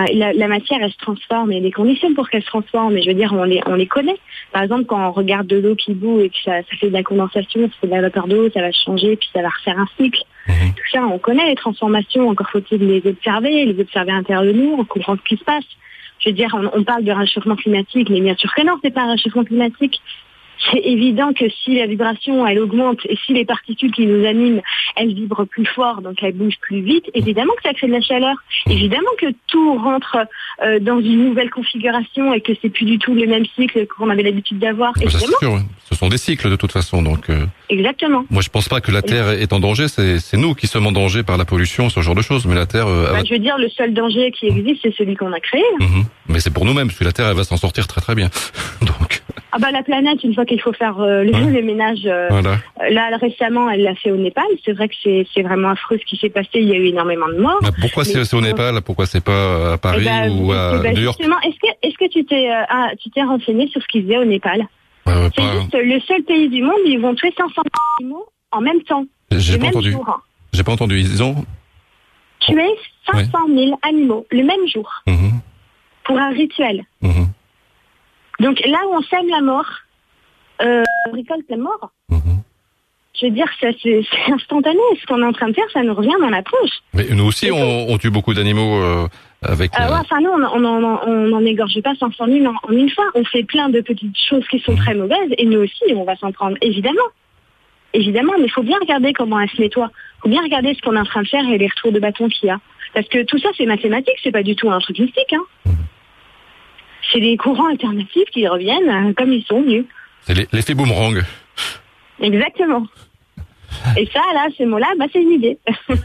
Ah, 0.00 0.06
la, 0.12 0.48
matière, 0.48 0.78
elle 0.82 0.90
se 0.90 0.98
transforme. 0.98 1.52
Il 1.52 1.58
y 1.58 1.60
a 1.60 1.62
des 1.62 1.72
conditions 1.72 2.14
pour 2.14 2.28
qu'elle 2.28 2.42
se 2.42 2.46
transforme. 2.46 2.94
Mais 2.94 3.02
je 3.02 3.08
veux 3.08 3.14
dire, 3.14 3.32
on 3.32 3.44
les, 3.44 3.60
on 3.66 3.74
les 3.74 3.86
connaît. 3.86 4.16
Par 4.52 4.62
exemple, 4.62 4.84
quand 4.86 5.08
on 5.08 5.12
regarde 5.12 5.46
de 5.46 5.58
l'eau 5.58 5.74
qui 5.74 5.92
bout 5.92 6.20
et 6.20 6.30
que 6.30 6.36
ça, 6.44 6.62
fait 6.62 6.88
de 6.88 6.92
la 6.92 7.02
condensation, 7.02 7.60
ça 7.62 7.74
fait 7.80 7.86
de 7.86 7.92
la 7.92 8.00
vapeur 8.00 8.26
d'eau, 8.26 8.48
ça 8.50 8.60
va 8.60 8.72
changer, 8.72 9.16
puis 9.16 9.28
ça 9.32 9.42
va 9.42 9.48
refaire 9.48 9.78
un 9.78 9.88
cycle. 9.98 10.22
Mhm. 10.48 10.74
Tout 10.74 10.90
ça, 10.92 11.04
on 11.04 11.18
connaît 11.18 11.46
les 11.46 11.54
transformations. 11.54 12.28
Encore 12.28 12.48
faut-il 12.50 12.86
les 12.86 13.06
observer, 13.06 13.66
les 13.66 13.80
observer 13.80 14.12
à 14.12 14.16
l'intérieur 14.16 14.44
de 14.44 14.52
nous, 14.52 14.76
on 14.78 14.84
comprend 14.84 15.16
ce 15.16 15.22
qui 15.22 15.36
se 15.36 15.44
passe. 15.44 15.64
Je 16.20 16.30
veux 16.30 16.34
dire, 16.34 16.48
on, 16.54 16.78
on 16.78 16.84
parle 16.84 17.04
de 17.04 17.12
réchauffement 17.12 17.56
climatique, 17.56 18.08
mais 18.10 18.20
bien 18.20 18.36
sûr 18.36 18.54
que 18.54 18.62
non, 18.62 18.74
c'est 18.82 18.92
pas 18.92 19.02
un 19.02 19.12
réchauffement 19.12 19.44
climatique 19.44 20.00
c'est 20.70 20.80
évident 20.84 21.32
que 21.32 21.48
si 21.48 21.78
la 21.78 21.86
vibration, 21.86 22.46
elle 22.46 22.58
augmente 22.58 23.00
et 23.08 23.16
si 23.24 23.32
les 23.32 23.44
particules 23.44 23.92
qui 23.92 24.06
nous 24.06 24.26
animent, 24.26 24.60
elles 24.96 25.14
vibrent 25.14 25.46
plus 25.46 25.66
fort, 25.66 26.02
donc 26.02 26.22
elles 26.22 26.34
bougent 26.34 26.58
plus 26.60 26.82
vite, 26.82 27.06
évidemment 27.14 27.52
que 27.54 27.62
ça 27.62 27.74
crée 27.74 27.86
de 27.86 27.92
la 27.92 28.00
chaleur. 28.00 28.36
Évidemment 28.66 29.10
que 29.18 29.26
tout 29.46 29.78
rentre 29.78 30.18
euh, 30.62 30.78
dans 30.78 31.00
une 31.00 31.24
nouvelle 31.24 31.50
configuration 31.50 32.34
et 32.34 32.40
que 32.40 32.52
c'est 32.60 32.68
plus 32.68 32.84
du 32.84 32.98
tout 32.98 33.14
le 33.14 33.26
même 33.26 33.44
cycle 33.56 33.86
qu'on 33.86 34.10
avait 34.10 34.22
l'habitude 34.22 34.58
d'avoir. 34.58 34.92
Ah 34.96 35.04
bah, 35.04 35.10
Ce 35.88 35.94
sont 35.94 36.08
des 36.08 36.18
cycles 36.18 36.50
de 36.50 36.56
toute 36.56 36.72
façon, 36.72 37.02
donc. 37.02 37.30
Euh, 37.30 37.46
Exactement. 37.68 38.24
Moi, 38.30 38.42
je 38.42 38.48
pense 38.48 38.68
pas 38.68 38.80
que 38.80 38.90
la 38.90 39.02
Terre 39.02 39.30
est 39.30 39.52
en 39.52 39.60
danger. 39.60 39.86
C'est 39.88 40.36
nous 40.36 40.54
qui 40.54 40.66
sommes 40.66 40.86
en 40.86 40.92
danger 40.92 41.22
par 41.22 41.38
la 41.38 41.44
pollution, 41.44 41.88
ce 41.88 42.00
genre 42.00 42.14
de 42.14 42.22
choses. 42.22 42.46
Mais 42.46 42.54
la 42.54 42.66
Terre. 42.66 42.86
Euh, 42.86 43.12
bah, 43.12 43.22
je 43.26 43.32
veux 43.32 43.38
dire, 43.38 43.56
le 43.58 43.68
seul 43.70 43.94
danger 43.94 44.30
qui 44.32 44.46
existe, 44.46 44.80
c'est 44.82 44.94
celui 44.94 45.16
qu'on 45.16 45.32
a 45.32 45.40
créé. 45.40 45.62
Mhm. 45.80 46.04
Mais 46.28 46.40
c'est 46.40 46.52
pour 46.52 46.64
nous-mêmes, 46.64 46.88
parce 46.88 46.98
que 46.98 47.04
la 47.04 47.12
Terre, 47.12 47.28
elle 47.28 47.36
va 47.36 47.44
s'en 47.44 47.56
sortir 47.56 47.86
très 47.86 48.00
très 48.00 48.14
bien. 48.14 48.28
donc. 48.82 49.19
Ah 49.52 49.58
bah 49.58 49.70
la 49.72 49.82
planète, 49.82 50.22
une 50.22 50.34
fois 50.34 50.44
qu'il 50.44 50.60
faut 50.60 50.72
faire 50.72 51.00
euh, 51.00 51.24
le, 51.24 51.32
ouais. 51.32 51.62
ménage, 51.62 52.00
euh, 52.06 52.28
euh, 52.30 52.90
là 52.90 53.16
récemment, 53.20 53.68
elle 53.68 53.82
l'a 53.82 53.94
fait 53.94 54.10
au 54.10 54.16
Népal. 54.16 54.44
C'est 54.64 54.72
vrai 54.72 54.88
que 54.88 54.94
c'est 55.02 55.42
vraiment 55.42 55.70
affreux 55.70 55.98
ce 55.98 56.04
qui 56.04 56.16
s'est 56.16 56.30
passé. 56.30 56.48
Il 56.54 56.68
y 56.68 56.72
a 56.72 56.76
eu 56.76 56.86
énormément 56.86 57.28
de 57.28 57.38
morts. 57.38 57.58
Bah, 57.62 57.70
pourquoi 57.80 58.04
c'est 58.04 58.34
au 58.34 58.40
Népal? 58.40 58.80
Pourquoi 58.82 59.06
c'est 59.06 59.22
pas 59.22 59.72
à 59.72 59.78
Paris 59.78 60.02
eh 60.02 60.04
ben, 60.04 60.38
ou 60.38 60.52
à 60.52 60.78
New 60.92 61.02
York? 61.02 61.20
Est-ce 61.20 61.58
que 61.58 61.66
est-ce 61.82 61.98
que 61.98 62.08
tu 62.08 62.24
t'es 62.24 62.48
ah, 62.48 62.90
tu 63.00 63.10
t'es 63.10 63.22
renseigné 63.22 63.68
sur 63.68 63.82
ce 63.82 63.86
qu'ils 63.88 64.04
faisaient 64.04 64.18
au 64.18 64.24
Népal? 64.24 64.66
C'est 65.06 65.42
juste 65.42 65.74
le 65.74 66.00
seul 66.00 66.22
pays 66.22 66.48
du 66.48 66.62
monde 66.62 66.78
où 66.84 66.88
ils 66.88 67.00
vont 67.00 67.14
tuer 67.14 67.32
500 67.36 67.62
animaux 67.98 68.26
en 68.52 68.60
même 68.60 68.80
temps. 68.82 69.04
J'ai 69.32 69.58
pas 69.58 69.66
entendu. 69.66 69.96
J'ai 70.52 70.62
pas 70.62 70.72
entendu. 70.72 71.00
Ils 71.00 71.22
ont 71.22 71.44
tué 72.40 72.66
500 73.12 73.30
000 73.48 73.78
animaux 73.82 74.26
le 74.30 74.44
même 74.44 74.66
jour 74.72 74.88
mhm. 75.06 75.40
pour 76.04 76.18
un 76.18 76.30
rituel. 76.30 76.84
Mhm. 77.02 77.28
Donc 78.40 78.60
là 78.66 78.78
où 78.88 78.96
on 78.96 79.02
sème 79.02 79.28
la 79.28 79.42
mort, 79.42 79.70
euh, 80.62 80.82
on 81.08 81.12
récolte 81.12 81.44
la 81.48 81.56
mort. 81.58 81.92
Mhm. 82.10 82.42
Je 83.20 83.26
veux 83.26 83.32
dire, 83.32 83.46
c'est 83.60 83.74
instantané. 84.28 84.78
Ce 85.00 85.06
qu'on 85.06 85.20
est 85.22 85.26
en 85.26 85.32
train 85.32 85.48
de 85.48 85.52
faire, 85.52 85.70
ça 85.72 85.82
nous 85.82 85.94
revient 85.94 86.16
dans 86.20 86.30
la 86.30 86.42
tronche. 86.42 86.70
Mais 86.94 87.06
nous 87.10 87.24
aussi, 87.24 87.50
on, 87.52 87.98
tue 87.98 88.10
beaucoup 88.10 88.32
d'animaux 88.32 88.80
euh, 88.82 89.06
avec... 89.42 89.72
Euh, 89.78 89.88
enfin, 89.90 90.20
nous, 90.20 90.30
on 90.30 90.60
n'en 90.60 91.44
égorge 91.44 91.78
pas 91.82 91.94
500 91.96 92.26
000 92.26 92.46
en, 92.46 92.54
en, 92.62 92.72
une 92.72 92.88
fois. 92.88 93.04
On 93.14 93.24
fait 93.24 93.42
plein 93.42 93.68
de 93.68 93.80
petites 93.82 94.16
choses 94.16 94.46
qui 94.48 94.58
sont 94.60 94.72
mhm. 94.72 94.78
très 94.78 94.94
mauvaises. 94.94 95.34
Et 95.36 95.44
nous 95.44 95.60
aussi, 95.60 95.94
on 95.94 96.04
va 96.04 96.16
s'en 96.16 96.32
prendre, 96.32 96.56
évidemment. 96.62 96.98
Évidemment, 97.92 98.32
mais 98.38 98.44
il 98.44 98.52
faut 98.52 98.62
bien 98.62 98.78
regarder 98.80 99.12
comment 99.12 99.38
elle 99.40 99.50
se 99.50 99.60
nettoie. 99.60 99.90
Il 99.92 100.20
faut 100.22 100.28
bien 100.28 100.42
regarder 100.42 100.74
ce 100.74 100.80
qu'on 100.80 100.96
est 100.96 101.00
en 101.00 101.04
train 101.04 101.22
de 101.22 101.28
faire 101.28 101.46
et 101.46 101.58
les 101.58 101.66
retours 101.66 101.92
de 101.92 101.98
bâton 101.98 102.28
qu'il 102.28 102.46
y 102.46 102.50
a. 102.50 102.60
Parce 102.94 103.08
que 103.08 103.24
tout 103.24 103.38
ça, 103.38 103.48
c'est 103.56 103.66
mathématique, 103.66 104.14
c'est 104.22 104.32
pas 104.32 104.44
du 104.44 104.54
tout 104.56 104.70
un 104.70 104.78
truc 104.78 104.98
mystique. 104.98 105.32
Hein. 105.32 105.42
Mhm 105.66 105.74
c'est 107.12 107.20
des 107.20 107.36
courants 107.36 107.68
alternatifs 107.68 108.28
qui 108.32 108.46
reviennent 108.46 108.88
euh, 108.88 109.12
comme 109.16 109.32
ils 109.32 109.44
sont 109.44 109.62
venus. 109.62 109.84
C'est 110.22 110.52
l'effet 110.52 110.74
boomerang. 110.74 111.22
Exactement. 112.20 112.86
Et 113.96 114.06
ça, 114.12 114.20
là, 114.34 114.48
ces 114.56 114.66
mots-là, 114.66 114.88
bah, 114.98 115.06
c'est 115.12 115.22
une 115.22 115.32
idée. 115.32 115.58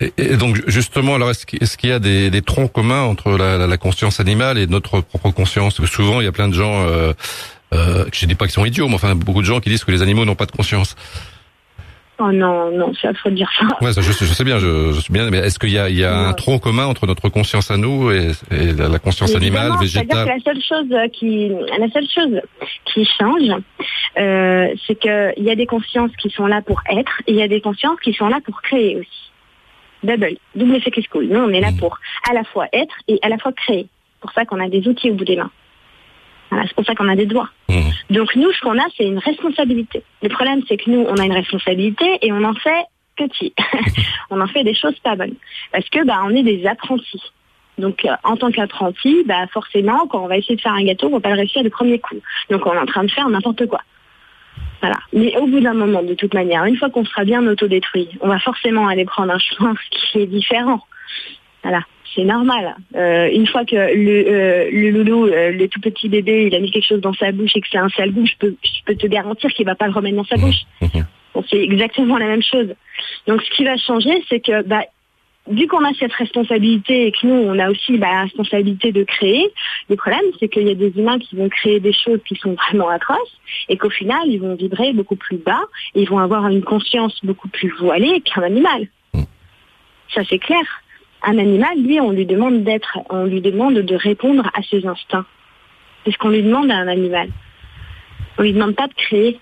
Et, 0.00 0.36
donc 0.36 0.60
justement, 0.66 1.14
alors 1.14 1.30
est-ce 1.30 1.46
qu'il 1.46 1.88
y 1.88 1.92
a 1.92 1.98
des, 1.98 2.28
des, 2.28 2.42
troncs 2.42 2.70
communs 2.70 3.02
entre 3.02 3.36
la, 3.38 3.66
la, 3.66 3.76
conscience 3.76 4.18
animale 4.18 4.58
et 4.58 4.66
notre 4.66 5.00
propre 5.00 5.30
conscience? 5.30 5.76
Parce 5.76 5.88
que 5.88 5.94
souvent, 5.94 6.20
il 6.20 6.24
y 6.24 6.26
a 6.26 6.32
plein 6.32 6.48
de 6.48 6.54
gens, 6.54 6.82
euh, 6.82 7.12
euh, 7.72 8.04
je 8.12 8.26
dis 8.26 8.34
pas 8.34 8.46
qu'ils 8.46 8.54
sont 8.54 8.64
idiots, 8.64 8.88
mais 8.88 8.96
enfin 8.96 9.14
beaucoup 9.14 9.40
de 9.40 9.46
gens 9.46 9.60
qui 9.60 9.70
disent 9.70 9.84
que 9.84 9.92
les 9.92 10.02
animaux 10.02 10.24
n'ont 10.24 10.34
pas 10.34 10.46
de 10.46 10.52
conscience. 10.52 10.96
Oh 12.20 12.30
non, 12.30 12.70
non, 12.70 12.94
ça 12.94 13.12
faut 13.14 13.30
dire 13.30 13.50
ça. 13.58 13.66
Ouais, 13.80 13.90
je, 13.92 14.00
je, 14.00 14.12
sais 14.12 14.44
bien, 14.44 14.58
je, 14.60 14.92
je, 14.92 15.00
sais 15.00 15.12
bien, 15.12 15.28
mais 15.30 15.38
est-ce 15.38 15.58
qu'il 15.58 15.70
y 15.70 15.78
a, 15.78 15.88
il 15.88 15.98
y 15.98 16.04
a 16.04 16.16
un 16.16 16.32
tronc 16.32 16.60
commun 16.60 16.86
entre 16.86 17.08
notre 17.08 17.28
conscience 17.28 17.72
à 17.72 17.76
nous 17.76 18.12
et, 18.12 18.30
et 18.52 18.72
la 18.72 19.00
conscience 19.00 19.34
animale, 19.34 19.72
végétale 19.80 20.28
La 20.28 20.38
seule 20.38 20.62
chose 20.62 21.10
qui, 21.12 21.48
la 21.48 21.90
seule 21.90 22.06
chose 22.08 22.40
qui 22.84 23.04
change, 23.18 23.50
euh, 24.16 24.68
c'est 24.86 24.94
qu'il 24.94 25.44
y 25.44 25.50
a 25.50 25.56
des 25.56 25.66
consciences 25.66 26.12
qui 26.16 26.30
sont 26.30 26.46
là 26.46 26.62
pour 26.62 26.80
être, 26.88 27.20
et 27.26 27.32
il 27.32 27.36
y 27.36 27.42
a 27.42 27.48
des 27.48 27.60
consciences 27.60 27.98
qui 27.98 28.12
sont 28.12 28.28
là 28.28 28.38
pour 28.44 28.62
créer 28.62 28.96
aussi. 28.96 29.32
Double, 30.04 30.36
double 30.54 30.76
effet 30.76 30.92
school. 31.10 31.26
Nous, 31.26 31.40
on 31.40 31.48
est 31.48 31.60
là 31.60 31.72
mmh. 31.72 31.78
pour 31.78 31.98
à 32.30 32.34
la 32.34 32.44
fois 32.44 32.66
être 32.72 32.94
et 33.08 33.18
à 33.22 33.28
la 33.28 33.38
fois 33.38 33.52
créer. 33.52 33.88
C'est 33.88 34.20
pour 34.20 34.32
ça 34.32 34.44
qu'on 34.44 34.60
a 34.60 34.68
des 34.68 34.86
outils 34.86 35.10
au 35.10 35.14
bout 35.14 35.24
des 35.24 35.36
mains. 35.36 35.50
Voilà, 36.54 36.68
c'est 36.68 36.76
pour 36.76 36.84
ça 36.84 36.94
qu'on 36.94 37.08
a 37.08 37.16
des 37.16 37.26
doigts. 37.26 37.48
Mmh. 37.68 37.90
Donc 38.10 38.36
nous, 38.36 38.52
ce 38.52 38.60
qu'on 38.60 38.78
a, 38.78 38.84
c'est 38.96 39.04
une 39.04 39.18
responsabilité. 39.18 40.04
Le 40.22 40.28
problème, 40.28 40.62
c'est 40.68 40.76
que 40.76 40.88
nous, 40.88 41.04
on 41.08 41.16
a 41.16 41.24
une 41.24 41.32
responsabilité 41.32 42.18
et 42.22 42.30
on 42.30 42.44
en 42.44 42.54
fait 42.54 42.84
petit. 43.16 43.52
on 44.30 44.40
en 44.40 44.46
fait 44.46 44.62
des 44.62 44.74
choses 44.74 44.96
pas 45.00 45.16
bonnes. 45.16 45.34
Parce 45.72 45.88
que 45.88 46.04
bah, 46.04 46.20
on 46.24 46.30
est 46.30 46.44
des 46.44 46.64
apprentis. 46.64 47.22
Donc, 47.76 48.04
euh, 48.04 48.14
en 48.22 48.36
tant 48.36 48.52
qu'apprenti, 48.52 49.24
bah, 49.26 49.48
forcément, 49.52 50.06
quand 50.06 50.22
on 50.22 50.28
va 50.28 50.36
essayer 50.36 50.54
de 50.54 50.60
faire 50.60 50.74
un 50.74 50.84
gâteau, 50.84 51.08
on 51.08 51.14
va 51.14 51.20
pas 51.20 51.30
le 51.30 51.38
réussir 51.38 51.64
du 51.64 51.70
premier 51.70 51.98
coup. 51.98 52.20
Donc, 52.50 52.64
on 52.66 52.72
est 52.72 52.78
en 52.78 52.86
train 52.86 53.02
de 53.02 53.10
faire 53.10 53.28
n'importe 53.28 53.66
quoi. 53.66 53.80
Voilà. 54.80 54.98
Mais 55.12 55.36
au 55.38 55.48
bout 55.48 55.58
d'un 55.58 55.74
moment, 55.74 56.04
de 56.04 56.14
toute 56.14 56.34
manière, 56.34 56.64
une 56.66 56.76
fois 56.76 56.88
qu'on 56.88 57.04
sera 57.04 57.24
bien 57.24 57.44
autodétruit, 57.44 58.10
on 58.20 58.28
va 58.28 58.38
forcément 58.38 58.86
aller 58.86 59.04
prendre 59.04 59.32
un 59.32 59.40
chemin 59.40 59.74
qui 59.90 60.20
est 60.20 60.26
différent. 60.26 60.86
Voilà, 61.64 61.80
c'est 62.14 62.24
normal. 62.24 62.76
Euh, 62.94 63.28
une 63.32 63.46
fois 63.46 63.64
que 63.64 63.74
le, 63.74 64.28
euh, 64.28 64.70
le 64.70 64.90
loulou, 64.90 65.26
euh, 65.26 65.50
le 65.50 65.68
tout 65.68 65.80
petit 65.80 66.08
bébé, 66.08 66.46
il 66.46 66.54
a 66.54 66.60
mis 66.60 66.70
quelque 66.70 66.86
chose 66.86 67.00
dans 67.00 67.12
sa 67.14 67.32
bouche 67.32 67.52
et 67.56 67.60
que 67.60 67.66
c'est 67.70 67.78
un 67.78 67.88
sale 67.88 68.12
goût, 68.12 68.26
je 68.26 68.36
peux, 68.38 68.54
je 68.62 68.84
peux 68.84 68.94
te 68.94 69.06
garantir 69.06 69.50
qu'il 69.52 69.66
va 69.66 69.74
pas 69.74 69.86
le 69.86 69.92
remettre 69.92 70.16
dans 70.16 70.24
sa 70.24 70.36
bouche. 70.36 70.62
Bon, 71.34 71.44
c'est 71.50 71.60
exactement 71.60 72.16
la 72.16 72.26
même 72.26 72.42
chose. 72.42 72.74
Donc, 73.26 73.42
ce 73.42 73.50
qui 73.50 73.64
va 73.64 73.76
changer, 73.76 74.22
c'est 74.28 74.38
que 74.38 74.62
bah, 74.62 74.84
vu 75.48 75.66
qu'on 75.66 75.84
a 75.84 75.92
cette 75.98 76.12
responsabilité 76.12 77.08
et 77.08 77.12
que 77.12 77.26
nous, 77.26 77.34
on 77.34 77.58
a 77.58 77.70
aussi 77.70 77.98
bah, 77.98 78.08
la 78.12 78.22
responsabilité 78.22 78.92
de 78.92 79.02
créer, 79.02 79.50
le 79.90 79.96
problème, 79.96 80.22
c'est 80.38 80.48
qu'il 80.48 80.66
y 80.68 80.70
a 80.70 80.74
des 80.74 80.92
humains 80.96 81.18
qui 81.18 81.34
vont 81.34 81.48
créer 81.48 81.80
des 81.80 81.92
choses 81.92 82.20
qui 82.26 82.36
sont 82.36 82.54
vraiment 82.54 82.88
atroces 82.88 83.40
et 83.68 83.76
qu'au 83.76 83.90
final, 83.90 84.22
ils 84.26 84.38
vont 84.38 84.54
vibrer 84.54 84.92
beaucoup 84.92 85.16
plus 85.16 85.38
bas 85.38 85.64
et 85.94 86.02
ils 86.02 86.08
vont 86.08 86.18
avoir 86.18 86.46
une 86.46 86.62
conscience 86.62 87.18
beaucoup 87.24 87.48
plus 87.48 87.70
voilée 87.80 88.20
qu'un 88.20 88.42
animal. 88.42 88.86
Ça, 90.14 90.22
c'est 90.28 90.38
clair. 90.38 90.62
Un 91.26 91.38
animal, 91.38 91.78
lui, 91.78 92.00
on 92.00 92.10
lui 92.10 92.26
demande 92.26 92.64
d'être, 92.64 92.98
on 93.08 93.24
lui 93.24 93.40
demande 93.40 93.74
de 93.74 93.94
répondre 93.94 94.50
à 94.54 94.62
ses 94.62 94.86
instincts. 94.86 95.24
C'est 96.04 96.12
ce 96.12 96.18
qu'on 96.18 96.28
lui 96.28 96.42
demande 96.42 96.70
à 96.70 96.76
un 96.76 96.88
animal. 96.88 97.28
On 98.38 98.42
lui 98.42 98.52
demande 98.52 98.74
pas 98.74 98.88
de 98.88 98.94
créer. 98.94 99.40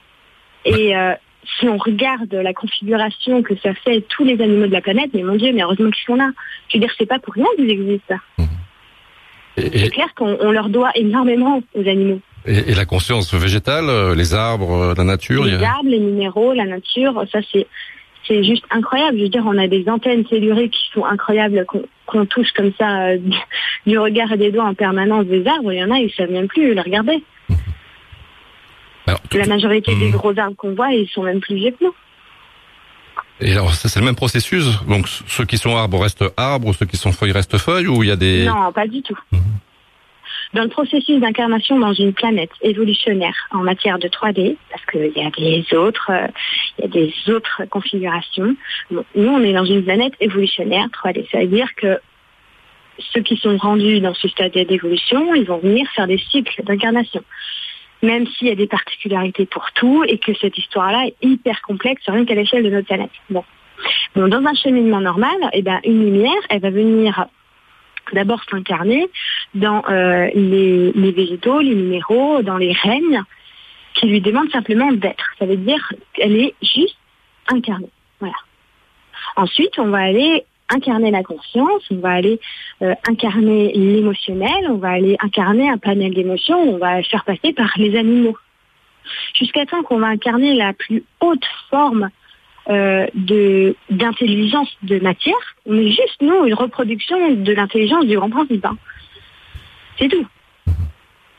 Et 0.65 0.97
euh, 0.97 1.15
si 1.59 1.69
on 1.69 1.77
regarde 1.77 2.33
la 2.33 2.53
configuration 2.53 3.43
que 3.43 3.57
ça 3.57 3.75
fait 3.75 4.03
tous 4.09 4.25
les 4.25 4.41
animaux 4.41 4.67
de 4.67 4.73
la 4.73 4.81
planète, 4.81 5.11
mais 5.13 5.23
mon 5.23 5.35
Dieu, 5.35 5.53
mais 5.53 5.63
heureusement 5.63 5.91
qu'ils 5.91 6.05
sont 6.05 6.15
là. 6.15 6.31
Je 6.69 6.77
veux 6.77 6.81
dire, 6.81 6.95
c'est 6.97 7.07
pas 7.07 7.19
pour 7.19 7.35
rien 7.35 7.47
qu'ils 7.57 7.71
existent. 7.71 8.15
Mmh. 8.39 8.45
C'est 9.57 9.91
clair 9.91 10.15
qu'on 10.15 10.51
leur 10.51 10.69
doit 10.69 10.93
énormément 10.95 11.63
aux 11.75 11.89
animaux. 11.89 12.21
Et, 12.47 12.75
la 12.75 12.85
conscience 12.85 13.33
végétale, 13.35 13.89
euh, 13.89 14.15
les 14.15 14.35
arbres, 14.35 14.73
euh, 14.73 14.95
la 14.97 15.05
nature 15.05 15.45
Les 15.45 15.63
arbres, 15.63 15.89
les 15.89 16.01
minéraux, 16.01 16.53
la 16.53 16.65
nature, 16.65 17.25
ça 17.31 17.39
c'est 17.53 17.67
c'est 18.27 18.45
juste 18.45 18.65
incroyable. 18.71 19.19
Je 19.19 19.25
veux 19.25 19.29
dire, 19.29 19.45
on 19.47 19.59
a 19.59 19.69
des 19.69 19.89
antennes 19.89 20.25
cellulaires 20.29 20.71
qui 20.71 20.91
sont 20.93 21.05
incroyables, 21.05 21.65
qu'on 22.07 22.27
touche 22.27 22.53
comme 22.53 22.73
ça 22.79 23.09
euh, 23.09 23.19
du 23.87 23.99
regard 23.99 24.33
et 24.33 24.37
des 24.37 24.53
doigts 24.53 24.65
en 24.65 24.75
permanence 24.75 25.27
des 25.27 25.47
arbres. 25.47 25.73
Il 25.73 25.79
y 25.79 25.85
en 25.85 25.91
a, 25.91 25.99
ils 25.99 26.07
ne 26.07 26.11
savent 26.11 26.31
même 26.31 26.49
plus 26.49 26.75
les 26.75 26.81
regarder 26.81 27.23
la 29.39 29.47
majorité 29.47 29.95
des 29.95 30.09
hmm. 30.09 30.13
gros 30.13 30.39
arbres 30.39 30.57
qu'on 30.57 30.75
voit, 30.75 30.93
ils 30.93 31.09
sont 31.09 31.23
même 31.23 31.41
plus 31.41 31.57
vieux 31.57 31.71
que 31.71 31.85
nous. 31.85 31.95
Et 33.41 33.53
alors, 33.53 33.73
c'est 33.75 33.99
le 33.99 34.05
même 34.05 34.15
processus 34.15 34.65
Donc, 34.87 35.09
ceux 35.09 35.45
qui 35.45 35.59
sont 35.59 35.77
arbres 35.77 36.01
restent 36.01 36.25
arbres, 36.37 36.73
ceux 36.73 36.87
qui 36.87 36.97
sont 36.97 37.13
feuilles 37.13 37.33
restent 37.33 37.59
feuilles, 37.59 37.89
ou 37.89 38.03
il 38.03 38.09
y 38.09 38.13
a 38.13 38.17
des... 38.17 38.45
Non, 38.45 38.73
pas 38.73 38.87
du 38.87 39.03
tout. 39.03 39.19
Hmm. 39.33 39.39
Dans 40.55 40.63
le 40.63 40.69
processus 40.69 41.19
d'incarnation 41.19 41.79
dans 41.79 41.95
une 41.95 42.13
planète 42.13 42.51
évolutionnaire 42.61 43.35
en 43.53 43.63
matière 43.63 43.99
de 43.99 44.09
3D, 44.09 44.57
parce 44.71 44.85
qu'il 44.87 45.13
y 45.17 45.25
a 45.25 45.31
des 45.31 45.75
autres, 45.75 46.11
euh, 46.11 46.27
il 46.79 46.85
y 46.85 46.85
a 46.85 46.89
des 46.89 47.33
autres 47.33 47.63
configurations. 47.71 48.55
nous, 48.91 49.05
on 49.17 49.43
est 49.43 49.55
dans 49.55 49.65
une 49.65 49.83
planète 49.83 50.13
évolutionnaire 50.21 50.89
3D. 50.89 51.27
Ça 51.31 51.41
veut 51.41 51.47
dire 51.47 51.75
que 51.75 51.99
ceux 52.99 53.23
qui 53.23 53.37
sont 53.37 53.57
rendus 53.57 54.01
dans 54.01 54.15
ce 54.15 54.29
stade 54.29 54.53
d'évolution, 54.53 55.35
ils 55.35 55.47
vont 55.47 55.59
venir 55.59 55.89
faire 55.95 56.07
des 56.07 56.19
cycles 56.19 56.63
d'incarnation 56.65 57.23
même 58.03 58.27
s'il 58.27 58.49
y 58.49 58.51
a 58.51 58.57
des 58.57 58.67
particularités 58.67 59.47
pour 59.47 59.71
tout 59.73 60.05
et 60.07 60.19
que 60.19 60.35
cette 60.35 60.59
histoire-là 60.59 61.07
est 61.07 61.15
hyper 61.23 61.63
complexe, 61.63 62.03
rien 62.07 62.25
qu'à 62.25 62.35
l'échelle 62.35 62.65
de 62.65 62.71
notre 62.71 62.87
planète. 62.87 63.11
Bon. 63.31 63.45
Bon, 64.15 64.29
dans 64.29 64.45
un 64.45 64.55
cheminement 64.55 65.01
normal, 65.01 65.37
eh 65.53 65.63
ben, 65.63 65.81
une 65.85 66.05
lumière, 66.05 66.41
elle 66.51 66.61
va 66.61 66.71
venir 66.71 67.27
d'abord 68.13 68.43
s'incarner 68.51 69.09
dans 69.55 69.83
euh, 69.89 70.29
les, 70.35 70.93
les, 70.93 71.13
végétaux, 71.13 71.61
les 71.61 71.75
minéraux, 71.75 72.43
dans 72.43 72.59
les 72.59 72.73
règnes, 72.73 73.23
qui 73.95 74.07
lui 74.07 74.21
demandent 74.21 74.51
simplement 74.51 74.93
d'être. 74.93 75.25
Ça 75.39 75.47
veut 75.47 75.57
dire 75.57 75.93
qu'elle 76.15 76.37
est 76.37 76.55
juste 76.63 76.97
incarnée. 77.49 77.91
Voilà. 78.21 78.37
Ensuite, 79.37 79.79
on 79.79 79.89
va 79.89 79.99
aller 79.99 80.45
incarner 80.69 81.11
la 81.11 81.23
conscience, 81.23 81.83
on 81.91 81.97
va 81.97 82.11
aller 82.11 82.41
euh, 82.83 82.95
incarner 83.07 83.73
l'émotionnel, 83.75 84.67
on 84.69 84.77
va 84.77 84.91
aller 84.91 85.17
incarner 85.21 85.69
un 85.69 85.79
panel 85.79 86.15
d'émotions, 86.15 86.61
on 86.63 86.79
va 86.79 87.03
faire 87.03 87.25
passer 87.25 87.53
par 87.53 87.71
les 87.77 87.97
animaux. 87.97 88.37
Jusqu'à 89.35 89.67
temps 89.67 89.83
qu'on 89.83 89.99
va 89.99 90.07
incarner 90.07 90.55
la 90.55 90.73
plus 90.73 91.05
haute 91.21 91.45
forme 91.69 92.11
euh, 92.71 93.07
de 93.15 93.75
d'intelligence 93.91 94.71
de 94.83 94.99
matière, 95.01 95.35
on 95.67 95.77
est 95.77 95.91
juste, 95.91 96.21
nous, 96.21 96.47
une 96.47 96.55
reproduction 96.55 97.35
de 97.35 97.53
l'intelligence 97.53 98.07
du 98.07 98.17
grand 98.17 98.31
principe. 98.31 98.65
Hein. 98.65 98.77
C'est 99.99 100.09
tout. 100.09 100.27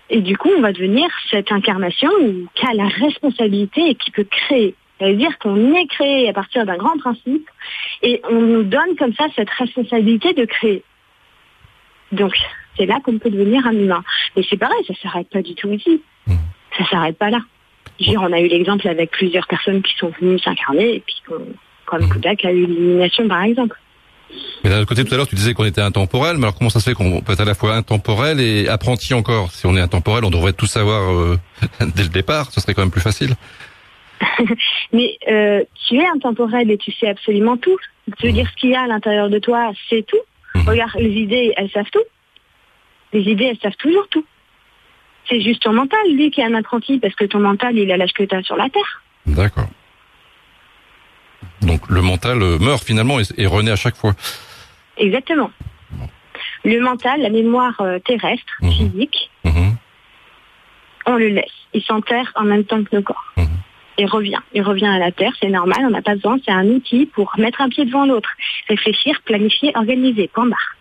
Et 0.09 0.21
du 0.21 0.38
coup, 0.38 0.49
on 0.57 0.62
va 0.62 0.73
devenir 0.73 1.07
cette 1.29 1.51
incarnation 1.51 2.09
qui 2.53 2.65
a 2.65 2.73
la 2.73 2.88
responsabilité 2.88 3.89
et 3.89 3.95
qui 3.95 4.12
peut 4.12 4.25
créer 4.25 4.75
ça 5.03 5.09
veut 5.09 5.15
dire 5.15 5.38
qu'on 5.39 5.73
est 5.73 5.88
créé 5.88 6.29
à 6.29 6.33
partir 6.33 6.65
d'un 6.65 6.77
grand 6.77 6.97
principe 6.97 7.49
et 8.01 8.21
on 8.29 8.39
nous 8.39 8.63
donne 8.63 8.95
comme 8.97 9.13
ça 9.13 9.25
cette 9.36 9.49
responsabilité 9.49 10.33
de 10.33 10.45
créer. 10.45 10.83
Donc, 12.12 12.33
c'est 12.77 12.86
là 12.86 12.99
qu'on 13.03 13.17
peut 13.17 13.29
devenir 13.29 13.65
un 13.67 13.73
humain. 13.73 14.03
Mais 14.36 14.43
c'est 14.49 14.57
pareil, 14.57 14.83
ça 14.88 14.93
s'arrête 15.01 15.29
pas 15.29 15.41
du 15.41 15.55
tout 15.55 15.71
ici. 15.71 16.01
Mmh. 16.27 16.33
Ça 16.77 16.86
s'arrête 16.86 17.17
pas 17.17 17.29
là. 17.29 17.39
On 18.17 18.34
a 18.34 18.39
eu 18.39 18.47
l'exemple 18.47 18.88
avec 18.88 19.12
plusieurs 19.12 19.47
personnes 19.47 19.82
qui 19.82 19.93
sont 19.97 20.12
venues 20.19 20.39
s'incarner 20.39 20.95
et 20.95 20.99
puis 20.99 21.15
comme 21.86 22.10
Kodak 22.10 22.45
a 22.45 22.51
eu 22.51 22.65
l'illumination 22.65 23.27
par 23.27 23.43
exemple. 23.43 23.77
Mais 24.63 24.69
d'un 24.69 24.79
autre 24.79 24.88
côté, 24.88 25.03
tout 25.03 25.13
à 25.13 25.17
l'heure, 25.17 25.27
tu 25.27 25.36
disais 25.36 25.53
qu'on 25.53 25.65
était 25.65 25.82
intemporel, 25.82 26.38
mais 26.38 26.43
alors 26.43 26.58
comment 26.58 26.69
ça 26.69 26.79
se 26.79 26.89
fait 26.89 26.95
qu'on 26.95 27.21
peut 27.21 27.34
être 27.34 27.41
à 27.41 27.45
la 27.45 27.53
fois 27.53 27.75
intemporel 27.75 28.39
et 28.39 28.67
apprenti 28.67 29.13
encore? 29.13 29.51
Si 29.51 29.65
on 29.65 29.75
est 29.75 29.82
intemporel, 29.82 30.23
on 30.23 30.32
devrait 30.32 30.53
tout 30.53 30.65
savoir 30.65 31.12
euh, 31.12 31.38
dès 31.95 32.03
le 32.03 32.10
départ, 32.10 32.51
ce 32.51 32.62
serait 32.62 32.73
quand 32.73 32.82
même 32.82 32.91
plus 32.91 33.01
facile. 33.01 33.36
Mais 34.93 35.17
euh, 35.29 35.63
tu 35.88 35.97
es 35.97 36.08
intemporel 36.08 36.71
et 36.71 36.77
tu 36.77 36.91
sais 36.93 37.10
absolument 37.10 37.58
tout. 37.58 37.77
Tu 38.17 38.27
veux 38.27 38.34
dire 38.34 38.49
ce 38.49 38.56
qu'il 38.56 38.71
y 38.71 38.75
a 38.75 38.84
à 38.84 38.88
l'intérieur 38.88 39.29
de 39.29 39.39
toi, 39.39 39.71
c'est 39.89 40.06
tout. 40.06 40.21
Mhm. 40.56 40.67
Regarde, 40.67 40.91
les 40.99 41.12
idées, 41.12 41.53
elles 41.58 41.71
savent 41.71 41.91
tout. 41.91 42.03
Les 43.12 43.21
idées, 43.21 43.45
elles 43.45 43.60
savent 43.62 43.75
toujours 43.77 44.08
tout. 44.10 44.25
C'est 45.29 45.41
juste 45.41 45.63
ton 45.63 45.73
mental, 45.73 45.99
lui, 46.13 46.31
qui 46.31 46.41
est 46.41 46.45
un 46.45 46.53
apprenti, 46.53 46.99
parce 46.99 47.15
que 47.15 47.25
ton 47.25 47.39
mental, 47.39 47.77
il 47.77 47.91
a 47.91 47.97
l'âge 47.97 48.13
que 48.13 48.23
tu 48.23 48.36
as 48.36 48.43
sur 48.43 48.55
la 48.55 48.69
Terre. 48.69 49.01
D'accord. 49.25 49.67
Donc 51.62 51.89
le 51.89 52.01
mental 52.01 52.41
euh, 52.41 52.57
meurt 52.59 52.83
finalement 52.83 53.19
et, 53.19 53.45
renaît 53.45 53.71
à 53.71 53.75
chaque 53.75 53.95
fois. 53.95 54.13
Exactement. 54.97 55.51
Le 56.65 56.79
mental, 56.79 57.21
la 57.21 57.29
mémoire 57.29 57.79
euh, 57.81 57.99
terrestre, 57.99 58.53
mhm. 58.62 58.71
physique, 58.71 59.29
mhm. 59.43 59.75
on 61.05 61.15
le 61.15 61.29
laisse. 61.29 61.51
Il 61.73 61.81
s'enterre 61.83 62.31
en 62.36 62.43
même 62.43 62.63
temps 62.65 62.83
que 62.83 62.95
nos 62.95 63.01
corps 63.01 63.33
et 63.97 64.05
revient. 64.05 64.39
Il 64.53 64.62
revient 64.62 64.88
à 64.88 64.99
la 64.99 65.12
Terre, 65.12 65.33
c'est 65.39 65.49
normal, 65.49 65.79
on 65.83 65.89
n'a 65.89 66.01
pas 66.01 66.15
besoin, 66.15 66.38
c'est 66.43 66.51
un 66.51 66.65
outil 66.67 67.05
pour 67.05 67.33
mettre 67.38 67.62
un 67.62 67.69
pied 67.69 67.86
devant 67.86 68.05
l'autre, 68.05 68.29
réfléchir, 68.67 69.21
planifier, 69.23 69.71
organiser, 69.75 70.27
point 70.27 70.47
barre. 70.47 70.75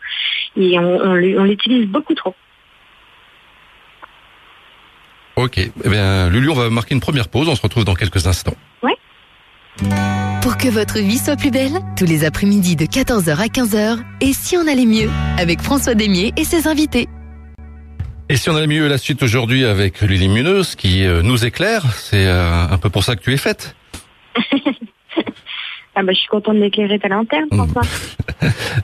Et 0.57 0.79
on, 0.79 1.15
l'utilise 1.15 1.87
beaucoup 1.87 2.15
trop. 2.15 2.35
Ok, 5.37 5.59
eh 5.59 5.89
bien, 5.89 6.29
Lulu, 6.29 6.51
on 6.51 6.55
va 6.55 6.69
marquer 6.69 6.95
une 6.95 7.01
première 7.01 7.29
pause, 7.29 7.49
on 7.49 7.57
se 7.57 7.63
retrouve 7.63 7.85
dans 7.85 7.95
quelques 7.95 8.27
instants. 8.27 8.55
Ouais. 8.83 8.97
Pour 10.43 10.59
que 10.59 10.69
votre 10.69 10.99
vie 10.99 11.17
soit 11.17 11.37
plus 11.37 11.51
belle, 11.51 11.81
tous 11.97 12.05
les 12.05 12.25
après-midi 12.25 12.77
de 12.77 12.85
14h 12.85 13.37
à 13.37 13.47
15h, 13.47 13.99
et 14.21 14.33
si 14.35 14.57
on 14.57 14.67
allait 14.69 14.85
mieux, 14.85 15.09
avec 15.39 15.63
François 15.63 15.95
Demier 15.95 16.33
et 16.37 16.45
ses 16.45 16.69
invités. 16.69 17.09
Et 18.29 18.37
si 18.37 18.51
on 18.51 18.57
allait 18.57 18.67
mieux 18.67 18.89
la 18.89 18.99
suite 18.99 19.23
aujourd'hui 19.23 19.65
avec 19.65 20.01
l'illumineuse 20.01 20.75
qui 20.75 21.05
euh, 21.05 21.23
nous 21.23 21.45
éclaire, 21.45 21.83
c'est 21.95 22.27
euh, 22.27 22.67
un 22.71 22.79
peu 22.79 22.91
pour 22.91 23.05
ça 23.05 23.17
que 23.17 23.23
tu 23.23 23.33
es 23.33 23.39
faite. 23.39 23.75
Ah 25.95 26.03
bah, 26.03 26.13
je 26.15 26.21
suis 26.21 26.29
contente 26.29 26.59
d'éclairer 26.59 26.99
ta 26.99 27.09
lanterne, 27.09 27.49
François. 27.53 27.83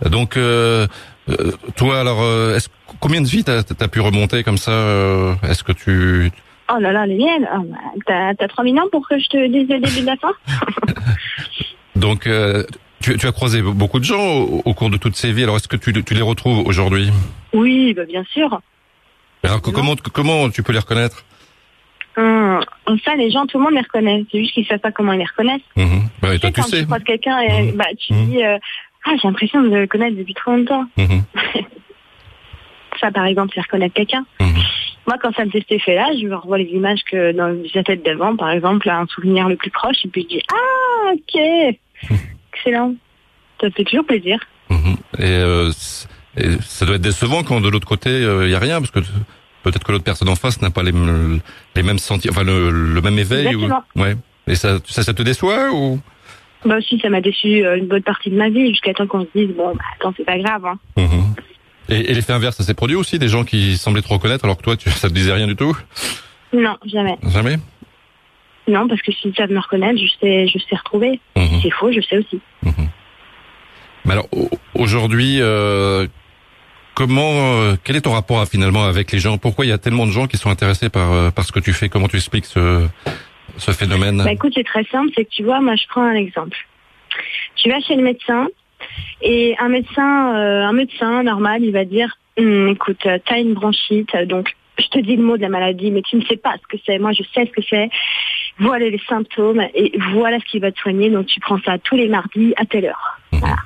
Donc, 0.10 0.36
euh, 0.36 0.86
euh, 1.30 1.52
toi, 1.74 2.00
alors, 2.00 2.20
est-ce, 2.54 2.68
combien 3.00 3.20
de 3.20 3.26
vies 3.26 3.44
t'as, 3.44 3.58
as 3.80 3.88
pu 3.88 4.00
remonter 4.00 4.42
comme 4.44 4.58
ça 4.58 4.70
euh, 4.72 5.34
Est-ce 5.48 5.62
que 5.64 5.72
tu... 5.72 6.30
Oh 6.70 6.78
là 6.78 6.92
là, 6.92 7.06
les 7.06 7.16
miennes 7.16 7.48
oh, 7.56 7.66
T'as, 8.06 8.34
t'as 8.34 8.48
3 8.48 8.64
000 8.64 8.76
ans 8.78 8.88
pour 8.92 9.08
que 9.08 9.18
je 9.18 9.28
te 9.28 9.46
dise 9.48 9.68
le 9.68 9.80
début 9.80 10.00
de 10.02 10.06
la 10.06 10.16
fin 10.16 10.32
Donc, 11.96 12.26
euh, 12.26 12.64
tu, 13.00 13.16
tu, 13.16 13.26
as 13.26 13.32
croisé 13.32 13.62
beaucoup 13.62 13.98
de 13.98 14.04
gens 14.04 14.22
au, 14.22 14.62
au, 14.64 14.74
cours 14.74 14.90
de 14.90 14.96
toutes 14.98 15.16
ces 15.16 15.32
vies. 15.32 15.44
Alors, 15.44 15.56
est-ce 15.56 15.68
que 15.68 15.76
tu, 15.76 15.92
tu 16.04 16.14
les 16.14 16.22
retrouves 16.22 16.66
aujourd'hui? 16.66 17.10
Oui, 17.52 17.94
bah, 17.94 18.04
bien 18.04 18.22
sûr. 18.32 18.60
Alors, 19.42 19.62
comment, 19.62 19.94
comment 20.12 20.50
tu 20.50 20.62
peux 20.62 20.72
les 20.72 20.78
reconnaître? 20.78 21.24
Hum, 22.16 22.60
ça, 23.04 23.14
les 23.14 23.30
gens, 23.30 23.46
tout 23.46 23.58
le 23.58 23.64
monde 23.64 23.74
les 23.74 23.80
reconnaît. 23.80 24.24
C'est 24.30 24.40
juste 24.40 24.52
qu'ils 24.52 24.66
savent 24.66 24.78
pas 24.80 24.92
comment 24.92 25.12
ils 25.12 25.18
les 25.20 25.24
reconnaissent. 25.24 25.60
Mmh. 25.76 25.98
Bah, 26.20 26.32
tu 26.34 26.40
toi, 26.40 26.48
sais, 26.48 26.52
tu 26.52 26.60
quand 26.60 26.66
sais. 26.68 26.80
tu 26.80 26.86
croises 26.86 27.04
quelqu'un 27.04 27.38
et 27.40 27.62
Mmh. 27.72 27.76
bah, 27.76 27.84
tu 27.98 28.12
Mmh. 28.12 28.26
dis, 28.26 28.44
euh, 28.44 28.58
ah, 29.06 29.10
j'ai 29.22 29.28
l'impression 29.28 29.62
de 29.62 29.68
le 29.68 29.86
connaître 29.86 30.16
depuis 30.16 30.34
trop 30.34 30.50
longtemps. 30.56 30.84
Mhm. 33.02 33.08
Ça, 33.08 33.10
par 33.12 33.26
exemple, 33.26 33.52
c'est 33.54 33.60
reconnaître 33.60 33.94
quelqu'un. 33.94 34.24
Mhm. 34.40 34.62
Moi, 35.06 35.16
quand 35.22 35.34
ça 35.34 35.44
me 35.44 35.50
fait 35.50 35.60
cet 35.60 35.72
effet-là, 35.72 36.10
je 36.20 36.28
revois 36.28 36.58
les 36.58 36.64
images 36.66 37.00
que 37.10 37.32
dans 37.32 37.56
sa 37.72 37.82
tête 37.82 38.04
d'avant, 38.04 38.36
par 38.36 38.50
exemple, 38.50 38.88
un 38.90 39.06
souvenir 39.06 39.48
le 39.48 39.56
plus 39.56 39.70
proche, 39.70 40.04
et 40.04 40.08
puis 40.08 40.22
je 40.22 40.36
dis, 40.36 40.42
ah, 40.52 41.12
ok, 41.14 42.18
excellent. 42.52 42.94
Ça 43.60 43.70
fait 43.70 43.84
toujours 43.84 44.04
plaisir. 44.04 44.38
Mhm. 44.70 44.96
Et, 45.18 45.22
euh, 45.24 45.70
et 46.36 46.50
ça 46.60 46.84
doit 46.84 46.96
être 46.96 47.02
décevant 47.02 47.42
quand 47.42 47.60
de 47.60 47.68
l'autre 47.68 47.86
côté 47.88 48.10
il 48.10 48.50
y 48.50 48.54
a 48.54 48.58
rien, 48.58 48.80
parce 48.80 48.90
que 48.90 49.00
peut-être 49.62 49.84
que 49.84 49.92
l'autre 49.92 50.04
personne 50.04 50.28
en 50.28 50.36
face 50.36 50.60
n'a 50.60 50.70
pas 50.70 50.82
les, 50.82 50.92
les 51.74 51.82
mêmes 51.82 51.98
sentiments, 51.98 52.32
enfin 52.32 52.44
le, 52.44 52.70
le 52.70 53.00
même 53.00 53.18
éveil. 53.18 53.54
Ou, 53.56 53.68
ouais. 53.96 54.14
Et 54.46 54.54
ça, 54.54 54.78
ça, 54.86 55.02
ça 55.02 55.14
te 55.14 55.22
déçoit 55.22 55.70
ou? 55.72 55.98
Bah 56.64 56.78
aussi, 56.78 56.98
ça 57.00 57.08
m'a 57.08 57.20
déçu 57.20 57.64
euh, 57.64 57.76
une 57.78 57.86
bonne 57.86 58.02
partie 58.02 58.30
de 58.30 58.36
ma 58.36 58.48
vie, 58.48 58.68
jusqu'à 58.70 58.92
temps 58.92 59.06
qu'on 59.06 59.22
se 59.22 59.28
dise, 59.34 59.54
bon, 59.56 59.74
bah, 59.74 59.84
attends, 59.94 60.12
c'est 60.16 60.24
pas 60.24 60.38
grave. 60.38 60.64
Hein. 60.66 60.78
Mhm. 60.96 61.34
Et, 61.88 62.10
et 62.10 62.14
l'effet 62.14 62.32
inverse, 62.32 62.56
ça 62.56 62.64
s'est 62.64 62.74
produit 62.74 62.96
aussi 62.96 63.18
des 63.18 63.28
gens 63.28 63.44
qui 63.44 63.76
semblaient 63.76 64.02
te 64.02 64.08
reconnaître 64.08 64.44
alors 64.44 64.56
que 64.58 64.62
toi, 64.62 64.76
tu, 64.76 64.90
ça 65.02 65.08
te 65.08 65.14
disait 65.14 65.32
rien 65.32 65.46
du 65.46 65.56
tout 65.56 65.76
Non, 66.52 66.76
jamais. 66.86 67.16
Jamais 67.32 67.56
Non, 68.66 68.86
parce 68.88 69.00
que 69.02 69.12
s'ils 69.12 69.34
savent 69.34 69.50
me 69.50 69.58
reconnaître, 69.60 69.98
je 69.98 70.08
sais, 70.20 70.46
je 70.48 70.58
sais 70.58 70.76
retrouver. 70.76 71.20
Mhm. 71.36 71.60
C'est 71.62 71.70
faux, 71.70 71.90
je 71.92 72.00
sais 72.00 72.18
aussi. 72.18 72.40
Mais 74.04 74.12
alors 74.12 74.28
au- 74.32 74.48
aujourd'hui, 74.74 75.38
euh, 75.40 76.06
comment, 76.94 77.32
euh, 77.60 77.76
quel 77.84 77.96
est 77.96 78.00
ton 78.02 78.12
rapport 78.12 78.40
à, 78.40 78.46
finalement 78.46 78.84
avec 78.84 79.12
les 79.12 79.18
gens? 79.18 79.36
Pourquoi 79.38 79.66
il 79.66 79.68
y 79.68 79.72
a 79.72 79.78
tellement 79.78 80.06
de 80.06 80.12
gens 80.12 80.26
qui 80.26 80.36
sont 80.38 80.50
intéressés 80.50 80.88
par 80.88 81.12
euh, 81.12 81.30
par 81.30 81.44
ce 81.44 81.52
que 81.52 81.60
tu 81.60 81.72
fais? 81.74 81.88
Comment 81.88 82.08
tu 82.08 82.16
expliques 82.16 82.46
ce 82.46 82.86
ce 83.58 83.72
phénomène? 83.72 84.18
Bah 84.24 84.32
écoute, 84.32 84.52
c'est 84.54 84.64
très 84.64 84.84
simple, 84.84 85.10
c'est 85.16 85.24
que 85.24 85.30
tu 85.30 85.42
vois, 85.42 85.60
moi 85.60 85.74
je 85.76 85.82
prends 85.88 86.02
un 86.04 86.14
exemple. 86.14 86.56
Tu 87.56 87.68
vas 87.68 87.80
chez 87.80 87.96
le 87.96 88.02
médecin 88.02 88.46
et 89.22 89.56
un 89.58 89.68
médecin, 89.68 90.36
euh, 90.36 90.62
un 90.64 90.72
médecin 90.72 91.22
normal, 91.22 91.62
il 91.64 91.72
va 91.72 91.84
dire, 91.84 92.16
Hum, 92.38 92.68
écoute, 92.68 93.04
euh, 93.06 93.18
t'as 93.26 93.40
une 93.40 93.54
bronchite, 93.54 94.14
euh, 94.14 94.24
donc 94.24 94.54
je 94.78 94.86
te 94.86 95.00
dis 95.00 95.16
le 95.16 95.24
mot 95.24 95.36
de 95.36 95.42
la 95.42 95.48
maladie, 95.48 95.90
mais 95.90 96.02
tu 96.02 96.14
ne 96.14 96.24
sais 96.24 96.36
pas 96.36 96.54
ce 96.62 96.66
que 96.68 96.80
c'est. 96.86 97.00
Moi, 97.00 97.10
je 97.10 97.24
sais 97.34 97.46
ce 97.46 97.50
que 97.50 97.62
c'est. 97.68 97.90
Voilà 98.60 98.88
les 98.88 99.00
symptômes 99.08 99.60
et 99.74 99.92
voilà 100.12 100.38
ce 100.38 100.44
qui 100.44 100.60
va 100.60 100.70
te 100.70 100.78
soigner. 100.78 101.10
Donc 101.10 101.26
tu 101.26 101.40
prends 101.40 101.58
ça 101.62 101.78
tous 101.78 101.96
les 101.96 102.06
mardis 102.06 102.54
à 102.56 102.64
telle 102.64 102.84
heure. 102.86 103.18
Voilà. 103.32 103.56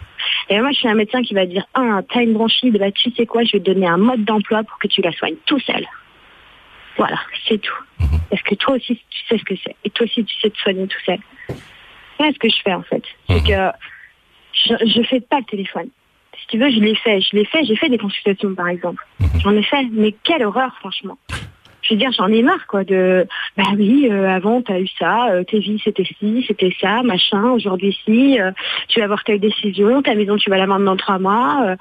Et 0.48 0.59
moi, 0.59 0.70
je 0.72 0.79
suis 0.79 0.88
un 0.88 0.94
médecin 0.94 1.20
qui 1.20 1.35
va 1.35 1.44
dire, 1.44 1.64
ah, 1.75 2.01
t'as 2.11 2.22
une 2.22 2.33
bronchite, 2.33 2.72
bah 2.79 2.90
tu 2.92 3.11
sais 3.12 3.27
quoi, 3.27 3.44
je 3.44 3.53
vais 3.53 3.59
te 3.61 3.70
donner 3.70 3.87
un 3.87 3.98
mode 3.98 4.25
d'emploi 4.25 4.62
pour 4.62 4.79
que 4.79 4.88
tu 4.88 5.03
la 5.03 5.12
soignes 5.12 5.37
tout 5.44 5.61
seul. 5.61 5.85
Voilà, 6.96 7.18
c'est 7.46 7.59
tout. 7.61 7.79
Parce 8.31 8.42
que 8.42 8.55
toi 8.55 8.77
aussi, 8.77 8.98
tu 9.11 9.20
sais 9.29 9.37
ce 9.38 9.44
que 9.44 9.55
c'est. 9.62 9.77
Et 9.85 9.90
toi 9.90 10.05
aussi, 10.07 10.25
tu 10.25 10.35
sais 10.40 10.48
te 10.48 10.59
soigner 10.59 10.87
tout 10.87 11.01
seul. 11.05 11.18
Voilà 12.18 12.33
ce 12.33 12.38
que 12.38 12.48
je 12.48 12.57
fais, 12.64 12.72
en 12.72 12.83
fait. 12.83 13.03
C'est 13.29 13.35
Mhm. 13.37 13.46
que 13.46 13.77
je, 14.64 14.75
je 14.87 15.03
fais 15.03 15.20
pas 15.20 15.38
le 15.38 15.44
téléphone. 15.44 15.88
Si 16.40 16.46
tu 16.48 16.59
veux, 16.59 16.70
je 16.70 16.81
l'ai 16.81 16.94
fait. 16.94 17.20
Je 17.20 17.37
l'ai 17.37 17.44
fait. 17.44 17.64
J'ai 17.64 17.77
fait 17.77 17.88
des 17.88 17.98
consultations, 17.98 18.55
par 18.55 18.68
exemple. 18.68 19.05
J'en 19.42 19.53
ai 19.53 19.62
fait. 19.62 19.87
Mais 19.92 20.14
quelle 20.22 20.44
horreur, 20.44 20.75
franchement. 20.81 21.18
Je 21.83 21.94
veux 21.94 21.98
dire, 21.98 22.12
j'en 22.12 22.29
ai 22.29 22.42
marre, 22.42 22.66
quoi, 22.68 22.85
de, 22.85 23.27
bah 23.57 23.64
oui, 23.77 24.09
euh, 24.09 24.29
avant, 24.29 24.62
t'as 24.62 24.79
eu 24.79 24.87
ça, 25.01 25.31
euh, 25.33 25.42
tes 25.42 25.59
vies, 25.59 25.81
c'était 25.83 26.05
ci, 26.05 26.44
c'était 26.46 26.72
ça, 26.81 27.03
machin, 27.03 27.51
aujourd'hui, 27.51 27.98
ci, 28.05 28.40
euh, 28.40 28.53
tu 28.87 29.01
vas 29.01 29.07
avoir 29.07 29.25
telle 29.25 29.40
décision, 29.40 30.01
ta 30.01 30.14
maison, 30.14 30.37
tu 30.37 30.48
vas 30.48 30.59
la 30.59 30.66
vendre 30.66 30.85
dans 30.85 30.96
trois 30.96 31.18
mois, 31.18 31.61
euh, 31.66 31.77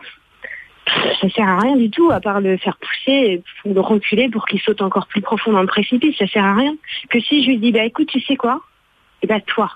ça 1.22 1.30
sert 1.30 1.48
à 1.48 1.60
rien 1.60 1.76
du 1.76 1.92
tout, 1.92 2.10
à 2.12 2.20
part 2.20 2.42
le 2.42 2.58
faire 2.58 2.78
pousser 2.78 3.44
ou 3.64 3.76
le 3.76 3.80
reculer 3.80 4.28
pour 4.28 4.48
qu'il 4.48 4.60
saute 4.60 4.82
encore 4.82 5.06
plus 5.06 5.22
profond 5.22 5.52
dans 5.52 5.62
le 5.62 5.68
précipice, 5.68 6.18
ça 6.18 6.26
sert 6.26 6.44
à 6.44 6.56
rien. 6.56 6.74
Que 7.12 7.20
si 7.20 7.44
je 7.44 7.50
lui 7.50 7.60
dis, 7.60 7.72
bah 7.72 7.86
écoute, 7.86 8.08
tu 8.08 8.20
sais 8.22 8.36
quoi? 8.36 8.60
Eh 9.22 9.28
ben 9.28 9.40
toi, 9.42 9.72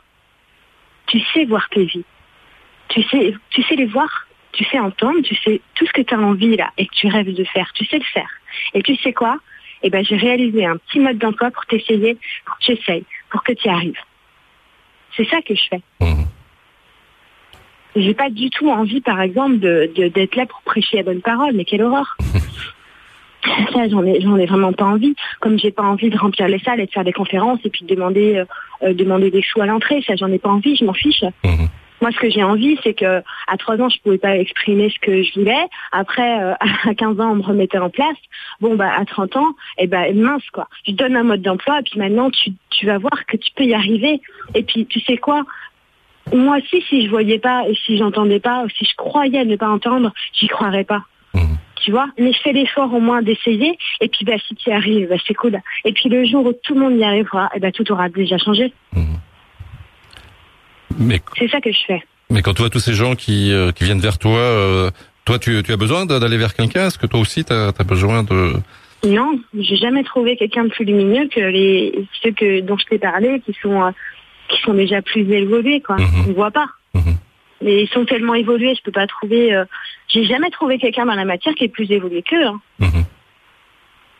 tu 1.06 1.20
sais 1.20 1.46
voir 1.46 1.70
tes 1.70 1.86
vies, 1.86 2.04
tu 2.90 3.02
sais, 3.04 3.34
tu 3.50 3.64
sais 3.64 3.76
les 3.76 3.86
voir, 3.86 4.28
tu 4.52 4.64
sais 4.66 4.80
entendre, 4.80 5.22
tu 5.24 5.36
sais 5.36 5.62
tout 5.76 5.86
ce 5.86 5.92
que 5.94 6.02
tu 6.02 6.14
as 6.14 6.20
envie 6.20 6.56
là 6.56 6.72
et 6.78 6.86
que 6.88 6.94
tu 6.94 7.08
rêves 7.08 7.34
de 7.34 7.44
faire, 7.44 7.72
tu 7.74 7.86
sais 7.86 7.98
le 7.98 8.04
faire. 8.06 8.30
Et 8.74 8.82
tu 8.82 8.96
sais 8.98 9.14
quoi? 9.14 9.38
Eh 9.84 9.90
ben 9.90 10.04
j'ai 10.06 10.16
réalisé 10.16 10.66
un 10.66 10.78
petit 10.78 11.00
mode 11.00 11.18
d'emploi 11.18 11.52
pour 11.52 11.66
t'essayer, 11.66 12.18
pour 12.46 12.58
que 12.58 12.64
tu 12.66 12.72
essayes, 12.74 13.06
pour 13.30 13.44
que 13.44 13.54
tu 13.54 13.68
y 13.68 13.70
arrives. 13.72 14.00
C'est 15.16 15.28
ça 15.30 15.42
que 15.42 15.54
je 15.56 15.62
fais. 15.70 15.82
Mhm. 16.02 16.26
J'ai 17.98 18.14
pas 18.14 18.30
du 18.30 18.50
tout 18.50 18.70
envie, 18.70 19.00
par 19.02 19.22
exemple, 19.22 19.60
de 19.60 19.92
de- 19.96 20.08
d'être 20.10 20.36
là 20.36 20.46
pour 20.46 20.62
prêcher 20.64 20.98
la 20.98 21.04
bonne 21.04 21.22
parole, 21.22 21.54
mais 21.54 21.66
quelle 21.66 21.82
horreur 21.84 22.18
Ça, 23.74 23.88
j'en 23.90 24.04
ai, 24.04 24.20
j'en 24.22 24.38
ai 24.38 24.48
vraiment 24.48 24.74
pas 24.74 24.86
envie. 24.86 25.16
Comme 25.40 25.60
j'ai 25.60 25.70
pas 25.72 25.84
envie 25.84 26.10
de 26.10 26.18
remplir 26.18 26.48
les 26.48 26.58
salles 26.60 26.80
et 26.80 26.88
de 26.88 26.92
faire 26.92 27.04
des 27.04 27.14
conférences 27.14 27.60
et 27.64 27.70
puis 27.70 27.86
de 27.86 27.94
demander, 27.94 28.38
euh, 28.38 28.46
euh, 28.82 28.94
demander 28.94 29.30
des 29.30 29.44
sous 29.44 29.62
à 29.62 29.68
l'entrée, 29.68 30.04
ça, 30.08 30.16
j'en 30.16 30.32
ai 30.32 30.40
pas 30.40 30.50
envie. 30.50 30.76
Je 30.76 30.84
m'en 30.84 30.94
fiche. 30.94 31.24
Mhm. 31.44 31.68
Moi, 32.02 32.12
ce 32.12 32.18
que 32.18 32.30
j'ai 32.30 32.44
envie, 32.44 32.78
c'est 32.84 32.94
que 32.94 33.24
à 33.48 33.58
trois 33.58 33.80
ans, 33.80 33.90
je 33.90 34.00
pouvais 34.02 34.18
pas 34.18 34.38
exprimer 34.38 34.90
ce 34.90 35.00
que 35.00 35.24
je 35.24 35.34
voulais. 35.40 35.66
Après, 35.92 36.44
euh, 36.44 36.54
à 36.90 36.94
15 36.94 37.20
ans, 37.20 37.32
on 37.32 37.36
me 37.36 37.44
remettait 37.44 37.78
en 37.78 37.90
place. 37.90 38.18
Bon, 38.60 38.76
bah, 38.76 38.92
à 38.96 39.06
30 39.06 39.36
ans, 39.38 39.56
eh 39.78 39.88
ben, 39.88 40.16
mince, 40.16 40.48
quoi. 40.52 40.68
Je 40.88 40.92
donne 40.92 41.16
un 41.16 41.24
mode 41.24 41.42
d'emploi, 41.42 41.80
et 41.80 41.84
puis 41.84 42.00
maintenant, 42.00 42.30
tu, 42.30 42.52
tu 42.70 42.86
vas 42.86 42.98
voir 42.98 43.26
que 43.26 43.38
tu 43.38 43.52
peux 43.56 43.64
y 43.64 43.74
arriver. 43.74 44.22
Et 44.54 44.64
puis, 44.64 44.86
tu 44.86 45.00
sais 45.02 45.18
quoi? 45.18 45.44
Moi 46.34 46.58
aussi, 46.58 46.84
si 46.90 47.06
je 47.06 47.10
voyais 47.10 47.40
pas, 47.40 47.68
et 47.70 47.76
si 47.86 47.98
j'entendais 47.98 48.40
pas, 48.40 48.64
ou 48.64 48.70
si 48.70 48.86
je 48.86 48.96
croyais 48.96 49.46
ne 49.46 49.56
pas 49.56 49.70
entendre, 49.70 50.12
j'y 50.34 50.48
croirais 50.48 50.84
pas. 50.84 51.04
Mhm. 51.34 51.58
Tu 51.84 51.92
vois? 51.92 52.08
Mais 52.18 52.34
je 52.34 52.40
fais 52.40 52.52
l'effort 52.52 52.92
au 52.94 53.00
moins 53.00 53.22
d'essayer. 53.22 53.78
Et 54.02 54.08
puis, 54.08 54.26
bah, 54.26 54.38
si 54.48 54.56
tu 54.56 54.70
y 54.70 54.74
arrives, 54.74 55.08
bah, 55.10 55.18
c'est 55.28 55.36
cool. 55.36 55.60
Et 55.84 55.94
puis, 55.94 56.10
le 56.10 56.26
jour 56.26 56.46
où 56.46 56.54
tout 56.54 56.74
le 56.74 56.80
monde 56.80 56.98
y 56.98 57.04
arrivera, 57.04 57.50
eh 57.56 57.60
ben, 57.60 57.72
tout 57.72 57.90
aura 57.92 58.10
déjà 58.10 58.38
changé. 58.38 58.74
Mhm. 58.94 59.20
Mais 60.98 61.22
C'est 61.38 61.48
ça 61.50 61.62
que 61.62 61.72
je 61.72 61.80
fais. 61.88 62.04
mais 62.30 62.42
quand 62.42 62.54
tu 62.54 62.62
vois 62.62 62.70
tous 62.70 62.80
ces 62.80 62.94
gens 62.94 63.16
qui 63.16 63.52
euh, 63.54 63.72
qui 63.72 63.84
viennent 63.84 64.00
vers 64.00 64.18
toi, 64.18 64.38
euh, 64.40 64.92
toi 65.26 65.40
tu 65.40 65.62
tu 65.64 65.72
as 65.72 65.78
besoin 65.78 66.06
d'aller 66.06 66.38
vers 66.38 66.54
quelqu'un? 66.54 66.88
Est-ce 66.88 66.98
que 66.98 67.08
toi 67.08 67.20
aussi 67.20 67.44
tu 67.46 67.54
as, 67.54 67.72
besoin 67.84 68.24
de 68.24 68.54
Non, 69.06 69.40
j'ai 69.58 69.76
jamais 69.78 70.04
trouvé 70.04 70.38
quelqu'un 70.38 70.64
de 70.66 70.70
plus 70.70 70.86
lumineux 70.86 71.28
que 71.28 71.40
les 71.40 72.06
ceux 72.24 72.32
que 72.32 72.62
dont 72.62 72.78
je 72.78 72.86
t'ai 72.86 73.00
parlé, 73.00 73.42
qui 73.46 73.54
sont 73.62 73.82
euh, 73.84 73.92
qui 74.50 74.62
sont 74.62 74.74
déjà 74.74 75.02
plus 75.02 75.22
évolués, 75.32 75.82
quoi. 75.82 75.98
Mhm. 75.98 76.26
On 76.30 76.34
voit 76.34 76.52
pas. 76.52 76.68
Mhm. 76.94 77.16
Mais 77.62 77.84
ils 77.84 77.90
sont 77.90 78.06
tellement 78.06 78.36
évolués, 78.36 78.76
je 78.76 78.82
peux 78.84 78.92
pas 78.92 79.08
trouver. 79.08 79.54
euh, 79.54 79.66
j'ai 80.08 80.24
jamais 80.26 80.52
trouvé 80.52 80.78
quelqu'un 80.78 81.06
dans 81.06 81.16
la 81.16 81.26
matière 81.26 81.56
qui 81.56 81.64
est 81.64 81.70
plus 81.70 81.90
évolué 81.92 82.22
qu'eux. 82.22 82.46
hein. 82.46 82.60
Mhm. 82.80 83.04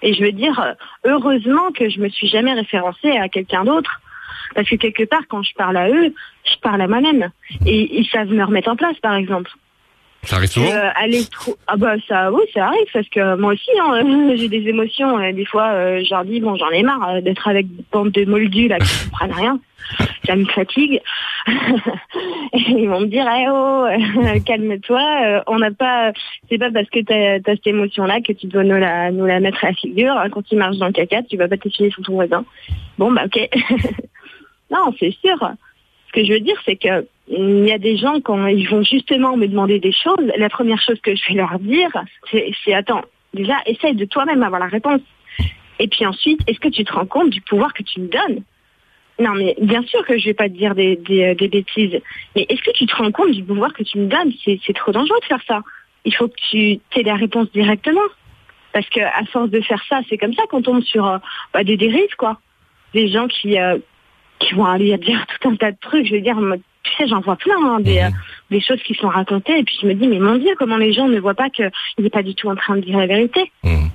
Et 0.02 0.14
je 0.14 0.22
veux 0.24 0.32
dire, 0.32 0.60
euh, 0.60 0.74
heureusement 1.06 1.72
que 1.72 1.90
je 1.90 2.00
me 2.00 2.10
suis 2.10 2.28
jamais 2.28 2.54
référencée 2.54 3.12
à 3.12 3.30
quelqu'un 3.30 3.64
d'autre. 3.64 4.02
Parce 4.54 4.70
que 4.70 4.76
quelque 4.76 5.04
part, 5.04 5.24
quand 5.30 5.44
je 5.44 5.54
parle 5.54 5.78
à 5.78 5.90
eux, 5.90 6.14
je 6.46 6.60
parle 6.62 6.82
à 6.82 6.88
moi-même. 6.88 7.30
Et 7.66 8.00
ils 8.00 8.08
savent 8.08 8.32
me 8.32 8.44
remettre 8.44 8.70
en 8.70 8.76
place, 8.76 8.98
par 9.00 9.16
exemple. 9.16 9.52
Ça 10.26 10.38
arrive 10.38 10.50
souvent 10.50 10.72
euh, 10.72 10.90
aller 10.96 11.24
trop... 11.26 11.56
Ah 11.68 11.78
bah 11.78 11.96
ça, 12.08 12.32
oui, 12.32 12.42
ça 12.54 12.68
arrive 12.68 12.88
parce 12.92 13.08
que 13.10 13.36
moi 13.36 13.54
aussi, 13.54 13.70
hein, 13.80 14.34
j'ai 14.36 14.48
des 14.48 14.68
émotions. 14.68 15.20
et 15.22 15.34
des 15.34 15.46
fois, 15.46 15.68
euh, 15.74 16.04
je 16.04 16.10
leur 16.10 16.26
dis 16.26 16.40
bon, 16.40 16.56
j'en 16.56 16.70
ai 16.70 16.82
marre 16.82 17.10
euh, 17.10 17.22
d'être 17.22 17.48
avec 17.48 17.68
des 17.68 17.84
bandes 17.92 18.12
de 18.12 18.26
moldus 18.26 18.68
là 18.68 18.80
qui 18.80 19.06
comprennent 19.10 19.34
rien. 19.34 19.60
Ça 20.26 20.36
me 20.36 20.46
fatigue. 20.46 21.00
et 21.48 22.60
ils 22.70 22.90
vont 22.90 23.02
me 23.02 23.06
dire, 23.06 23.28
eh 23.28 23.46
oh, 23.50 23.86
euh, 23.86 24.40
calme-toi. 24.46 25.44
on 25.46 25.60
n'a 25.60 25.70
pas, 25.70 26.12
c'est 26.50 26.58
pas 26.58 26.72
parce 26.72 26.90
que 26.90 27.04
t'as 27.04 27.36
as 27.36 27.56
cette 27.56 27.68
émotion-là 27.68 28.22
que 28.22 28.34
tu 28.34 28.48
dois 28.48 28.64
nous 28.64 28.78
la, 28.78 29.12
nous 29.12 29.26
la 29.28 29.40
mettre 29.40 29.64
à 29.64 29.68
la 29.68 29.74
figure. 29.74 30.18
hein. 30.18 30.30
Quand 30.32 30.42
tu 30.42 30.56
marches 30.56 30.78
dans 30.78 30.88
le 30.88 30.94
caca, 30.94 31.22
tu 31.30 31.38
vas 31.38 31.48
pas 31.48 31.58
t'effiler 31.58 31.92
sur 31.92 32.02
ton 32.02 32.14
voisin. 32.14 32.44
Bon 32.98 33.12
bah 33.12 33.26
ok. 33.26 33.48
Non, 34.72 34.94
c'est 35.00 35.16
sûr. 35.24 35.38
Ce 36.08 36.12
que 36.14 36.26
je 36.26 36.34
veux 36.34 36.40
dire, 36.40 36.60
c'est 36.66 36.76
que 36.76 37.08
il 37.28 37.66
y 37.66 37.72
a 37.72 37.80
des 37.80 37.98
gens 37.98 38.20
quand 38.22 38.46
ils 38.48 38.70
vont 38.70 38.84
justement 38.84 39.36
me 39.36 39.48
demander 39.48 39.80
des 39.80 39.92
choses, 39.92 40.32
la 40.38 40.50
première 40.50 40.80
chose 40.80 41.00
que 41.02 41.16
je 41.16 41.28
vais 41.28 41.36
leur 41.36 41.58
dire, 41.60 41.90
c'est 42.32 42.74
attends, 42.74 43.02
déjà 43.34 43.56
essaye 43.66 43.96
de 43.96 44.06
toi-même 44.06 44.44
avoir 44.44 44.60
la 44.60 44.68
réponse. 44.68 45.02
Et 45.80 45.88
puis 45.88 46.06
ensuite, 46.06 46.40
est-ce 46.48 46.60
que 46.60 46.70
tu 46.70 46.84
te 46.84 46.94
rends 46.94 47.06
compte 47.06 47.32
du 47.32 47.42
pouvoir 47.42 47.74
que 47.74 47.84
tu 47.84 48.00
me 48.00 48.08
donnes? 48.08 48.44
Non, 49.18 49.34
mais 49.34 49.56
bien 49.62 49.82
sûr 49.84 50.06
que 50.06 50.18
je 50.18 50.26
vais 50.26 50.34
pas 50.34 50.50
te 50.50 50.54
dire 50.54 50.76
des, 50.76 50.98
des, 50.98 51.36
des 51.36 51.48
bêtises. 51.48 52.00
Mais 52.36 52.46
est-ce 52.50 52.62
que 52.62 52.72
tu 52.72 52.86
te 52.86 52.96
rends 52.96 53.12
compte 53.12 53.32
du 53.32 53.44
pouvoir 53.44 53.74
que 53.74 53.84
tu 53.84 53.98
me 53.98 54.08
donnes? 54.08 54.32
C'est 54.44 54.60
c'est 54.66 54.74
trop 54.74 54.92
dangereux 54.92 55.20
de 55.22 55.26
faire 55.26 55.44
ça. 55.48 55.62
Il 56.04 56.14
faut 56.14 56.28
que 56.28 56.36
tu 56.50 56.80
aies 56.96 57.04
la 57.04 57.16
réponse 57.16 57.52
directement. 57.52 58.02
Parce 58.74 58.90
que 58.90 59.00
à 59.00 59.24
force 59.32 59.50
de 59.50 59.62
faire 59.62 59.82
ça, 59.88 60.02
c'est 60.10 60.18
comme 60.18 60.34
ça 60.34 60.44
qu'on 60.50 60.62
tombe 60.62 60.84
sur 60.84 61.08
euh, 61.08 61.18
bah, 61.54 61.64
des 61.64 61.78
dérives, 61.78 62.16
quoi. 62.18 62.40
Des 62.94 63.08
gens 63.08 63.28
qui, 63.28 63.58
euh, 63.58 63.78
qui 64.40 64.54
vont 64.54 64.66
aller 64.66 64.98
dire 64.98 65.26
tout 65.28 65.50
un 65.50 65.56
tas 65.56 65.72
de 65.72 65.78
trucs. 65.80 66.06
Je 66.08 66.16
veux 66.16 66.22
dire, 66.22 66.38
tu 66.84 66.92
sais, 66.98 67.08
j'en 67.08 67.22
vois 67.22 67.36
plein, 67.36 67.58
hein, 67.64 67.80
des, 67.80 68.02
mhm. 68.02 68.12
des 68.52 68.62
choses 68.62 68.82
qui 68.84 68.94
sont 68.96 69.08
racontées, 69.08 69.60
et 69.60 69.64
puis 69.64 69.78
je 69.82 69.88
me 69.88 69.94
dis, 69.94 70.08
mais 70.08 70.20
mon 70.20 70.38
Dieu, 70.38 70.54
comment 70.58 70.78
les 70.78 70.94
gens 70.94 71.08
ne 71.08 71.20
voient 71.20 71.34
pas 71.34 71.50
qu'il 71.50 71.72
n'est 72.00 72.10
pas 72.10 72.24
du 72.24 72.36
tout 72.36 72.50
en 72.50 72.56
train 72.56 72.76
de 72.76 72.82
dire 72.82 72.98
la 72.98 73.08
vérité. 73.08 73.52
Mhm. 73.64 73.90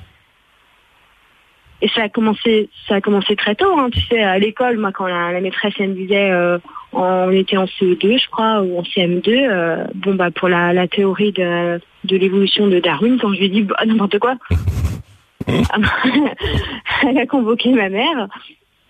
Et 1.83 1.89
ça 1.89 2.03
a 2.03 2.09
commencé, 2.11 2.69
ça 2.87 2.97
a 2.97 3.01
commencé 3.01 3.37
très 3.37 3.55
tôt. 3.55 3.79
Hein, 3.79 3.89
tu 3.91 4.01
sais, 4.01 4.21
à 4.21 4.39
l'école, 4.39 4.77
moi, 4.77 4.93
quand 4.93 5.07
la, 5.07 5.41
maîtresse 5.41 5.73
elle 5.79 5.91
me 5.91 5.95
disait, 5.95 6.31
euh, 6.31 6.59
on 6.93 7.31
était 7.31 7.57
en 7.57 7.65
CE2, 7.65 8.23
je 8.23 8.29
crois, 8.29 8.61
ou 8.61 8.79
en 8.79 8.83
CM2, 8.83 9.29
euh, 9.29 9.85
bon 9.95 10.15
bah 10.15 10.31
pour 10.31 10.49
la, 10.49 10.75
la 10.75 10.89
théorie 10.89 11.33
de, 11.33 11.81
de 12.05 12.17
l'évolution 12.17 12.67
de 12.67 12.81
Darwin, 12.81 13.19
quand 13.19 13.33
je 13.33 13.39
lui 13.39 13.47
ai 13.47 13.49
dit 13.49 13.63
bah, 13.63 13.77
n'importe 13.87 14.19
quoi, 14.19 14.35
elle 15.47 17.19
a 17.19 17.27
convoqué 17.27 17.71
ma 17.71 17.89
mère. 17.89 18.29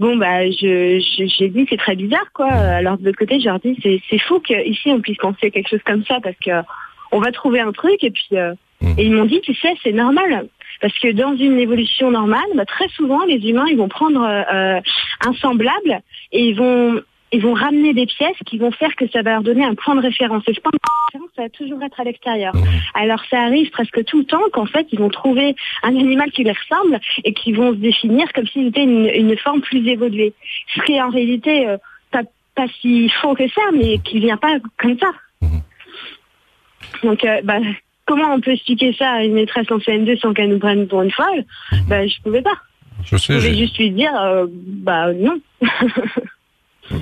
Bon 0.01 0.17
bah 0.17 0.51
je 0.51 0.99
j'ai 1.39 1.49
dit 1.51 1.67
c'est 1.69 1.77
très 1.77 1.95
bizarre 1.95 2.33
quoi. 2.33 2.47
Alors 2.47 2.97
de 2.97 3.05
l'autre 3.05 3.19
côté, 3.19 3.39
j'ai 3.39 3.51
dit 3.63 3.79
c'est 3.83 4.01
c'est 4.09 4.19
fou 4.19 4.41
qu'ici 4.41 4.89
on 4.91 5.01
puisse 5.01 5.19
penser 5.19 5.51
quelque 5.51 5.69
chose 5.69 5.83
comme 5.85 6.05
ça 6.07 6.21
parce 6.23 6.39
que 6.45 6.63
on 7.13 7.21
va 7.21 7.31
trouver 7.33 7.61
un 7.61 7.73
truc 7.73 8.03
et 8.03 8.11
puis 8.11 8.29
euh, 8.33 8.55
mmh. 8.81 8.95
et 8.97 9.05
ils 9.05 9.13
m'ont 9.13 9.27
dit 9.27 9.43
tu 9.43 9.55
sais 9.55 9.75
c'est 9.83 9.93
normal 9.93 10.49
parce 10.81 10.99
que 10.99 11.13
dans 11.13 11.37
une 11.37 11.59
évolution 11.59 12.11
normale, 12.11 12.49
bah, 12.55 12.65
très 12.65 12.89
souvent 12.89 13.27
les 13.27 13.47
humains 13.47 13.67
ils 13.71 13.77
vont 13.77 13.89
prendre 13.89 14.23
euh, 14.23 14.81
un 15.27 15.33
semblable 15.35 16.01
et 16.33 16.47
ils 16.49 16.57
vont 16.57 17.03
ils 17.33 17.43
vont 17.43 17.55
ramener 17.55 17.95
des 17.95 18.07
pièces 18.07 18.37
qui 18.47 18.59
vont 18.59 18.71
faire 18.73 18.95
que 18.97 19.09
ça 19.09 19.23
va 19.23 19.33
leur 19.33 19.43
donner 19.43 19.65
un 19.65 19.75
point 19.75 19.95
de 19.95 20.01
référence. 20.01 20.43
Et 20.49 20.55
ce 20.55 20.61
point 20.61 20.73
de 20.73 20.79
référence, 21.13 21.31
ça 21.37 21.43
va 21.43 21.49
toujours 21.49 21.83
être 21.83 22.01
à 22.01 22.05
l'extérieur. 22.05 22.55
Mmh. 22.55 22.65
Alors 22.95 23.23
ça 23.31 23.41
arrive 23.43 23.71
presque 23.71 24.05
tout 24.05 24.19
le 24.19 24.25
temps 24.25 24.43
qu'en 24.53 24.67
fait, 24.67 24.87
ils 24.93 24.99
vont 24.99 25.11
trouver 25.11 25.55
un 25.83 25.97
animal 25.97 26.31
qui 26.33 26.45
leur 26.45 26.57
ressemble 26.57 26.99
et 27.25 27.33
qui 27.33 27.53
vont 27.53 27.71
se 27.73 27.79
définir 27.79 28.33
comme 28.33 28.47
s'il 28.47 28.69
était 28.69 28.83
une, 28.83 29.37
forme 29.39 29.61
plus 29.61 29.87
évoluée. 29.87 30.35
Ce 30.75 30.83
qui 30.83 30.93
est 30.93 31.03
en 31.03 31.11
réalité 31.11 31.69
euh, 31.69 31.79
pas, 32.11 32.23
pas 32.55 32.67
si 32.81 33.09
faux 33.09 33.35
que 33.35 33.49
ça, 33.49 33.63
mais 33.73 33.99
qui 33.99 34.19
vient 34.19 34.37
pas 34.37 34.57
comme 34.77 34.99
ça. 34.99 35.11
Mmh. 35.41 35.59
Donc, 37.05 37.25
euh, 37.25 37.41
bah, 37.45 37.59
comment 38.07 38.35
on 38.35 38.41
peut 38.41 38.53
expliquer 38.53 38.93
ça 38.93 39.13
à 39.13 39.23
une 39.23 39.35
maîtresse 39.35 39.71
en 39.71 39.79
CN2 39.79 40.19
sans 40.19 40.35
qu'elle 40.35 40.51
nous 40.51 40.59
prenne 40.59 40.89
pour 40.89 41.03
une 41.03 41.13
folle? 41.13 41.45
Bah, 41.89 42.07
Je 42.07 42.21
pouvais 42.23 42.43
pas. 42.43 42.59
Je, 43.05 43.17
sais, 43.17 43.35
je 43.35 43.39
pouvais 43.39 43.57
juste 43.57 43.79
lui 43.79 43.91
dire, 43.93 44.15
euh, 44.21 44.47
bah 44.49 45.13
non. 45.13 45.41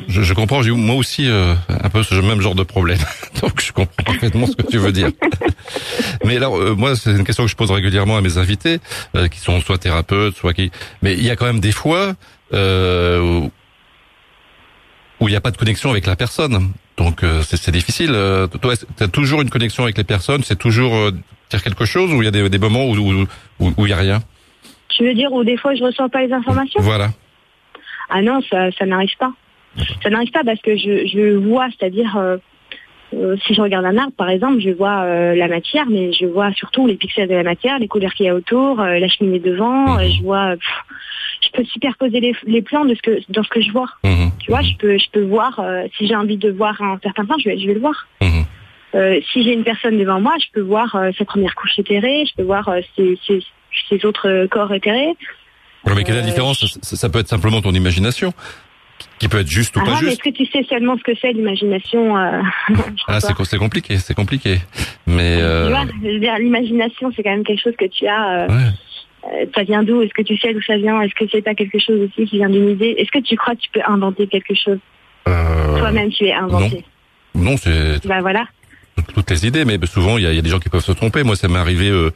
Je, 0.09 0.23
je, 0.23 0.33
comprends, 0.33 0.63
j'ai 0.63 0.71
moi 0.71 0.97
aussi 0.97 1.29
euh, 1.29 1.55
un 1.69 1.91
peu 1.91 2.03
ce 2.03 2.15
même 2.15 2.41
genre 2.41 2.55
de 2.55 2.63
problème. 2.63 2.99
Donc 3.43 3.61
je 3.61 3.73
comprends 3.73 4.05
parfaitement 4.05 4.47
ce 4.47 4.57
que 4.57 4.63
tu 4.63 4.79
veux 4.79 4.91
dire. 4.91 5.11
Mais 6.25 6.37
alors 6.37 6.57
euh, 6.57 6.75
moi 6.75 6.97
c'est 6.97 7.11
une 7.11 7.25
question 7.25 7.45
que 7.45 7.51
je 7.51 7.57
pose 7.57 7.71
régulièrement 7.71 8.17
à 8.17 8.23
mes 8.23 8.39
invités 8.39 8.79
euh, 9.15 9.29
qui 9.29 9.39
sont 9.39 9.61
soit 9.61 9.77
thérapeutes, 9.77 10.35
soit 10.35 10.55
qui 10.55 10.71
mais 11.03 11.13
il 11.13 11.25
y 11.25 11.31
a 11.31 11.37
quand 11.37 11.45
même 11.45 11.61
des 11.61 11.73
fois 11.73 12.15
où 12.51 12.57
il 15.29 15.31
n'y 15.31 15.37
a 15.37 15.41
pas 15.43 15.51
de 15.51 15.59
connexion 15.59 15.91
avec 15.91 16.07
la 16.07 16.17
personne. 16.17 16.73
Donc 16.97 17.23
c'est 17.43 17.71
difficile. 17.71 18.17
toi 18.63 18.75
tu 18.77 19.03
as 19.03 19.09
toujours 19.09 19.43
une 19.43 19.51
connexion 19.51 19.83
avec 19.83 19.99
les 19.99 20.05
personnes, 20.05 20.43
c'est 20.43 20.59
toujours 20.59 21.13
dire 21.51 21.63
quelque 21.63 21.85
chose 21.85 22.13
ou 22.13 22.23
il 22.23 22.25
y 22.25 22.29
a 22.29 22.31
des, 22.31 22.49
des 22.49 22.59
moments 22.59 22.87
où 22.87 22.97
où, 22.97 23.27
où, 23.61 23.73
où 23.77 23.87
il 23.87 23.91
y 23.91 23.93
a 23.93 23.99
rien? 23.99 24.21
Tu 24.89 25.05
veux 25.05 25.15
dire 25.15 25.31
où 25.33 25.45
des 25.45 25.59
fois 25.59 25.75
je 25.75 25.85
reçois 25.85 26.09
pas 26.09 26.23
les 26.25 26.33
informations? 26.33 26.81
Voilà. 26.81 27.11
Ah 28.09 28.23
non, 28.23 28.41
ça 28.51 28.71
ça 28.73 28.87
n'arrive 28.87 29.15
pas. 29.19 29.33
Ça 30.03 30.11
n'arrive 30.11 30.31
pas 30.31 30.45
parce 30.45 30.61
que 30.61 30.77
je, 30.77 31.07
je 31.07 31.37
vois, 31.37 31.69
c'est-à-dire 31.79 32.17
euh, 32.17 32.37
euh, 33.15 33.37
si 33.47 33.55
je 33.55 33.61
regarde 33.61 33.85
un 33.85 33.97
arbre, 33.97 34.13
par 34.17 34.29
exemple, 34.29 34.61
je 34.61 34.71
vois 34.71 35.03
euh, 35.03 35.35
la 35.35 35.49
matière, 35.49 35.87
mais 35.89 36.13
je 36.13 36.27
vois 36.27 36.53
surtout 36.53 36.87
les 36.87 36.97
pixels 36.97 37.29
de 37.29 37.35
la 37.35 37.43
matière, 37.43 37.79
les 37.79 37.89
couleurs 37.89 38.13
qu'il 38.13 38.27
y 38.27 38.29
a 38.29 38.35
autour, 38.35 38.77
la 38.77 39.09
cheminée 39.09 39.39
devant. 39.39 39.99
Mhm. 39.99 40.11
je 40.11 40.23
vois, 40.23 40.55
je 41.41 41.49
peux 41.53 41.65
superposer 41.65 42.21
les, 42.21 42.35
les, 42.47 42.63
plans 42.63 42.85
de 42.85 42.95
ce 42.95 43.03
que 43.03 43.21
dans 43.31 43.43
ce 43.43 43.49
que 43.49 43.61
je 43.61 43.71
vois. 43.71 43.89
Mhm. 44.05 44.31
Tu 44.41 44.51
vois, 44.51 44.63
je 44.63 44.75
peux, 44.79 44.99
je 44.99 45.11
peux 45.13 45.23
voir. 45.23 45.61
si 45.97 46.07
j'ai 46.07 46.17
envie 46.17 46.37
de 46.37 46.51
voir 46.51 46.81
un 46.83 46.99
certain 47.03 47.25
plan, 47.25 47.37
je 47.39 47.49
vais, 47.49 47.59
je 47.59 47.67
vais 47.67 47.75
le 47.75 47.81
voir. 47.81 48.07
Mhm. 48.21 48.45
si 49.33 49.43
j'ai 49.43 49.53
une 49.53 49.65
personne 49.65 49.99
devant 49.99 50.21
moi, 50.21 50.35
je 50.41 50.47
peux 50.53 50.61
voir 50.61 50.97
sa 51.17 51.25
première 51.25 51.55
couche 51.55 51.79
éthérée, 51.79 52.25
je 52.27 52.35
peux 52.37 52.43
voir 52.43 52.71
ses, 52.97 53.19
ses, 53.27 53.43
ses, 53.89 54.05
autres 54.05 54.47
corps 54.47 54.73
éthérés. 54.73 55.15
mais 55.87 56.05
quelle 56.05 56.17
est 56.17 56.21
la 56.21 56.27
différence? 56.27 56.79
Ça 56.83 57.09
peut 57.09 57.21
être 57.21 57.29
simplement 57.29 57.63
ton 57.63 57.73
imagination 57.73 58.33
qui 59.19 59.29
peut 59.29 59.39
être 59.41 59.49
juste 59.49 59.77
ou 59.77 59.81
pas 59.81 59.95
ah, 59.95 59.99
juste. 59.99 60.13
Est-ce 60.13 60.31
que 60.31 60.37
tu 60.37 60.47
sais 60.47 60.65
seulement 60.69 60.97
ce 60.97 61.03
que 61.03 61.13
c'est 61.21 61.33
l'imagination 61.33 62.17
euh, 62.17 62.41
Ah, 63.09 63.19
c'est 63.21 63.59
compliqué, 63.59 63.97
c'est 63.99 64.15
compliqué. 64.15 64.59
Mais 65.07 65.39
euh... 65.41 65.75
l'imagination, 66.03 67.11
c'est 67.15 67.23
quand 67.23 67.31
même 67.31 67.45
quelque 67.45 67.63
chose 67.63 67.77
que 67.77 67.87
tu 67.87 68.07
as. 68.07 68.45
Euh, 68.45 68.49
euh, 69.25 69.47
ça 69.55 69.65
vient 69.65 69.83
d'où? 69.83 70.03
Est-ce 70.03 70.15
que 70.15 70.23
tu 70.23 70.37
sais 70.39 70.55
d'où 70.55 70.63
ça 70.63 70.77
vient? 70.77 71.01
Est-ce 71.01 71.15
que 71.15 71.25
c'est 71.31 71.43
pas 71.43 71.55
quelque 71.55 71.79
chose 71.79 72.01
aussi 72.09 72.27
qui 72.27 72.37
vient 72.37 72.51
d'une 72.51 72.69
idée? 72.69 72.95
Est-ce 72.99 73.11
que 73.11 73.19
tu 73.19 73.37
crois 73.37 73.55
que 73.55 73.61
tu 73.61 73.71
peux 73.73 73.83
inventer 73.87 74.27
quelque 74.27 74.55
chose? 74.55 74.79
Toi-même, 75.25 76.11
tu 76.11 76.25
es 76.25 76.33
inventé. 76.33 76.85
Non, 77.35 77.51
non 77.51 77.57
c'est. 77.57 78.07
Bah 78.07 78.21
voilà 78.21 78.47
toutes 79.15 79.31
les 79.31 79.47
idées, 79.47 79.65
mais 79.65 79.79
souvent 79.87 80.19
il 80.19 80.25
y 80.25 80.39
a, 80.39 80.43
des 80.43 80.49
gens 80.49 80.59
qui 80.59 80.69
peuvent 80.69 80.85
se 80.85 80.93
tromper. 80.93 81.23
Moi, 81.23 81.37
ça 81.37 81.49
m'est 81.49 81.59
arrivé 81.59 81.89
euh, 81.89 82.11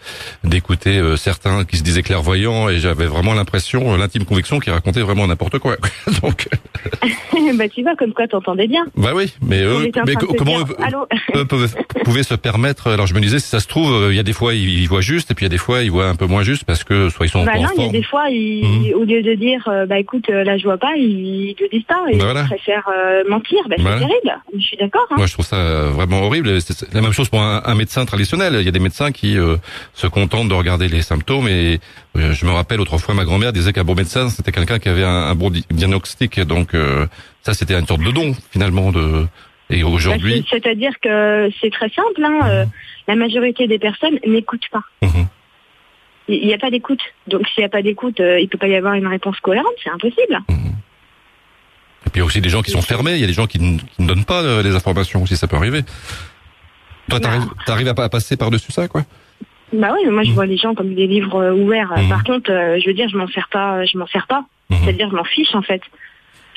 d'écouter 0.45 0.99
euh, 0.99 1.17
certains 1.17 1.65
qui 1.65 1.77
se 1.77 1.83
disaient 1.83 2.03
clairvoyants 2.03 2.69
et 2.69 2.79
j'avais 2.79 3.07
vraiment 3.07 3.35
l'impression, 3.35 3.95
euh, 3.95 3.97
l'intime 3.97 4.25
conviction 4.25 4.59
qu'ils 4.59 4.73
racontaient 4.73 5.01
vraiment 5.01 5.27
n'importe 5.27 5.59
quoi. 5.59 5.77
Donc, 6.23 6.49
bah 7.55 7.69
tu 7.69 7.83
vois, 7.83 7.97
comme 7.97 8.13
quoi 8.13 8.27
t'entendais 8.29 8.67
bien. 8.67 8.85
Bah 8.97 9.13
oui, 9.15 9.33
mais 9.43 9.63
eux, 9.63 9.91
mais 10.07 10.15
comment 10.15 10.61
eux, 10.61 11.45
peuvent, 11.45 11.75
pouvaient 12.05 12.23
se 12.23 12.35
permettre 12.35 12.89
Alors 12.91 13.07
je 13.07 13.15
me 13.15 13.21
disais, 13.21 13.39
si 13.39 13.49
ça 13.49 13.61
se 13.61 13.67
trouve, 13.67 14.09
il 14.11 14.17
y 14.17 14.21
a 14.21 14.23
des 14.23 14.33
fois 14.33 14.55
ils, 14.55 14.87
voient 14.87 15.01
juste 15.01 15.31
et 15.31 15.35
puis 15.35 15.45
il 15.45 15.49
y 15.49 15.51
a 15.51 15.55
des 15.55 15.59
fois 15.59 15.83
ils 15.83 15.91
voient 15.91 16.09
un 16.09 16.17
peu 16.17 16.27
moins 16.27 16.43
juste 16.43 16.65
parce 16.65 16.85
que 16.85 17.09
soit 17.09 17.27
ils 17.27 17.29
sont 17.29 17.45
bah 17.45 17.53
non, 17.57 17.69
il 17.77 17.85
y 17.85 17.89
a 17.89 17.93
des 17.93 18.03
fois, 18.03 18.29
ils, 18.29 18.93
mmh. 18.93 18.95
au 18.95 19.05
lieu 19.05 19.23
de 19.23 19.35
dire, 19.35 19.69
bah 19.89 19.99
écoute, 19.99 20.29
là 20.29 20.59
je 20.59 20.65
vois 20.65 20.79
pas, 20.79 20.95
ils 20.97 21.55
ne 21.61 21.69
disent 21.69 21.87
pas, 21.87 22.05
ils 22.11 22.19
bah 22.19 22.45
préfèrent 22.49 22.91
mentir. 23.29 23.59
Bah, 23.69 23.77
c'est 23.79 23.85
terrible. 23.85 24.43
Je 24.55 24.61
suis 24.61 24.77
d'accord. 24.77 25.07
Hein. 25.11 25.17
Moi, 25.17 25.27
je 25.27 25.33
trouve 25.33 25.47
ça 25.47 25.91
vraiment 25.91 26.23
horrible 26.23 26.61
la 26.93 27.01
même 27.01 27.13
chose 27.13 27.29
pour 27.29 27.41
un, 27.41 27.75
médecin 27.75 28.05
traditionnel. 28.05 28.57
Il 28.59 28.65
y 28.65 28.69
a 28.69 28.73
des 28.73 28.79
médecins 28.79 29.13
qui 29.13 29.39
euh, 29.39 29.57
se 29.95 30.07
contentent 30.07 30.49
de 30.49 30.55
regarder 30.55 30.89
les 30.89 31.03
symptômes 31.03 31.49
et 31.49 31.81
euh, 32.17 32.33
je 32.33 32.47
me 32.47 32.51
rappelle 32.51 32.81
autrefois 32.81 33.15
ma 33.15 33.25
grand-mère 33.25 33.53
disait 33.53 33.73
qu'un 33.73 33.85
bon 33.85 33.95
médecin 33.95 34.29
c'était 34.29 34.53
quelqu'un 34.53 34.79
qui 34.79 34.89
avait 34.89 35.05
un, 35.05 35.35
bon 35.35 35.51
diagnostic. 35.71 36.41
Donc 36.41 36.75
euh, 36.75 37.07
ça 37.43 37.55
c'était 37.55 37.75
une 37.79 37.87
sorte 37.87 38.03
de 38.03 38.11
don 38.11 38.35
finalement 38.51 38.93
de. 38.93 39.27
Et 39.71 39.85
aujourd'hui. 39.85 40.41
Bah, 40.41 40.47
c'est-à-dire 40.51 40.93
que 41.01 41.51
c'est 41.61 41.71
très 41.71 41.89
simple. 41.89 42.23
Hein, 42.23 42.67
la 43.09 43.15
majorité 43.15 43.67
des 43.67 43.79
personnes 43.79 44.19
n'écoutent 44.27 44.69
pas. 44.71 44.83
Mhm. 45.01 45.27
Il 46.29 46.47
n'y 46.47 46.53
a 46.53 46.59
pas 46.59 46.71
d'écoute. 46.71 47.01
Donc 47.27 47.47
s'il 47.49 47.63
n'y 47.63 47.67
a 47.67 47.71
pas 47.71 47.81
d'écoute, 47.81 48.19
il 48.19 48.49
peut 48.51 48.59
pas 48.59 48.69
y 48.69 48.75
avoir 48.75 48.95
une 48.95 49.07
réponse 49.07 49.41
cohérente. 49.41 49.73
C'est 49.83 49.91
impossible. 49.91 50.41
Mhm. 50.49 50.73
Et 52.07 52.11
puis 52.11 52.17
il 52.17 52.19
y 52.19 52.21
a 52.21 52.25
aussi 52.25 52.43
des 52.43 52.51
gens 52.51 52.61
qui 52.61 52.71
sont 52.71 52.83
fermés. 52.83 53.15
Il 53.15 53.21
y 53.21 53.25
a 53.25 53.29
des 53.29 53.33
gens 53.33 53.47
qui, 53.47 53.61
ne 53.61 54.07
donnent 54.07 54.27
pas 54.27 54.63
les 54.63 54.75
informations 54.75 55.23
aussi. 55.23 55.37
Ça 55.39 55.47
peut 55.47 55.57
arriver. 55.57 55.83
Toi, 57.19 57.29
t'arrives, 57.67 57.89
à, 57.89 58.09
passer 58.09 58.37
par-dessus 58.37 58.73
ça, 58.73 58.89
quoi? 58.89 59.03
Bah 59.73 59.91
oui, 59.95 60.09
moi 60.11 60.23
je 60.23 60.31
mmh. 60.31 60.35
vois 60.35 60.47
les 60.47 60.57
gens 60.57 60.75
comme 60.75 60.95
des 60.95 61.07
livres 61.07 61.43
euh, 61.43 61.55
ouverts. 61.55 61.93
Mmh. 61.97 62.09
Par 62.09 62.25
contre, 62.25 62.51
euh, 62.51 62.79
je 62.79 62.87
veux 62.87 62.95
dire, 62.95 63.09
je 63.09 63.17
m'en 63.17 63.27
sers 63.29 63.49
pas, 63.51 63.85
je 63.85 63.97
m'en 63.97 64.07
sers 64.07 64.27
pas. 64.27 64.45
Mmh. 64.69 64.75
C'est-à-dire, 64.83 65.09
je 65.11 65.17
m'en 65.17 65.25
fiche 65.25 65.55
en 65.55 65.63
fait. 65.63 65.81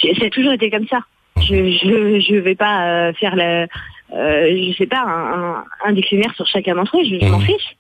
Ça 0.02 0.26
a 0.26 0.30
toujours 0.30 0.52
été 0.52 0.70
comme 0.70 0.88
ça. 0.88 1.00
Je 1.38 1.44
je, 1.46 2.20
je 2.20 2.36
vais 2.36 2.56
pas 2.56 2.88
euh, 2.88 3.14
faire 3.14 3.36
le, 3.36 3.68
je 4.12 4.76
sais 4.78 4.86
pas, 4.86 5.04
un, 5.08 5.64
un, 5.86 5.94
dictionnaire 5.94 6.34
sur 6.36 6.46
chacun 6.48 6.76
d'entre 6.76 6.98
eux. 6.98 7.04
Je, 7.04 7.26
m'en 7.26 7.40
fiche. 7.40 7.76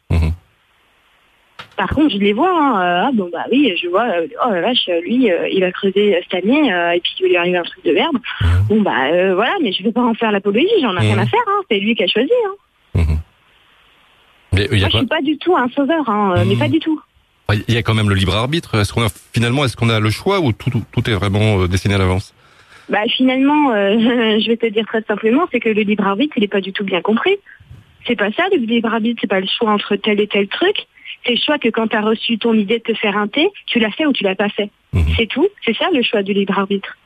Par 1.77 1.89
contre, 1.89 2.11
je 2.11 2.19
les 2.19 2.31
vois. 2.31 2.49
Hein, 2.49 3.07
ah 3.07 3.09
bon 3.13 3.29
bah 3.33 3.43
oui, 3.51 3.75
je 3.81 3.89
vois. 3.89 4.05
oh 4.45 4.49
la 4.49 4.61
vache, 4.61 4.89
lui, 5.03 5.29
il 5.51 5.63
a 5.65 5.71
creusé 5.73 6.17
cette 6.23 6.45
année 6.45 6.69
et 6.95 7.01
puis 7.01 7.11
il 7.19 7.23
va 7.23 7.27
lui 7.27 7.37
arriver 7.37 7.57
un 7.57 7.63
truc 7.63 7.83
de 7.83 7.91
merde. 7.91 8.15
Bon 8.69 8.81
bah 8.81 9.33
voilà, 9.33 9.55
mais 9.61 9.73
je 9.73 9.83
vais 9.83 9.91
pas 9.91 10.03
en 10.03 10.13
faire 10.13 10.31
l'apologie. 10.31 10.67
J'en 10.81 10.95
ai 10.95 11.01
rien 11.01 11.17
à 11.17 11.25
faire. 11.25 11.43
Hein, 11.47 11.61
c'est 11.69 11.79
lui 11.79 11.93
qui 11.95 12.03
a 12.03 12.07
choisi. 12.07 12.31
Hein. 12.47 12.55
Mhm. 12.95 13.19
Mais, 14.53 14.67
Moi, 14.69 14.89
je 14.89 14.97
suis 14.97 15.07
pas 15.07 15.21
du 15.21 15.37
tout 15.37 15.55
un 15.55 15.67
sauveur, 15.69 16.09
hein, 16.09 16.43
mais 16.47 16.55
pas 16.55 16.65
mhm. 16.65 16.71
du 16.71 16.79
tout. 16.79 17.01
Il 17.67 17.73
y 17.73 17.77
a 17.77 17.83
quand 17.83 17.93
même 17.93 18.09
le 18.09 18.15
libre 18.15 18.35
arbitre. 18.35 18.75
Est-ce 18.75 18.93
qu'on 18.93 19.03
a 19.03 19.09
finalement, 19.33 19.65
est-ce 19.65 19.75
qu'on 19.75 19.89
a 19.89 19.99
le 19.99 20.09
choix 20.09 20.39
ou 20.39 20.51
tout, 20.51 20.71
tout 20.91 21.09
est 21.09 21.13
vraiment 21.13 21.61
euh, 21.61 21.67
dessiné 21.67 21.93
à 21.93 21.97
l'avance? 21.97 22.33
Bah 22.89 23.03
finalement, 23.07 23.71
euh, 23.71 23.97
je 24.39 24.47
vais 24.47 24.57
te 24.57 24.65
dire 24.67 24.85
très 24.85 25.03
simplement, 25.03 25.45
c'est 25.51 25.59
que 25.59 25.69
le 25.69 25.81
libre 25.81 26.05
arbitre, 26.05 26.33
il 26.37 26.43
est 26.43 26.49
pas 26.49 26.61
du 26.61 26.73
tout 26.73 26.83
bien 26.83 27.01
compris. 27.01 27.37
C'est 28.07 28.15
pas 28.15 28.31
ça 28.31 28.43
le 28.51 28.57
libre 28.57 28.93
arbitre, 28.93 29.19
c'est 29.21 29.29
pas 29.29 29.39
le 29.39 29.47
choix 29.47 29.71
entre 29.71 29.95
tel 29.95 30.19
et 30.19 30.27
tel 30.27 30.47
truc. 30.47 30.87
C'est 31.25 31.33
le 31.33 31.39
choix 31.43 31.57
que 31.57 31.69
quand 31.69 31.87
tu 31.87 31.95
as 31.95 32.01
reçu 32.01 32.37
ton 32.37 32.53
idée 32.53 32.77
de 32.77 32.83
te 32.83 32.93
faire 32.93 33.17
un 33.17 33.27
thé, 33.27 33.49
tu 33.65 33.79
l'as 33.79 33.91
fait 33.91 34.05
ou 34.05 34.13
tu 34.13 34.23
l'as 34.23 34.35
pas 34.35 34.49
fait. 34.49 34.69
Mhm. 34.93 35.05
C'est 35.17 35.27
tout. 35.27 35.47
C'est 35.65 35.75
ça 35.75 35.89
le 35.93 36.03
choix 36.03 36.23
du 36.23 36.33
libre 36.33 36.57
arbitre. 36.57 36.97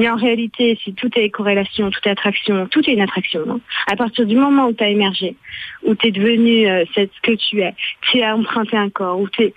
Mais 0.00 0.08
en 0.08 0.16
réalité, 0.16 0.78
si 0.82 0.94
tout 0.94 1.10
est 1.14 1.28
corrélation, 1.28 1.90
tout 1.90 2.00
est 2.06 2.10
attraction, 2.10 2.66
tout 2.68 2.80
est 2.88 2.94
une 2.94 3.02
attraction. 3.02 3.44
Non 3.44 3.60
à 3.86 3.96
partir 3.96 4.24
du 4.24 4.34
moment 4.34 4.68
où 4.68 4.72
tu 4.72 4.82
as 4.82 4.88
émergé, 4.88 5.36
où 5.82 5.94
tu 5.94 6.06
es 6.06 6.10
devenu 6.10 6.66
euh, 6.66 6.86
ce 6.94 7.02
que 7.22 7.32
tu 7.32 7.60
es, 7.60 7.74
tu 8.10 8.22
as 8.22 8.34
emprunté 8.34 8.78
un 8.78 8.88
corps, 8.88 9.20
où 9.20 9.28
tu 9.28 9.52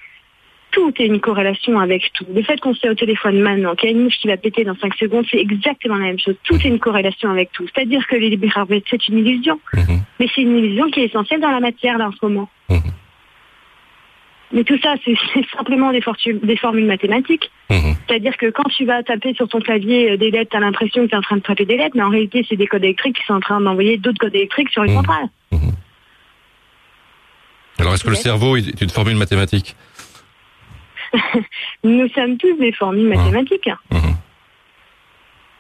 tout 0.72 0.92
est 1.00 1.06
une 1.06 1.22
corrélation 1.22 1.80
avec 1.80 2.12
tout. 2.14 2.26
Le 2.34 2.42
fait 2.42 2.60
qu'on 2.60 2.74
soit 2.74 2.90
au 2.90 2.96
téléphone 2.96 3.40
maintenant, 3.40 3.76
qu'il 3.76 3.90
y 3.90 3.94
a 3.94 3.96
une 3.96 4.04
mouche 4.04 4.18
qui 4.20 4.28
va 4.28 4.36
péter 4.36 4.66
dans 4.66 4.76
5 4.76 4.96
secondes, 4.96 5.24
c'est 5.32 5.40
exactement 5.40 5.96
la 5.96 6.06
même 6.06 6.20
chose. 6.20 6.36
Tout 6.44 6.56
est 6.56 6.66
une 6.66 6.80
corrélation 6.80 7.30
avec 7.30 7.52
tout. 7.54 7.66
C'est-à-dire 7.74 8.06
que 8.08 8.16
les 8.16 8.30
libéraux, 8.32 8.66
c'est 8.90 9.08
une 9.08 9.20
illusion. 9.20 9.60
Mhm. 9.74 10.02
Mais 10.20 10.28
c'est 10.34 10.42
une 10.42 10.58
illusion 10.58 10.90
qui 10.90 11.02
est 11.02 11.06
essentielle 11.06 11.40
dans 11.40 11.52
la 11.52 11.60
matière, 11.60 11.98
là, 12.00 12.08
en 12.08 12.12
ce 12.12 12.18
moment. 12.24 12.50
Mhm. 12.70 12.82
Mais 14.54 14.64
tout 14.64 14.78
ça, 14.82 14.94
c'est 15.04 15.16
simplement 15.58 15.92
des, 15.92 16.02
des, 16.44 16.58
formules 16.58 16.86
mathématiques. 16.86 17.52
Mhm. 17.70 17.96
C'est-à-dire 18.08 18.38
que 18.38 18.52
quand 18.52 18.70
tu 18.70 18.86
vas 18.86 19.02
taper 19.02 19.34
sur 19.34 19.48
ton 19.48 19.60
clavier 19.60 20.12
euh, 20.12 20.18
des 20.18 20.30
lettres, 20.30 20.52
tu 20.52 20.58
as 20.58 20.60
l'impression 20.60 21.04
que 21.04 21.08
tu 21.10 21.16
es 21.16 21.18
en 21.18 21.22
train 21.22 21.38
de 21.38 21.42
taper 21.42 21.66
des 21.66 21.76
lettres, 21.76 21.96
mais 21.96 22.04
en 22.04 22.10
réalité, 22.10 22.46
c'est 22.48 22.56
des 22.56 22.68
codes 22.68 22.84
électriques 22.84 23.18
qui 23.18 23.26
sont 23.26 23.34
en 23.34 23.40
train 23.40 23.60
d'envoyer 23.60 23.98
d'autres 23.98 24.20
codes 24.20 24.36
électriques 24.36 24.70
sur 24.70 24.84
une 24.84 24.92
mhm. 24.92 24.98
centrale. 24.98 25.26
Mhm. 25.52 25.72
Alors, 27.80 27.94
est-ce 27.96 28.04
que 28.04 28.12
le 28.12 28.16
cerveau 28.16 28.56
est 28.56 28.80
une 28.80 28.90
formule 28.90 29.18
mathématique? 29.18 29.76
Nous 31.84 32.08
sommes 32.10 32.38
tous 32.38 32.56
des 32.60 32.72
formules 32.72 33.08
mathématiques. 33.08 33.70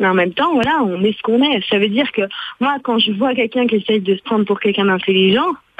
Mais 0.04 0.10
en 0.10 0.16
même 0.16 0.34
temps, 0.34 0.54
voilà, 0.54 0.84
on 0.84 1.02
est 1.02 1.18
ce 1.18 1.22
qu'on 1.22 1.42
est. 1.42 1.66
Ça 1.70 1.80
veut 1.80 1.88
dire 1.88 2.12
que 2.12 2.24
moi, 2.60 2.76
quand 2.84 3.00
je 3.00 3.14
vois 3.14 3.34
quelqu'un 3.34 3.68
qui 3.68 3.78
essaye 3.78 4.02
de 4.02 4.18
se 4.18 4.22
prendre 4.24 4.44
pour 4.44 4.60
quelqu'un 4.60 4.84
d'intelligent, 4.84 5.48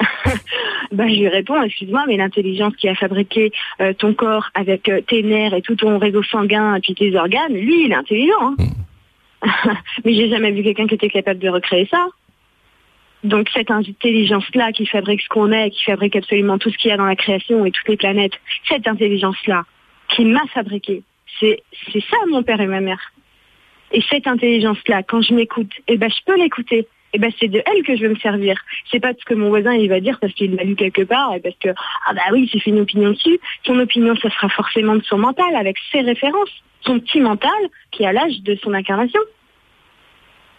bah, 0.92 1.06
je 1.08 1.16
lui 1.20 1.28
réponds, 1.28 1.62
excuse-moi, 1.62 2.04
mais 2.08 2.16
l'intelligence 2.16 2.74
qui 2.76 2.88
a 2.88 2.94
fabriqué 2.94 3.52
euh, 3.82 3.92
ton 3.92 4.14
corps 4.14 4.48
avec 4.54 4.88
euh, 4.88 5.02
tes 5.02 5.22
nerfs 5.22 5.52
et 5.52 5.60
tout 5.60 5.76
ton 5.76 5.98
réseau 5.98 6.22
sanguin 6.22 6.76
et 6.76 6.80
puis 6.80 6.94
tes 6.94 7.14
organes, 7.14 7.52
lui, 7.52 7.84
il 7.84 7.92
est 7.92 7.94
intelligent. 7.94 8.32
Hein. 8.40 8.54
Mm. 8.58 9.72
mais 10.06 10.14
j'ai 10.14 10.30
jamais 10.30 10.52
vu 10.52 10.62
quelqu'un 10.62 10.86
qui 10.86 10.94
était 10.94 11.10
capable 11.10 11.40
de 11.40 11.50
recréer 11.50 11.86
ça. 11.90 12.06
Donc 13.24 13.50
cette 13.52 13.70
intelligence-là 13.70 14.72
qui 14.72 14.86
fabrique 14.86 15.20
ce 15.20 15.28
qu'on 15.28 15.52
est, 15.52 15.68
qui 15.68 15.84
fabrique 15.84 16.16
absolument 16.16 16.56
tout 16.56 16.70
ce 16.70 16.78
qu'il 16.78 16.88
y 16.88 16.94
a 16.94 16.96
dans 16.96 17.04
la 17.04 17.16
création 17.16 17.66
et 17.66 17.70
toutes 17.72 17.88
les 17.88 17.98
planètes, 17.98 18.40
cette 18.70 18.88
intelligence-là 18.88 19.64
qui 20.08 20.24
m'a 20.24 20.46
fabriqué, 20.54 21.02
c'est 21.40 21.60
ça 22.08 22.16
mon 22.30 22.42
père 22.42 22.62
et 22.62 22.66
ma 22.66 22.80
mère. 22.80 23.12
Et 23.94 24.02
cette 24.10 24.26
intelligence-là, 24.26 25.04
quand 25.04 25.22
je 25.22 25.32
m'écoute, 25.32 25.70
eh 25.86 25.96
ben, 25.96 26.10
je 26.10 26.22
peux 26.26 26.36
l'écouter. 26.36 26.88
Eh 27.12 27.18
ben, 27.18 27.30
c'est 27.38 27.46
de 27.46 27.62
elle 27.64 27.84
que 27.84 27.96
je 27.96 28.02
veux 28.02 28.08
me 28.08 28.18
servir. 28.18 28.56
C'est 28.90 28.98
pas 28.98 29.12
ce 29.16 29.24
que 29.24 29.34
mon 29.34 29.48
voisin 29.48 29.72
il 29.72 29.88
va 29.88 30.00
dire 30.00 30.18
parce 30.20 30.32
qu'il 30.32 30.56
l'a 30.56 30.64
lu 30.64 30.74
quelque 30.74 31.02
part 31.02 31.32
et 31.32 31.38
parce 31.38 31.54
que 31.60 31.68
ah 31.68 32.12
bah 32.12 32.22
oui, 32.32 32.50
j'ai 32.52 32.58
fait 32.58 32.70
une 32.70 32.80
opinion 32.80 33.10
dessus. 33.10 33.38
Son 33.64 33.78
opinion, 33.78 34.16
ça 34.16 34.30
sera 34.30 34.48
forcément 34.48 34.96
de 34.96 35.04
son 35.04 35.18
mental 35.18 35.54
avec 35.54 35.76
ses 35.92 36.00
références, 36.00 36.50
son 36.80 36.98
petit 36.98 37.20
mental 37.20 37.52
qui 37.92 38.04
a 38.04 38.12
l'âge 38.12 38.40
de 38.42 38.58
son 38.64 38.74
incarnation. 38.74 39.20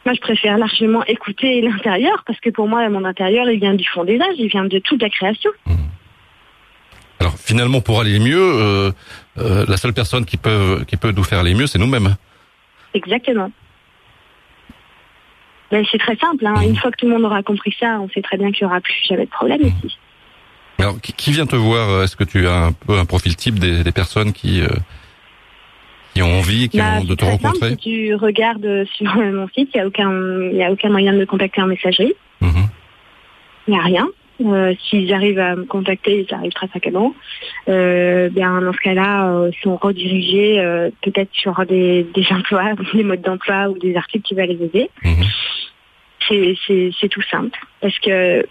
Moi, 0.06 0.14
je 0.14 0.22
préfère 0.22 0.58
largement 0.58 1.04
écouter 1.06 1.60
l'intérieur 1.60 2.24
parce 2.26 2.40
que 2.40 2.52
pour 2.52 2.70
moi, 2.70 2.88
mon 2.88 3.04
intérieur, 3.04 3.50
il 3.50 3.60
vient 3.60 3.74
du 3.74 3.86
fond 3.86 4.06
des 4.06 4.18
âges, 4.22 4.36
il 4.38 4.48
vient 4.48 4.64
de 4.64 4.80
toute 4.80 5.02
la 5.02 5.10
création. 5.10 5.52
Mmh. 5.66 5.74
Alors 7.20 7.36
finalement, 7.38 7.82
pour 7.82 8.00
aller 8.00 8.18
mieux, 8.20 8.40
euh, 8.40 8.92
euh, 9.40 9.66
la 9.68 9.76
seule 9.76 9.94
personne 9.94 10.24
qui 10.24 10.38
peut 10.38 10.86
qui 10.88 10.96
peut 10.96 11.12
nous 11.12 11.24
faire 11.24 11.40
aller 11.40 11.54
mieux, 11.54 11.68
c'est 11.68 11.80
nous-mêmes. 11.80 12.16
Exactement. 12.96 13.52
Ben, 15.70 15.86
c'est 15.92 15.98
très 15.98 16.16
simple. 16.16 16.46
Hein. 16.46 16.62
Une 16.62 16.78
fois 16.78 16.92
que 16.92 16.98
tout 16.98 17.06
le 17.06 17.14
monde 17.14 17.26
aura 17.26 17.44
compris 17.44 17.76
ça, 17.80 18.00
on 18.00 18.10
sait 18.10 18.22
très 18.22 18.38
bien 18.38 18.52
qu'il 18.52 18.66
n'y 18.66 18.72
aura 18.72 18.82
plus 18.82 18.96
jamais 19.08 19.26
de 19.26 19.30
problème 19.30 19.62
ici. 19.62 19.98
Alors, 20.80 21.00
qui 21.02 21.32
vient 21.32 21.46
te 21.46 21.56
voir? 21.56 22.04
Est-ce 22.04 22.16
que 22.16 22.24
tu 22.24 22.48
as 22.48 22.66
un 22.66 22.72
peu 22.72 22.98
un 22.98 23.06
profil 23.06 23.36
type 23.36 23.60
des, 23.60 23.92
personnes 23.92 24.34
qui 24.34 24.62
euh, 24.62 24.68
qui 26.14 26.22
ont 26.22 26.40
envie, 26.40 26.70
qui 26.70 26.78
bah, 26.78 27.00
ont 27.00 27.04
de 27.04 27.16
te 27.16 27.26
rencontrer? 27.26 27.72
Si 27.72 27.78
tu 27.78 28.16
regardes 28.16 28.86
sur 28.96 29.14
mon 29.16 29.48
site, 29.50 29.70
il 29.74 29.78
n'y 29.78 29.82
a 29.82 29.88
aucun 29.88 30.10
a 30.10 30.72
aucun 30.72 30.90
moyen 30.90 31.14
de 31.14 31.20
me 31.20 31.26
contacter 31.26 31.62
en 31.62 31.68
messagerie. 31.68 32.14
Mhm. 32.42 32.68
Il 33.68 33.74
n'y 33.74 33.80
a 33.80 33.84
rien. 33.84 34.08
Euh, 34.44 34.74
s'ils 34.90 35.14
arrivent 35.14 35.40
à 35.40 35.56
me 35.56 35.64
contacter, 35.64 36.26
ça 36.30 36.38
arrive 36.38 36.52
très 36.52 36.68
fréquemment. 36.68 37.14
Euh, 37.70 38.30
bien 38.30 38.62
dans 38.62 38.74
ce 38.74 38.80
cas-là, 38.80 39.30
euh, 39.30 39.52
sont 39.64 39.78
redirigés 39.78 40.60
euh, 40.60 40.90
peut-être 41.02 41.30
sur 41.32 41.66
des, 41.66 42.04
des 42.14 42.28
emplois, 42.32 42.74
des 42.94 43.04
modes 43.04 43.22
d'emploi 43.22 43.70
ou 43.70 43.78
des 43.78 43.96
articles 43.96 44.28
qui 44.28 44.36
vont 44.36 44.46
les 44.46 44.62
aider. 44.62 44.90
Mhm. 45.04 45.24
C'est 46.28 47.10
tout 47.10 47.22
simple 47.30 47.58
parce 47.82 47.98
que 48.00 48.46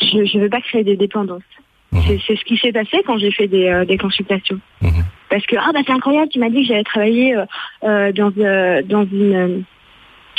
je 0.00 0.36
ne 0.36 0.42
veux 0.42 0.50
pas 0.50 0.60
créer 0.60 0.84
des 0.84 0.96
dépendances. 0.96 1.42
Mhm. 1.90 2.18
C'est 2.26 2.36
ce 2.36 2.44
qui 2.44 2.56
s'est 2.58 2.72
passé 2.72 3.02
quand 3.04 3.18
j'ai 3.18 3.32
fait 3.32 3.48
des, 3.48 3.84
des 3.86 3.98
consultations. 3.98 4.60
Mhm. 4.82 5.04
Parce 5.30 5.46
que 5.46 5.56
ah 5.58 5.70
bah 5.72 5.80
c'est 5.86 5.92
incroyable, 5.92 6.28
tu 6.30 6.38
m'as 6.38 6.50
dit 6.50 6.62
que 6.62 6.68
j'allais 6.68 6.84
travailler 6.84 7.34
dans 7.82 8.30
dans 8.30 9.06
une 9.10 9.64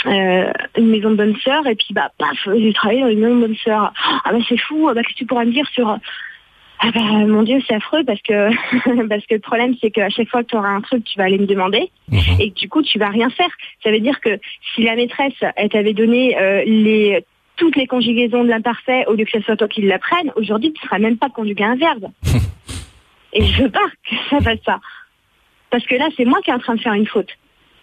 euh, 0.06 0.52
une 0.78 0.88
maison 0.88 1.12
de 1.12 1.16
bonne 1.16 1.36
sœur 1.38 1.66
et 1.68 1.76
puis 1.76 1.94
bah 1.94 2.12
paf 2.18 2.38
j'ai 2.46 2.74
travaillé 2.74 3.02
dans 3.02 3.10
une 3.10 3.20
maison 3.20 3.36
de 3.36 3.42
bonne 3.42 3.56
sœur. 3.56 3.94
Ah 4.26 4.32
bah 4.32 4.40
c'est 4.48 4.58
fou 4.58 4.92
bah 4.94 5.02
qu'est-ce 5.02 5.14
que 5.14 5.20
tu 5.20 5.26
pourras 5.26 5.46
me 5.46 5.52
dire 5.52 5.68
sur 5.74 5.98
ah 6.80 6.92
bah 6.94 7.00
mon 7.02 7.44
dieu 7.44 7.60
c'est 7.66 7.76
affreux 7.76 8.04
parce 8.04 8.22
que 8.22 8.50
parce 9.08 9.26
que 9.26 9.36
le 9.36 9.40
problème 9.40 9.76
c'est 9.80 9.92
qu'à 9.92 10.10
chaque 10.10 10.28
fois 10.30 10.44
que 10.44 10.50
tu 10.50 10.58
auras 10.58 10.70
un 10.70 10.82
truc 10.82 11.04
tu 11.06 11.18
vas 11.18 11.26
aller 11.26 11.38
me 11.38 11.46
demander 11.46 11.90
mhm. 12.12 12.42
et 12.42 12.50
du 12.50 12.68
coup 12.68 12.82
tu 12.82 13.00
vas 13.00 13.10
rien 13.10 13.30
faire. 13.30 13.50
Ça 13.84 13.92
veut 13.92 14.02
dire 14.02 14.20
que 14.20 14.40
si 14.76 14.84
la 14.84 14.96
maîtresse 14.96 15.42
elle 15.56 15.70
t'avait 15.70 15.94
donné 15.94 16.38
euh, 16.38 16.64
les 16.66 17.24
toutes 17.56 17.76
les 17.76 17.88
conjugaisons 17.88 18.44
de 18.44 18.50
l'imparfait 18.50 19.06
au 19.08 19.14
lieu 19.14 19.26
que 19.26 19.32
ce 19.32 19.42
soit 19.42 19.56
toi 19.56 19.68
qui 19.68 19.82
l'apprenne 19.84 20.32
aujourd'hui 20.36 20.74
tu 20.74 20.84
ne 20.84 20.88
seras 20.88 21.00
même 21.00 21.18
pas 21.18 21.30
conjugué 21.30 21.64
un 21.64 21.76
verbe. 21.76 22.08
Et 23.36 23.46
je 23.46 23.64
veux 23.64 23.72
pas 23.72 23.88
que 24.08 24.16
ça 24.30 24.42
fasse 24.42 24.60
ça. 24.66 24.80
Parce 25.70 25.86
que 25.86 25.96
là 25.96 26.10
c'est 26.18 26.26
moi 26.26 26.40
qui 26.44 26.50
est 26.50 26.54
en 26.54 26.60
train 26.60 26.76
de 26.76 26.82
faire 26.82 26.94
une 26.94 27.08
faute 27.08 27.32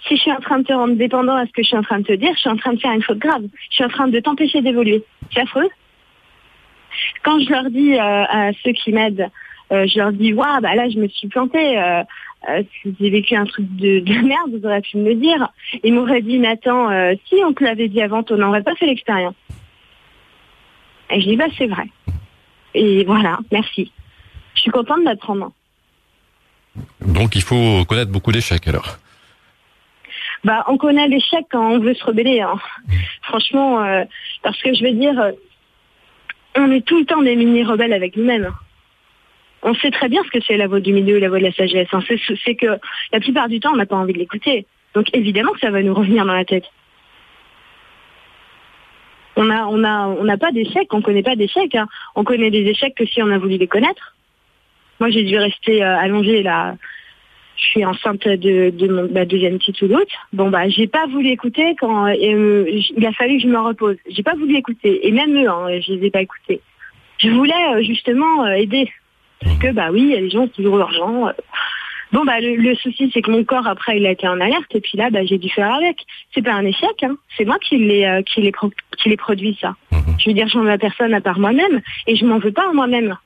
si 0.07 0.17
je 0.17 0.23
suis 0.23 0.33
en 0.33 0.41
train 0.41 0.59
de 0.59 0.65
te 0.65 0.73
rendre 0.73 0.95
dépendant 0.95 1.37
à 1.37 1.47
ce 1.47 1.53
que 1.53 1.63
je 1.63 1.69
suis 1.69 1.77
en 1.77 1.83
train 1.83 1.99
de 2.01 2.05
te 2.05 2.13
dire, 2.13 2.33
je 2.35 2.41
suis 2.41 2.49
en 2.49 2.57
train 2.57 2.73
de 2.73 2.81
faire 2.81 2.93
une 2.93 3.03
faute 3.03 3.19
grave. 3.19 3.43
Je 3.71 3.75
suis 3.75 3.85
en 3.85 3.89
train 3.89 4.09
de 4.09 4.19
t'empêcher 4.21 4.63
d'évoluer. 4.63 5.05
C'est 5.33 5.41
affreux. 5.41 5.69
Quand 7.23 7.39
je 7.41 7.51
leur 7.51 7.71
dis 7.71 7.95
euh, 7.95 8.25
à 8.25 8.51
ceux 8.65 8.73
qui 8.73 8.93
m'aident, 8.93 9.31
euh, 9.73 9.87
je 9.87 9.99
leur 9.99 10.13
dis, 10.13 10.33
waouh, 10.33 10.61
bah 10.61 10.75
là, 10.75 10.89
je 10.89 10.99
me 10.99 11.09
suis 11.09 11.29
plantée. 11.29 11.79
Euh, 11.79 12.03
j'ai 12.99 13.11
vécu 13.11 13.37
un 13.37 13.45
truc 13.45 13.67
de, 13.77 14.01
merde, 14.27 14.51
vous 14.53 14.67
auriez 14.67 14.81
pu 14.81 14.97
me 14.97 15.11
le 15.11 15.15
dire. 15.15 15.49
Ils 15.85 15.93
m'auraient 15.93 16.23
dit, 16.23 16.39
Nathan, 16.39 16.89
si 17.27 17.37
on 17.45 17.53
te 17.53 17.63
l'avait 17.63 17.89
dit 17.89 18.01
avant, 18.01 18.25
on 18.31 18.37
n'aurait 18.37 18.63
pas 18.63 18.75
fait 18.77 18.87
l'expérience. 18.87 19.35
Et 21.11 21.21
je 21.21 21.29
dis, 21.29 21.37
bah 21.37 21.47
c'est 21.59 21.67
vrai. 21.67 21.85
Et 22.75 23.05
voilà, 23.05 23.39
merci. 23.53 23.93
Je 24.55 24.63
suis 24.63 24.71
contente 24.71 25.05
d'apprendre. 25.05 25.53
Donc 27.05 27.37
il 27.37 27.43
faut 27.43 27.85
connaître 27.85 28.11
beaucoup 28.11 28.33
d'échecs 28.33 28.67
alors 28.69 28.99
bah, 30.45 30.65
on 30.69 30.79
connaît 30.79 31.09
l'échec 31.09 31.47
quand 31.51 31.73
on 31.73 31.79
veut 31.79 31.95
se 31.95 32.05
rebeller. 32.05 32.41
Hein. 32.41 32.59
Franchement, 33.23 33.83
euh, 33.83 34.05
parce 34.43 34.61
que 34.63 34.73
je 34.73 34.85
veux 34.85 34.93
dire, 34.93 35.19
euh, 35.21 35.33
on 36.57 36.71
est 36.71 36.85
tout 36.85 36.99
le 36.99 37.05
temps 37.05 37.23
des 37.23 37.37
mini-rebelles 37.37 37.93
avec 37.93 38.17
nous-mêmes. 38.17 38.53
On 39.63 39.75
sait 39.75 39.91
très 39.91 40.09
bien 40.09 40.23
ce 40.25 40.31
que 40.31 40.43
c'est 40.45 40.57
la 40.57 40.67
voix 40.67 40.81
du 40.81 40.93
milieu 40.93 41.19
la 41.19 41.29
voix 41.29 41.39
de 41.39 41.45
la 41.45 41.53
sagesse. 41.53 41.89
Hein. 41.93 42.01
C'est 42.45 42.55
que 42.55 42.79
la 43.13 43.21
plupart 43.21 43.49
du 43.49 43.61
temps, 43.61 43.73
on 43.75 43.77
n'a 43.77 43.87
pas 43.87 43.97
envie 43.97 44.15
de 44.15 44.19
l'écouter. 44.19 44.67
Donc 44.95 45.07
évidemment 45.13 45.53
que 45.53 45.61
ça 45.61 45.71
va 45.71 45.83
nous 45.83 45.95
revenir 45.95 46.25
dans 46.25 46.35
la 46.35 46.47
tête. 46.47 46.65
On 49.37 49.45
n'a 49.45 49.69
on 49.69 49.85
a, 49.85 50.07
on 50.07 50.39
pas 50.39 50.53
d'échecs, 50.53 50.93
on 50.93 51.03
connaît 51.03 51.23
pas 51.23 51.37
d'échecs. 51.37 51.75
Hein. 51.75 51.87
On 52.15 52.25
connaît 52.25 52.51
des 52.51 52.63
échecs 52.63 52.95
que 52.95 53.05
si 53.05 53.23
on 53.23 53.31
a 53.31 53.39
voulu 53.39 53.59
les 53.59 53.69
connaître. 53.69 54.17
Moi, 54.99 55.11
j'ai 55.11 55.23
dû 55.23 55.39
rester 55.39 55.83
euh, 55.83 55.99
allongée 55.99 56.43
là 56.43 56.77
je 57.61 57.67
suis 57.67 57.85
enceinte 57.85 58.27
de, 58.27 58.71
de 58.71 58.89
mon, 58.89 59.09
ma 59.11 59.25
deuxième 59.25 59.59
petite 59.59 59.81
ou 59.83 59.89
l'autre. 59.89 60.29
Bon 60.33 60.49
bah 60.51 60.69
j'ai 60.69 60.87
pas 60.87 61.07
voulu 61.07 61.29
écouter 61.29 61.77
quand 61.79 62.07
euh, 62.07 62.15
il 62.17 63.07
a 63.07 63.13
fallu 63.13 63.37
que 63.37 63.43
je 63.43 63.49
me 63.49 63.61
repose. 63.61 63.97
J'ai 64.09 64.23
pas 64.23 64.35
voulu 64.35 64.57
écouter 64.57 65.07
et 65.07 65.13
même 65.13 65.37
eux, 65.37 65.49
hein, 65.49 65.67
je 65.81 65.93
les 65.93 66.07
ai 66.07 66.11
pas 66.11 66.23
écoutés. 66.23 66.61
Je 67.19 67.29
voulais 67.29 67.53
euh, 67.75 67.83
justement 67.83 68.45
euh, 68.45 68.53
aider 68.53 68.91
parce 69.43 69.59
que 69.59 69.73
bah 69.73 69.89
oui, 69.93 70.03
il 70.03 70.11
y 70.11 70.17
a 70.17 70.21
des 70.21 70.31
gens 70.31 70.49
qui 70.49 70.67
ont 70.67 70.77
l'argent. 70.77 71.29
Bon 72.13 72.25
bah 72.25 72.41
le, 72.41 72.75
souci 72.77 73.11
c'est 73.13 73.23
que 73.23 73.31
mon 73.31 73.45
corps 73.45 73.67
après 73.67 73.99
il 73.99 74.07
a 74.07 74.11
été 74.11 74.27
en 74.27 74.41
alerte 74.41 74.75
et 74.75 74.81
puis 74.81 74.97
là 74.97 75.11
bah 75.11 75.25
j'ai 75.25 75.39
dû 75.39 75.51
faire 75.51 75.73
avec. 75.73 75.99
C'est 76.35 76.43
pas 76.43 76.55
un 76.55 76.65
échec, 76.65 77.03
hein. 77.03 77.17
c'est 77.37 77.45
moi 77.45 77.59
qui 77.59 77.77
l'ai 77.77 78.23
qui 78.27 78.41
l'ai 78.41 78.53
qui 78.99 79.17
produit 79.17 79.57
ça. 79.61 79.77
Je 80.19 80.31
veux 80.31 80.35
dire 80.35 80.49
j'en 80.49 80.63
veux 80.63 80.71
à 80.71 80.79
personne 80.79 81.15
à 81.15 81.21
part 81.21 81.39
moi-même 81.39 81.81
et 82.07 82.17
je 82.17 82.25
m'en 82.25 82.39
veux 82.39 82.53
pas 82.53 82.69
à 82.69 82.73
moi-même. 82.73 83.17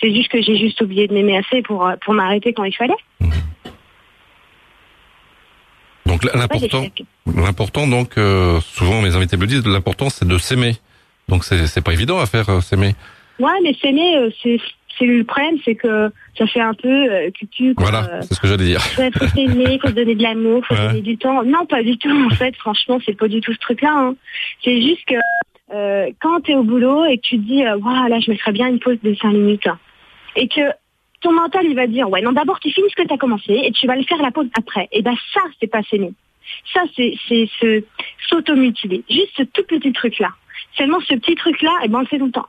C'est 0.00 0.12
juste 0.12 0.28
que 0.28 0.42
j'ai 0.42 0.56
juste 0.56 0.80
oublié 0.82 1.06
de 1.06 1.14
m'aimer 1.14 1.38
assez 1.38 1.62
pour 1.62 1.90
pour 2.04 2.12
m'arrêter 2.12 2.52
quand 2.52 2.64
il 2.64 2.74
fallait. 2.74 2.94
Donc 6.24 6.34
l'important, 6.34 6.86
l'important 7.26 7.86
donc 7.86 8.18
euh, 8.18 8.60
souvent 8.60 9.02
mes 9.02 9.14
invités 9.14 9.36
me 9.36 9.46
disent, 9.46 9.66
l'important 9.66 10.10
c'est 10.10 10.26
de 10.26 10.38
s'aimer. 10.38 10.76
Donc 11.28 11.44
c'est 11.44 11.66
c'est 11.66 11.82
pas 11.82 11.92
évident 11.92 12.18
à 12.18 12.26
faire 12.26 12.48
euh, 12.48 12.60
s'aimer. 12.60 12.94
Ouais, 13.38 13.52
mais 13.62 13.74
s'aimer 13.80 14.16
euh, 14.16 14.30
c'est 14.42 14.58
c'est 14.98 15.06
le 15.06 15.24
problème, 15.24 15.56
c'est 15.64 15.74
que 15.74 16.10
ça 16.38 16.46
fait 16.46 16.60
un 16.60 16.74
peu 16.74 16.88
euh, 16.88 17.30
cucu. 17.32 17.74
Voilà, 17.76 18.20
c'est 18.22 18.34
ce 18.34 18.40
que 18.40 18.46
j'allais 18.46 18.66
dire. 18.66 18.80
Il 18.98 19.10
faut 19.12 19.26
s'aimer, 19.26 19.78
faut 19.80 19.88
se 19.88 19.92
donner 19.92 20.14
de 20.14 20.22
l'amour, 20.22 20.64
faut 20.66 20.76
donner 20.76 21.00
du 21.00 21.18
temps. 21.18 21.42
Non, 21.42 21.66
pas 21.66 21.82
du 21.82 21.98
tout. 21.98 22.26
En 22.26 22.34
fait, 22.34 22.54
franchement, 22.56 23.00
c'est 23.04 23.16
pas 23.16 23.26
du 23.26 23.40
tout 23.40 23.52
ce 23.52 23.58
truc-là. 23.58 23.92
Hein. 23.92 24.14
C'est 24.62 24.80
juste 24.80 25.04
que 25.06 25.16
euh, 25.72 26.10
quand 26.20 26.42
tu 26.42 26.52
es 26.52 26.54
au 26.54 26.62
boulot 26.62 27.04
et 27.06 27.18
que 27.18 27.22
tu 27.22 27.38
te 27.38 27.42
dis, 27.42 27.64
voilà, 27.80 28.08
là, 28.08 28.20
je 28.20 28.30
me 28.30 28.36
ferais 28.36 28.52
bien 28.52 28.68
une 28.68 28.78
pause 28.78 28.98
de 29.02 29.14
5 29.14 29.30
minutes, 29.30 29.66
et 30.36 30.46
que 30.46 30.60
ton 31.24 31.32
mental, 31.32 31.64
il 31.64 31.74
va 31.74 31.86
dire, 31.86 32.08
ouais, 32.10 32.20
non, 32.20 32.32
d'abord, 32.32 32.60
tu 32.60 32.70
finis 32.70 32.90
ce 32.90 33.02
que 33.02 33.08
tu 33.08 33.14
as 33.14 33.16
commencé 33.16 33.52
et 33.64 33.72
tu 33.72 33.86
vas 33.86 33.96
le 33.96 34.04
faire 34.04 34.20
la 34.20 34.30
pause 34.30 34.48
après. 34.58 34.88
Et 34.92 35.00
ben 35.00 35.14
ça, 35.32 35.40
c'est 35.58 35.66
pas 35.66 35.82
s'aimer. 35.82 36.12
Ça, 36.72 36.82
c'est 36.94 37.16
se 37.26 37.82
s'automutiler. 38.28 39.02
Juste 39.08 39.32
ce 39.38 39.42
tout 39.44 39.64
petit 39.66 39.92
truc-là. 39.92 40.28
Seulement 40.76 41.00
ce 41.00 41.14
petit 41.14 41.34
truc-là, 41.34 41.72
et 41.82 41.88
ben 41.88 41.98
on 41.98 42.00
le 42.02 42.06
fait 42.06 42.18
tout 42.18 42.26
le 42.26 42.32
temps. 42.32 42.48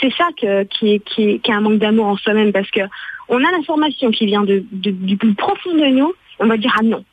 C'est 0.00 0.12
ça 0.14 0.28
que, 0.36 0.64
qui, 0.64 0.94
est, 0.94 0.98
qui, 1.04 1.22
est, 1.22 1.38
qui 1.38 1.52
un 1.52 1.60
manque 1.60 1.78
d'amour 1.78 2.06
en 2.06 2.16
soi-même 2.16 2.52
parce 2.52 2.70
que 2.70 2.80
on 3.28 3.44
a 3.44 3.50
l'information 3.52 4.10
qui 4.10 4.26
vient 4.26 4.42
de, 4.42 4.64
du 4.72 5.16
plus 5.16 5.34
profond 5.34 5.72
de 5.72 5.86
nous. 5.86 6.12
on 6.40 6.46
va 6.46 6.56
dire, 6.56 6.74
ah 6.76 6.82
non, 6.82 7.04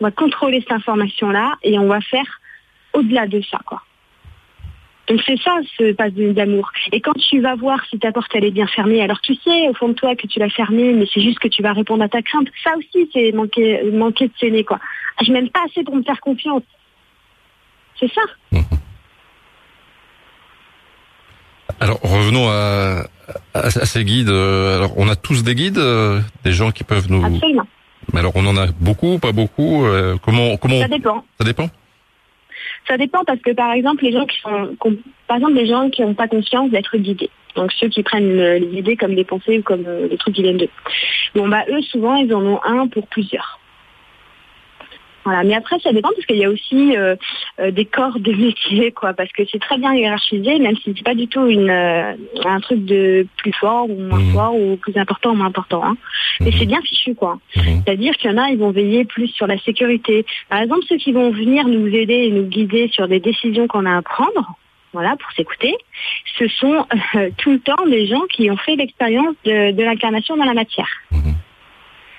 on 0.00 0.04
va 0.04 0.10
contrôler 0.10 0.60
cette 0.60 0.72
information-là 0.72 1.56
et 1.62 1.78
on 1.78 1.88
va 1.88 2.00
faire 2.00 2.40
au-delà 2.94 3.26
de 3.26 3.42
ça, 3.42 3.58
quoi. 3.66 3.82
Donc 5.08 5.20
c'est 5.26 5.40
ça 5.40 5.56
ce 5.78 5.92
passe 5.92 6.12
d'amour. 6.12 6.70
Et 6.92 7.00
quand 7.00 7.14
tu 7.14 7.40
vas 7.40 7.54
voir 7.54 7.78
si 7.88 7.98
ta 7.98 8.12
porte 8.12 8.30
elle 8.34 8.44
est 8.44 8.50
bien 8.50 8.66
fermée, 8.66 9.00
alors 9.00 9.20
tu 9.20 9.34
sais 9.36 9.68
au 9.68 9.74
fond 9.74 9.88
de 9.88 9.94
toi 9.94 10.14
que 10.14 10.26
tu 10.26 10.38
l'as 10.38 10.50
fermée, 10.50 10.92
mais 10.92 11.06
c'est 11.12 11.22
juste 11.22 11.38
que 11.38 11.48
tu 11.48 11.62
vas 11.62 11.72
répondre 11.72 12.04
à 12.04 12.08
ta 12.08 12.20
crainte. 12.20 12.48
Ça 12.62 12.72
aussi 12.76 13.08
c'est 13.12 13.32
manquer, 13.32 13.82
manquer 13.90 14.28
de 14.28 14.32
s'aimer 14.38 14.64
quoi. 14.64 14.78
Je 15.24 15.32
m'aime 15.32 15.48
pas 15.48 15.60
assez 15.68 15.82
pour 15.82 15.96
me 15.96 16.02
faire 16.02 16.20
confiance. 16.20 16.62
C'est 17.98 18.12
ça. 18.12 18.20
Alors 21.80 22.00
revenons 22.02 22.48
à, 22.48 23.04
à, 23.54 23.70
ces 23.70 24.04
guides. 24.04 24.28
Alors 24.28 24.92
on 24.96 25.08
a 25.08 25.16
tous 25.16 25.42
des 25.42 25.54
guides, 25.54 25.78
euh, 25.78 26.20
des 26.44 26.52
gens 26.52 26.70
qui 26.70 26.84
peuvent 26.84 27.10
nous. 27.10 27.24
Absolument. 27.24 27.66
Mais 28.12 28.20
alors 28.20 28.32
on 28.34 28.46
en 28.46 28.56
a 28.56 28.66
beaucoup, 28.80 29.18
pas 29.18 29.32
beaucoup. 29.32 29.84
Euh, 29.84 30.16
comment 30.22 30.56
comment 30.56 30.80
Ça 30.80 30.88
dépend. 30.88 31.24
Ça 31.38 31.44
dépend? 31.44 31.70
Ça 32.86 32.96
dépend 32.96 33.24
parce 33.24 33.40
que 33.40 33.50
par 33.50 33.72
exemple 33.72 34.04
les 34.04 34.12
gens 34.12 34.26
qui 34.26 34.38
sont, 34.40 34.76
par 35.26 35.36
exemple 35.36 35.54
les 35.54 35.66
gens 35.66 35.90
qui 35.90 36.02
n'ont 36.02 36.14
pas 36.14 36.28
conscience 36.28 36.70
d'être 36.70 36.96
guidés. 36.96 37.30
Donc 37.54 37.72
ceux 37.72 37.88
qui 37.88 38.02
prennent 38.02 38.36
les 38.36 38.78
idées 38.78 38.96
comme 38.96 39.14
des 39.14 39.24
pensées 39.24 39.58
ou 39.58 39.62
comme 39.62 39.84
euh, 39.86 40.08
des 40.08 40.16
trucs 40.16 40.34
qui 40.34 40.42
viennent 40.42 40.58
d'eux. 40.58 40.70
Bon 41.34 41.48
bah 41.48 41.64
eux 41.68 41.82
souvent 41.82 42.14
ils 42.16 42.32
en 42.34 42.44
ont 42.44 42.60
un 42.64 42.86
pour 42.86 43.06
plusieurs. 43.08 43.58
Mais 45.44 45.54
après, 45.54 45.78
ça 45.80 45.92
dépend 45.92 46.10
parce 46.14 46.26
qu'il 46.26 46.36
y 46.36 46.44
a 46.44 46.50
aussi 46.50 46.96
euh, 46.96 47.16
euh, 47.60 47.70
des 47.70 47.84
corps 47.84 48.18
de 48.18 48.32
métier, 48.46 48.92
quoi, 48.92 49.12
parce 49.12 49.30
que 49.32 49.42
c'est 49.50 49.60
très 49.60 49.78
bien 49.78 49.94
hiérarchisé, 49.94 50.58
même 50.58 50.76
si 50.76 50.94
c'est 50.96 51.04
pas 51.04 51.14
du 51.14 51.28
tout 51.28 51.46
une, 51.46 51.70
euh, 51.70 52.14
un 52.44 52.60
truc 52.60 52.84
de 52.84 53.26
plus 53.36 53.52
fort 53.52 53.88
ou 53.88 54.00
moins 54.00 54.18
mmh. 54.18 54.32
fort 54.32 54.54
ou 54.54 54.76
plus 54.76 54.96
important 54.96 55.30
ou 55.30 55.34
moins 55.34 55.46
important. 55.46 55.84
Hein. 55.84 55.96
Mais 56.40 56.52
c'est 56.52 56.64
mmh. 56.64 56.68
bien 56.68 56.82
fichu, 56.82 57.14
quoi. 57.14 57.38
Mmh. 57.56 57.60
C'est-à-dire 57.84 58.16
qu'il 58.16 58.30
y 58.30 58.34
en 58.34 58.38
a, 58.38 58.48
ils 58.50 58.58
vont 58.58 58.70
veiller 58.70 59.04
plus 59.04 59.28
sur 59.28 59.46
la 59.46 59.58
sécurité. 59.58 60.24
Par 60.48 60.60
exemple, 60.60 60.82
ceux 60.88 60.96
qui 60.96 61.12
vont 61.12 61.30
venir 61.30 61.66
nous 61.66 61.88
aider 61.88 62.14
et 62.14 62.30
nous 62.30 62.44
guider 62.44 62.88
sur 62.92 63.08
des 63.08 63.20
décisions 63.20 63.66
qu'on 63.66 63.86
a 63.86 63.96
à 63.96 64.02
prendre, 64.02 64.56
voilà, 64.92 65.16
pour 65.16 65.30
s'écouter, 65.32 65.74
ce 66.38 66.48
sont 66.48 66.86
tout 67.38 67.50
le 67.50 67.60
temps 67.60 67.86
des 67.86 68.06
gens 68.06 68.22
qui 68.32 68.50
ont 68.50 68.56
fait 68.56 68.76
l'expérience 68.76 69.34
de, 69.44 69.72
de 69.72 69.82
l'incarnation 69.82 70.36
dans 70.36 70.44
la 70.44 70.54
matière. 70.54 70.88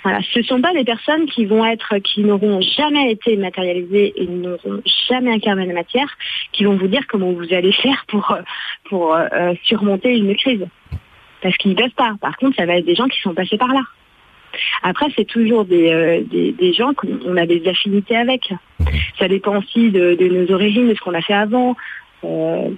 Voilà, 0.03 0.19
ce 0.33 0.41
sont 0.43 0.61
pas 0.61 0.73
des 0.73 0.85
personnes 0.85 1.25
qui 1.25 1.45
vont 1.45 1.65
être, 1.65 1.97
qui 1.97 2.21
n'auront 2.21 2.61
jamais 2.61 3.11
été 3.11 3.35
matérialisées 3.35 4.13
et 4.15 4.27
n'auront 4.27 4.81
jamais 5.09 5.33
incarné 5.33 5.65
la 5.65 5.73
matière, 5.73 6.07
qui 6.53 6.63
vont 6.63 6.77
vous 6.77 6.87
dire 6.87 7.05
comment 7.07 7.31
vous 7.31 7.53
allez 7.53 7.73
faire 7.73 8.05
pour, 8.07 8.37
pour 8.85 9.13
euh, 9.13 9.53
surmonter 9.63 10.17
une 10.17 10.35
crise. 10.35 10.65
Parce 11.41 11.55
qu'ils 11.57 11.71
ne 11.71 11.75
peuvent 11.75 11.89
pas. 11.95 12.15
Par 12.21 12.37
contre, 12.37 12.55
ça 12.55 12.65
va 12.65 12.77
être 12.77 12.85
des 12.85 12.95
gens 12.95 13.07
qui 13.07 13.19
sont 13.19 13.33
passés 13.33 13.57
par 13.57 13.69
là. 13.69 13.81
Après, 14.83 15.07
c'est 15.15 15.25
toujours 15.25 15.65
des, 15.65 15.89
euh, 15.91 16.21
des, 16.23 16.73
gens 16.73 16.93
qu'on 16.93 17.37
a 17.37 17.45
des 17.45 17.67
affinités 17.67 18.15
avec. 18.15 18.53
Ça 19.17 19.27
dépend 19.27 19.57
aussi 19.57 19.91
de, 19.91 20.15
nos 20.27 20.53
origines, 20.53 20.87
de 20.89 20.95
ce 20.95 21.01
qu'on 21.01 21.13
a 21.13 21.21
fait 21.21 21.33
avant. 21.33 21.75
Euh, 22.23 22.69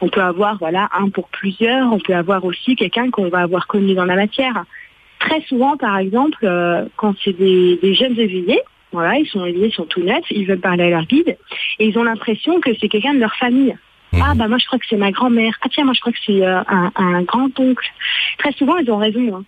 on 0.00 0.08
peut 0.08 0.22
avoir 0.22 0.58
voilà 0.58 0.88
un 0.92 1.08
pour 1.08 1.28
plusieurs. 1.28 1.92
On 1.92 1.98
peut 1.98 2.14
avoir 2.14 2.44
aussi 2.44 2.76
quelqu'un 2.76 3.10
qu'on 3.10 3.28
va 3.28 3.40
avoir 3.40 3.66
connu 3.66 3.94
dans 3.94 4.04
la 4.04 4.16
matière 4.16 4.64
très 5.26 5.40
souvent, 5.42 5.76
par 5.76 5.98
exemple, 5.98 6.38
euh, 6.44 6.86
quand 6.96 7.14
c'est 7.22 7.32
des, 7.32 7.94
jeunes 7.94 8.18
éveillés, 8.18 8.60
voilà, 8.92 9.16
ils 9.18 9.26
sont 9.26 9.44
éveillés, 9.44 9.68
ils 9.68 9.74
sont 9.74 9.84
tout 9.84 10.02
neufs, 10.02 10.24
ils 10.30 10.46
veulent 10.46 10.60
parler 10.60 10.84
à 10.84 10.90
leur 10.90 11.06
guide, 11.06 11.36
et 11.78 11.86
ils 11.86 11.98
ont 11.98 12.04
l'impression 12.04 12.60
que 12.60 12.70
c'est 12.80 12.88
quelqu'un 12.88 13.14
de 13.14 13.20
leur 13.20 13.34
famille. 13.34 13.76
Mhm. 14.12 14.22
Ah 14.24 14.34
bah 14.36 14.46
moi 14.46 14.58
je 14.58 14.66
crois 14.66 14.78
que 14.78 14.86
c'est 14.88 14.96
ma 14.96 15.10
grand-mère. 15.10 15.58
Ah 15.62 15.68
tiens 15.68 15.84
moi 15.84 15.94
je 15.94 16.00
crois 16.00 16.12
que 16.12 16.18
c'est 16.24 16.46
euh, 16.46 16.62
un, 16.94 17.22
grand-oncle. 17.22 17.86
Très 18.38 18.52
souvent 18.52 18.76
ils 18.76 18.88
ont 18.88 18.98
raison. 18.98 19.36
Hein. 19.36 19.44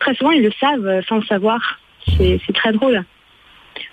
Très 0.00 0.14
souvent 0.14 0.32
ils 0.32 0.42
le 0.42 0.52
savent 0.60 0.86
euh, 0.86 1.00
sans 1.08 1.16
le 1.16 1.24
savoir. 1.24 1.80
C'est 2.18 2.38
très 2.54 2.72
drôle. 2.72 3.04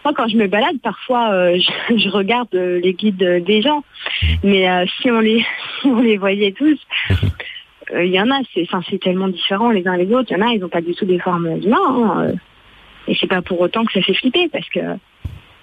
Moi 0.04 0.14
quand 0.14 0.28
je 0.28 0.36
me 0.36 0.48
balade 0.48 0.78
parfois 0.84 1.56
je, 1.56 2.10
regarde 2.10 2.54
les 2.54 2.94
guides 2.94 3.44
des 3.46 3.62
gens. 3.62 3.86
Mais 4.44 4.68
si 4.98 5.10
on 5.10 5.22
les 5.22 5.46
si 5.82 5.88
on 5.88 6.02
les 6.02 6.18
voyait 6.18 6.52
tous, 6.52 6.80
il 7.92 7.96
euh, 7.96 8.06
y 8.06 8.20
en 8.20 8.30
a, 8.32 8.40
c'est, 8.54 8.68
c'est 8.90 9.00
tellement 9.00 9.28
différent 9.28 9.72
les 9.72 9.88
uns 9.88 9.98
les 9.98 10.12
autres. 10.14 10.32
Il 10.32 10.38
y 10.38 10.42
en 10.42 10.48
a, 10.48 10.52
ils 10.52 10.60
n'ont 10.60 10.70
pas 10.70 10.82
du 10.82 10.94
tout 10.94 11.06
des 11.06 11.20
formes 11.20 11.48
humaines. 11.48 11.74
Hein, 11.74 12.26
euh. 12.28 12.34
et 13.08 13.16
c'est 13.20 13.28
pas 13.28 13.42
pour 13.42 13.60
autant 13.62 13.86
que 13.86 13.94
ça 13.94 14.02
fait 14.02 14.14
flipper, 14.14 14.50
parce 14.50 14.68
que 14.70 14.80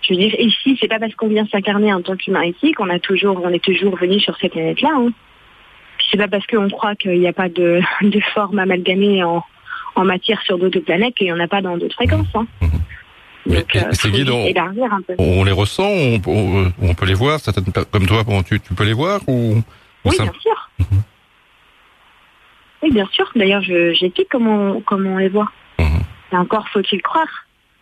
je 0.02 0.14
veux 0.14 0.18
dire, 0.18 0.34
ici, 0.38 0.76
c'est 0.80 0.88
pas 0.88 0.98
parce 0.98 1.14
qu'on 1.14 1.28
vient 1.28 1.46
s'incarner 1.46 1.92
en 1.92 2.02
tant 2.02 2.16
qu'humain 2.16 2.44
ici 2.44 2.72
qu'on 2.72 2.90
a 2.90 2.98
toujours, 2.98 3.40
on 3.42 3.50
est 3.50 3.62
toujours 3.62 3.96
venu 3.96 4.18
sur 4.20 4.36
cette 4.38 4.52
planète-là. 4.52 4.90
Hein. 4.94 5.10
C'est 6.10 6.18
pas 6.18 6.28
parce 6.28 6.46
qu'on 6.46 6.68
croit 6.68 6.96
qu'il 6.96 7.20
n'y 7.20 7.28
a 7.28 7.32
pas 7.32 7.48
de, 7.48 7.80
de 8.02 8.20
forme 8.34 8.58
amalgamée 8.58 9.22
en, 9.22 9.44
en 9.94 10.04
matière 10.04 10.40
sur 10.42 10.58
d'autres 10.58 10.80
planètes 10.80 11.14
qu'il 11.14 11.26
n'y 11.26 11.32
en 11.32 11.40
a 11.40 11.48
pas 11.48 11.62
dans 11.62 11.76
d'autres 11.76 11.94
fréquences. 11.94 12.26
Hein. 12.34 12.46
Donc, 13.46 13.74
euh, 13.74 13.80
ces 13.92 14.10
guides, 14.10 14.30
on, 14.30 15.44
les 15.44 15.52
ressent, 15.52 15.88
on, 15.88 16.94
peut 16.94 17.06
les 17.06 17.14
voir, 17.14 17.40
comme 17.90 18.06
toi, 18.06 18.24
tu, 18.46 18.60
tu 18.60 18.74
peux 18.74 18.84
les 18.84 18.92
voir 18.92 19.20
ou, 19.26 19.62
Oui, 20.04 20.16
bien 20.18 20.32
sûr. 20.40 20.70
Oui, 22.82 22.90
bien 22.90 23.08
sûr. 23.12 23.30
D'ailleurs, 23.36 23.62
j'explique 23.62 24.28
comment, 24.30 24.80
comment 24.80 25.14
on 25.14 25.18
les 25.18 25.28
voit. 25.28 25.50
Mhm. 25.78 26.02
Et 26.32 26.36
encore, 26.36 26.66
faut-il 26.72 27.00
croire 27.02 27.26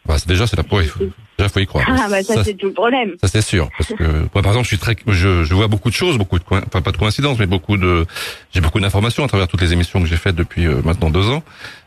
bah, 0.07 0.17
Déjà, 0.27 0.47
c'est 0.47 0.57
la 0.57 0.63
preuve. 0.63 0.93
Déjà, 1.39 1.49
faut 1.49 1.61
y 1.61 1.67
croire. 1.67 1.87
Ah, 1.89 2.07
bah, 2.11 2.23
ça, 2.23 2.45
c'est 2.45 2.55
tout 2.55 2.67
le 2.67 2.73
problème. 2.73 3.15
Ça, 3.21 3.29
c'est 3.29 3.43
sûr. 3.43 3.69
Parce 3.79 3.93
que, 3.95 4.05
moi, 4.05 4.29
par 4.43 4.47
exemple, 4.47 4.65
je 4.65 4.69
suis 4.69 4.79
très, 4.79 4.97
je, 5.07 5.45
je 5.45 5.55
vois 5.55 5.69
beaucoup 5.69 5.89
de 5.89 5.95
choses, 5.95 6.19
beaucoup 6.19 6.39
de, 6.39 6.45
enfin, 6.51 6.83
pas 6.83 6.93
de 6.93 6.97
coïncidences, 6.97 7.39
mais 7.39 7.47
beaucoup 7.47 7.77
de, 7.77 8.07
j'ai 8.53 8.61
beaucoup 8.61 8.81
d'informations 8.81 9.25
à 9.25 9.29
travers 9.29 9.49
toutes 9.49 9.63
les 9.63 9.73
émissions 9.73 10.01
que 10.01 10.07
j'ai 10.07 10.17
faites 10.17 10.37
depuis 10.37 10.67
euh, 10.67 10.83
maintenant 10.85 11.11
deux 11.11 11.29
ans. 11.29 11.43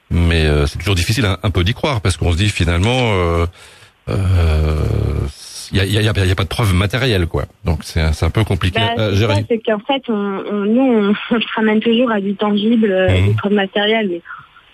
Mais 0.09 0.45
euh, 0.45 0.65
c'est 0.67 0.77
toujours 0.79 0.95
difficile 0.95 1.25
un, 1.25 1.49
peu 1.49 1.63
d'y 1.63 1.73
croire 1.73 2.01
parce 2.01 2.17
qu'on 2.17 2.31
se 2.31 2.37
dit 2.37 2.49
finalement, 2.49 3.13
euh, 3.13 3.45
euh 4.09 4.75
il 5.71 5.77
y 5.77 5.81
a, 5.81 5.85
y, 5.85 5.97
a, 5.97 6.01
y 6.01 6.31
a, 6.31 6.35
pas 6.35 6.43
de 6.43 6.49
preuves 6.49 6.73
matérielles, 6.73 7.27
quoi. 7.27 7.43
Donc 7.65 7.79
c'est 7.83 8.01
un 8.01 8.29
peu 8.29 8.43
compliqué 8.43 8.79
bah, 8.79 9.03
à 9.05 9.13
gérer. 9.13 9.45
C'est 9.47 9.59
qu'en 9.59 9.79
fait, 9.79 10.03
on, 10.09 10.13
on, 10.13 10.65
nous, 10.65 11.13
on, 11.31 11.39
se 11.39 11.47
ramène 11.55 11.79
toujours 11.79 12.11
à 12.11 12.19
du 12.19 12.35
tangible, 12.35 12.91
euh, 12.91 13.09
mmh. 13.09 13.25
des 13.27 13.33
preuves 13.33 13.53
matérielles. 13.53 14.09
Mais 14.09 14.21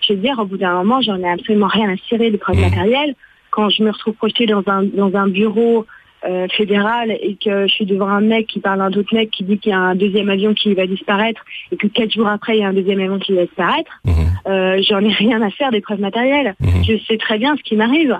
je 0.06 0.12
veux 0.14 0.18
dire, 0.18 0.38
au 0.38 0.44
bout 0.44 0.56
d'un 0.56 0.74
moment, 0.74 1.00
j'en 1.00 1.18
ai 1.18 1.28
absolument 1.28 1.68
rien 1.68 1.90
à 1.90 1.96
cirer 2.08 2.30
des 2.30 2.38
preuves 2.38 2.56
mmh. 2.56 2.60
matérielles. 2.60 3.14
Quand 3.50 3.68
je 3.68 3.82
me 3.82 3.90
retrouve 3.90 4.14
projetée 4.14 4.46
dans 4.46 4.62
un, 4.66 4.84
dans 4.84 5.14
un 5.14 5.28
bureau 5.28 5.86
euh, 6.24 6.46
fédéral 6.48 7.10
et 7.10 7.36
que 7.42 7.66
je 7.66 7.72
suis 7.72 7.86
devant 7.86 8.08
un 8.08 8.20
mec 8.20 8.46
qui 8.46 8.60
parle 8.60 8.82
à 8.82 8.84
un 8.84 8.92
autre 8.92 9.14
mec 9.14 9.30
qui 9.30 9.42
dit 9.42 9.58
qu'il 9.58 9.70
y 9.70 9.74
a 9.74 9.78
un 9.78 9.94
deuxième 9.94 10.28
avion 10.28 10.52
qui 10.52 10.74
va 10.74 10.86
disparaître 10.86 11.42
et 11.72 11.76
que 11.76 11.86
quatre 11.86 12.12
jours 12.12 12.28
après 12.28 12.58
il 12.58 12.60
y 12.60 12.62
a 12.62 12.68
un 12.68 12.74
deuxième 12.74 13.00
avion 13.00 13.18
qui 13.18 13.32
va 13.34 13.46
disparaître, 13.46 13.90
mmh. 14.04 14.10
euh, 14.46 14.82
j'en 14.86 15.00
ai 15.00 15.12
rien 15.12 15.40
à 15.40 15.50
faire 15.50 15.70
des 15.70 15.80
preuves 15.80 16.00
matérielles. 16.00 16.54
Je 16.86 16.98
sais 17.08 17.16
très 17.16 17.38
bien 17.38 17.56
ce 17.56 17.62
qui 17.62 17.74
m'arrive. 17.74 18.18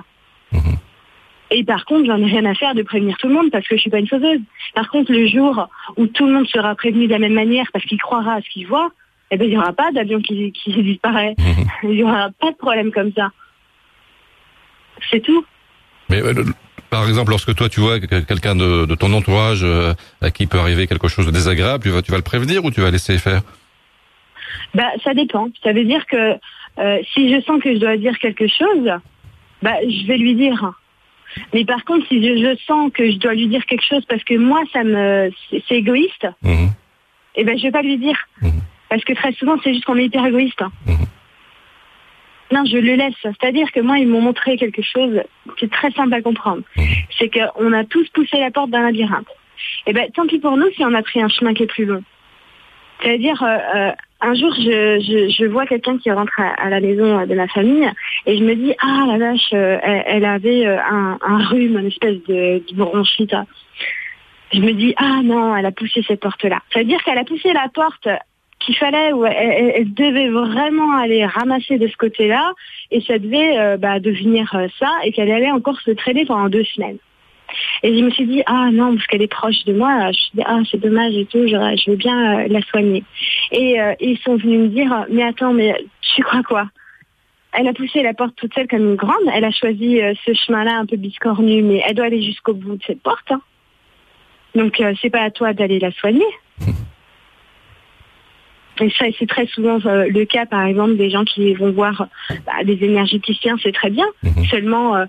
Et 1.53 1.65
par 1.65 1.83
contre, 1.83 2.05
j'en 2.05 2.17
ai 2.17 2.25
rien 2.25 2.45
à 2.45 2.55
faire 2.55 2.73
de 2.73 2.81
prévenir 2.81 3.17
tout 3.17 3.27
le 3.27 3.33
monde 3.33 3.51
parce 3.51 3.67
que 3.67 3.75
je 3.75 3.81
suis 3.81 3.89
pas 3.89 3.99
une 3.99 4.07
fauseuse. 4.07 4.39
Par 4.73 4.89
contre, 4.89 5.11
le 5.11 5.27
jour 5.27 5.67
où 5.97 6.07
tout 6.07 6.25
le 6.25 6.31
monde 6.31 6.47
sera 6.47 6.73
prévenu 6.75 7.07
de 7.07 7.11
la 7.11 7.19
même 7.19 7.33
manière 7.33 7.65
parce 7.73 7.83
qu'il 7.85 8.01
croira 8.01 8.35
à 8.35 8.41
ce 8.41 8.49
qu'il 8.49 8.67
voit, 8.67 8.89
eh 9.31 9.37
ben, 9.37 9.45
il 9.45 9.51
n'y 9.51 9.57
aura 9.57 9.73
pas 9.73 9.91
d'avion 9.91 10.21
qui, 10.21 10.53
qui 10.53 10.71
disparaît. 10.83 11.35
il 11.83 11.89
n'y 11.89 12.03
aura 12.03 12.29
pas 12.39 12.51
de 12.51 12.57
problème 12.57 12.91
comme 12.91 13.11
ça. 13.11 13.31
C'est 15.09 15.19
tout. 15.19 15.45
Mais 16.09 16.21
euh, 16.23 16.45
par 16.89 17.07
exemple, 17.07 17.31
lorsque 17.31 17.53
toi 17.53 17.67
tu 17.67 17.81
vois 17.81 17.99
quelqu'un 17.99 18.55
de, 18.55 18.85
de, 18.85 18.95
ton 18.95 19.11
entourage 19.11 19.63
euh, 19.63 19.93
à 20.21 20.31
qui 20.31 20.47
peut 20.47 20.59
arriver 20.59 20.87
quelque 20.87 21.09
chose 21.09 21.25
de 21.25 21.31
désagréable, 21.31 21.83
tu 21.83 21.89
vas, 21.89 22.01
tu 22.01 22.11
vas 22.11 22.17
le 22.17 22.23
prévenir 22.23 22.63
ou 22.63 22.71
tu 22.71 22.79
vas 22.79 22.91
laisser 22.91 23.17
faire? 23.17 23.41
Bah, 24.73 24.89
ça 25.03 25.13
dépend. 25.13 25.49
Ça 25.63 25.73
veut 25.73 25.83
dire 25.83 26.05
que 26.05 26.37
euh, 26.79 26.99
si 27.13 27.33
je 27.33 27.41
sens 27.41 27.61
que 27.61 27.73
je 27.73 27.79
dois 27.79 27.97
dire 27.97 28.17
quelque 28.19 28.47
chose, 28.47 28.89
bah, 29.61 29.75
je 29.83 30.07
vais 30.07 30.17
lui 30.17 30.35
dire. 30.35 30.73
Mais 31.53 31.65
par 31.65 31.83
contre, 31.85 32.07
si 32.07 32.21
je, 32.21 32.55
sens 32.65 32.91
que 32.93 33.09
je 33.09 33.17
dois 33.17 33.33
lui 33.33 33.47
dire 33.47 33.65
quelque 33.65 33.85
chose 33.85 34.05
parce 34.05 34.23
que 34.23 34.35
moi, 34.35 34.61
ça 34.73 34.83
me, 34.83 35.31
c'est 35.49 35.75
égoïste, 35.75 36.27
mhm. 36.41 36.69
eh 37.35 37.43
ben, 37.43 37.57
je 37.57 37.63
vais 37.63 37.71
pas 37.71 37.81
lui 37.81 37.97
dire. 37.97 38.17
Mhm. 38.41 38.61
Parce 38.89 39.03
que 39.03 39.13
très 39.13 39.31
souvent, 39.33 39.55
c'est 39.63 39.73
juste 39.73 39.85
qu'on 39.85 39.97
est 39.97 40.05
hyper 40.05 40.25
égoïste. 40.25 40.61
Mhm. 40.85 41.05
Non, 42.51 42.65
je 42.65 42.77
le 42.77 42.95
laisse. 42.95 43.15
C'est-à-dire 43.21 43.71
que 43.71 43.79
moi, 43.79 43.97
ils 43.97 44.07
m'ont 44.07 44.21
montré 44.21 44.57
quelque 44.57 44.81
chose 44.81 45.21
qui 45.57 45.65
est 45.65 45.71
très 45.71 45.91
simple 45.91 46.13
à 46.13 46.21
comprendre. 46.21 46.63
C'est 47.17 47.29
qu'on 47.29 47.71
a 47.71 47.85
tous 47.85 48.07
poussé 48.09 48.39
la 48.39 48.51
porte 48.51 48.69
d'un 48.69 48.81
labyrinthe. 48.81 49.27
Eh 49.87 49.93
ben, 49.93 50.09
tant 50.11 50.27
pis 50.27 50.39
pour 50.39 50.57
nous 50.57 50.69
si 50.75 50.83
on 50.83 50.93
a 50.93 51.01
pris 51.01 51.21
un 51.21 51.29
chemin 51.29 51.53
qui 51.53 51.63
est 51.63 51.67
plus 51.67 51.85
long. 51.85 52.03
C'est-à-dire, 53.01 53.41
euh, 53.41 53.57
euh, 53.75 53.91
un 54.21 54.35
jour, 54.35 54.53
je, 54.53 55.45
vois 55.47 55.65
quelqu'un 55.65 55.97
qui 55.97 56.11
rentre 56.11 56.39
à, 56.39 56.69
la 56.69 56.79
maison 56.79 57.25
de 57.25 57.35
ma 57.35 57.47
famille 57.47 57.89
et 58.25 58.37
je 58.37 58.43
me 58.43 58.55
dis, 58.55 58.73
ah 58.79 59.05
la 59.07 59.17
vache, 59.17 59.49
euh, 59.53 59.77
elle, 59.81 60.25
avait 60.25 60.65
un, 60.65 61.17
rhume, 61.49 61.79
une 61.79 61.87
espèce 61.87 62.17
de, 62.27 62.61
bronchite. 62.75 63.35
Je 64.53 64.59
me 64.59 64.73
dis, 64.73 64.93
ah 64.97 65.21
non, 65.23 65.55
elle 65.55 65.65
a 65.65 65.71
poussé 65.71 66.03
cette 66.07 66.19
porte-là. 66.19 66.59
C'est-à-dire 66.71 67.01
qu'elle 67.03 67.17
a 67.17 67.23
poussé 67.23 67.51
la 67.53 67.67
porte 67.73 68.07
qu'il 68.59 68.75
fallait, 68.75 69.11
ou 69.11 69.25
elle, 69.25 69.91
devait 69.91 70.29
vraiment 70.29 70.95
aller 70.97 71.25
ramasser 71.25 71.79
de 71.79 71.87
ce 71.87 71.97
côté-là, 71.97 72.53
et 72.91 73.01
ça 73.01 73.17
devait 73.17 73.77
bah, 73.77 73.99
devenir 73.99 74.55
ça, 74.77 74.91
et 75.03 75.11
qu'elle 75.11 75.31
allait 75.31 75.51
encore 75.51 75.79
se 75.81 75.91
traîner 75.91 76.25
pendant 76.25 76.47
deux 76.47 76.65
semaines. 76.65 76.97
Et 77.83 77.97
je 77.97 78.03
me 78.03 78.09
suis 78.11 78.25
dit, 78.25 78.43
ah 78.45 78.69
non, 78.71 78.95
parce 78.95 79.07
qu'elle 79.07 79.21
est 79.21 79.27
proche 79.27 79.63
de 79.65 79.73
moi, 79.73 79.99
je 79.99 80.07
me 80.07 80.13
suis 80.13 80.31
dit, 80.35 80.43
ah 80.45 80.59
c'est 80.69 80.79
dommage 80.79 81.15
et 81.15 81.25
tout, 81.25 81.47
je, 81.47 81.89
veux 81.89 81.95
bien 81.95 82.41
euh, 82.41 82.47
la 82.47 82.61
soigner. 82.61 83.03
Et 83.51 83.79
euh, 83.79 83.93
ils 83.99 84.17
sont 84.19 84.35
venus 84.35 84.59
me 84.59 84.67
dire, 84.67 85.05
mais 85.09 85.23
attends, 85.23 85.53
mais 85.53 85.75
tu 86.01 86.23
crois 86.23 86.43
quoi? 86.43 86.67
Elle 87.53 87.67
a 87.67 87.73
poussé 87.73 88.01
la 88.01 88.13
porte 88.13 88.35
toute 88.37 88.53
seule 88.53 88.67
comme 88.67 88.91
une 88.91 88.95
grande. 88.95 89.29
Elle 89.33 89.43
a 89.43 89.51
choisi 89.51 90.01
euh, 90.01 90.13
ce 90.25 90.33
chemin-là 90.33 90.77
un 90.77 90.85
peu 90.85 90.95
biscornu, 90.95 91.61
mais 91.63 91.83
elle 91.85 91.95
doit 91.95 92.05
aller 92.05 92.21
jusqu'au 92.21 92.53
bout 92.53 92.77
de 92.77 92.83
cette 92.85 93.01
porte. 93.01 93.31
Hein. 93.31 93.41
Donc 94.55 94.81
c'est 95.01 95.09
pas 95.09 95.21
à 95.21 95.31
toi 95.31 95.53
d'aller 95.53 95.79
la 95.79 95.91
soigner. 95.91 96.25
et 98.81 98.89
ça, 98.97 99.05
c'est 99.19 99.27
très 99.27 99.45
souvent 99.45 99.79
euh, 99.85 100.07
le 100.07 100.25
cas, 100.25 100.47
par 100.47 100.65
exemple, 100.65 100.95
des 100.95 101.11
gens 101.11 101.23
qui 101.23 101.53
vont 101.53 101.71
voir 101.71 102.07
bah, 102.45 102.63
des 102.63 102.83
énergéticiens, 102.83 103.55
c'est 103.61 103.71
très 103.71 103.91
bien. 103.91 104.07
Mhm. 104.23 104.45
Seulement, 104.45 104.95
euh, 104.95 105.05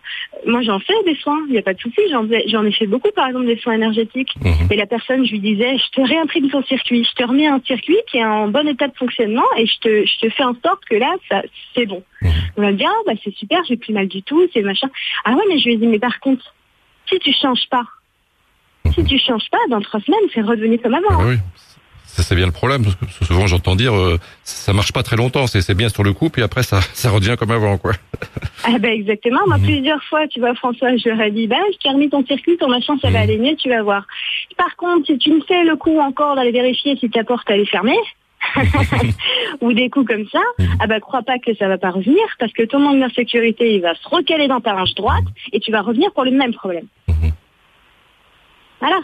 moi, 0.46 0.60
j'en 0.60 0.78
fais 0.78 0.92
des 1.06 1.16
soins, 1.16 1.40
il 1.48 1.52
n'y 1.52 1.58
a 1.58 1.62
pas 1.62 1.72
de 1.72 1.80
souci. 1.80 2.00
J'en 2.10 2.64
ai 2.64 2.72
fait 2.72 2.86
beaucoup, 2.86 3.10
par 3.16 3.28
exemple, 3.28 3.46
des 3.46 3.56
soins 3.56 3.74
énergétiques. 3.74 4.34
Mhm. 4.44 4.68
Et 4.70 4.76
la 4.76 4.86
personne, 4.86 5.24
je 5.24 5.32
lui 5.32 5.40
disais, 5.40 5.78
je 5.78 5.90
te 5.90 6.06
réimprime 6.06 6.50
ton 6.50 6.62
circuit, 6.64 7.04
je 7.04 7.14
te 7.14 7.26
remets 7.26 7.46
un 7.46 7.60
circuit 7.66 7.96
qui 8.10 8.18
est 8.18 8.24
en 8.24 8.48
bon 8.48 8.68
état 8.68 8.88
de 8.88 8.96
fonctionnement 8.96 9.46
et 9.56 9.66
je 9.66 9.78
te, 9.78 10.06
je 10.06 10.18
te 10.18 10.28
fais 10.28 10.44
en 10.44 10.54
sorte 10.64 10.84
que 10.88 10.96
là, 10.96 11.14
ça, 11.30 11.42
c'est 11.74 11.86
bon. 11.86 12.02
Mhm. 12.20 12.30
On 12.58 12.62
va 12.62 12.72
me 12.72 12.76
dire, 12.76 12.90
ah, 12.90 13.02
bah, 13.06 13.18
c'est 13.24 13.34
super, 13.34 13.64
j'ai 13.66 13.78
plus 13.78 13.94
mal 13.94 14.06
du 14.06 14.22
tout, 14.22 14.46
c'est 14.52 14.62
machin. 14.62 14.88
Ah 15.24 15.32
ouais, 15.32 15.42
mais 15.48 15.58
je 15.58 15.64
lui 15.64 15.74
ai 15.74 15.76
dit, 15.78 15.86
mais 15.86 15.98
par 15.98 16.20
contre, 16.20 16.54
si 17.08 17.18
tu 17.20 17.32
changes 17.32 17.68
pas, 17.70 17.84
si 18.94 19.02
tu 19.04 19.18
changes 19.18 19.48
pas, 19.50 19.58
dans 19.70 19.80
trois 19.80 20.00
semaines, 20.00 20.28
c'est 20.34 20.42
redevenu 20.42 20.78
comme 20.78 20.94
avant. 20.94 21.08
Ah 21.10 21.26
oui. 21.26 21.36
C'est 22.14 22.34
bien 22.34 22.44
le 22.44 22.52
problème, 22.52 22.84
parce 22.84 22.94
que 22.96 23.24
souvent 23.24 23.46
j'entends 23.46 23.74
dire 23.74 23.94
euh, 23.94 24.18
ça 24.44 24.74
marche 24.74 24.92
pas 24.92 25.02
très 25.02 25.16
longtemps, 25.16 25.46
c'est 25.46 25.74
bien 25.74 25.88
sur 25.88 26.02
le 26.02 26.12
coup, 26.12 26.28
puis 26.28 26.42
après 26.42 26.62
ça, 26.62 26.80
ça 26.92 27.10
revient 27.10 27.36
comme 27.38 27.50
avant, 27.50 27.78
quoi. 27.78 27.92
Ah 28.64 28.78
ben 28.78 28.92
exactement, 28.92 29.40
moi 29.46 29.58
mhm. 29.58 29.64
plusieurs 29.64 30.02
fois, 30.04 30.28
tu 30.28 30.38
vois 30.38 30.54
François, 30.54 30.96
je 30.96 31.08
leur 31.08 31.20
ai 31.20 31.30
dit, 31.30 31.46
ben 31.48 31.58
je 31.72 31.78
t'ai 31.78 31.88
remis 31.88 32.08
ton 32.10 32.24
circuit, 32.24 32.56
ton 32.58 32.68
machin, 32.68 32.96
ça 33.02 33.10
va 33.10 33.18
mhm. 33.18 33.22
aller 33.24 33.38
mieux, 33.38 33.56
tu 33.56 33.68
vas 33.68 33.82
voir. 33.82 34.06
Par 34.56 34.76
contre, 34.76 35.06
si 35.06 35.18
tu 35.18 35.32
me 35.32 35.40
fais 35.40 35.64
le 35.64 35.74
coup 35.76 35.98
encore 35.98 36.36
d'aller 36.36 36.52
vérifier 36.52 36.96
si 36.96 37.10
ta 37.10 37.24
porte 37.24 37.48
elle 37.50 37.60
est 37.60 37.66
fermée, 37.66 37.98
ou 39.60 39.72
des 39.72 39.90
coups 39.90 40.06
comme 40.06 40.26
ça, 40.28 40.40
mhm. 40.58 40.68
ah 40.80 40.86
ben 40.86 41.00
crois 41.00 41.22
pas 41.22 41.38
que 41.38 41.54
ça 41.56 41.66
va 41.66 41.78
pas 41.78 41.90
revenir, 41.90 42.22
parce 42.38 42.52
que 42.52 42.62
ton 42.62 42.78
manque 42.78 43.00
d'insécurité, 43.00 43.74
il 43.74 43.80
va 43.80 43.94
se 43.94 44.08
recaler 44.08 44.48
dans 44.48 44.60
ta 44.60 44.74
range 44.74 44.94
droite, 44.94 45.24
et 45.52 45.60
tu 45.60 45.72
vas 45.72 45.80
revenir 45.80 46.12
pour 46.12 46.24
le 46.24 46.30
même 46.30 46.52
problème. 46.52 46.86
Voilà. 48.80 49.00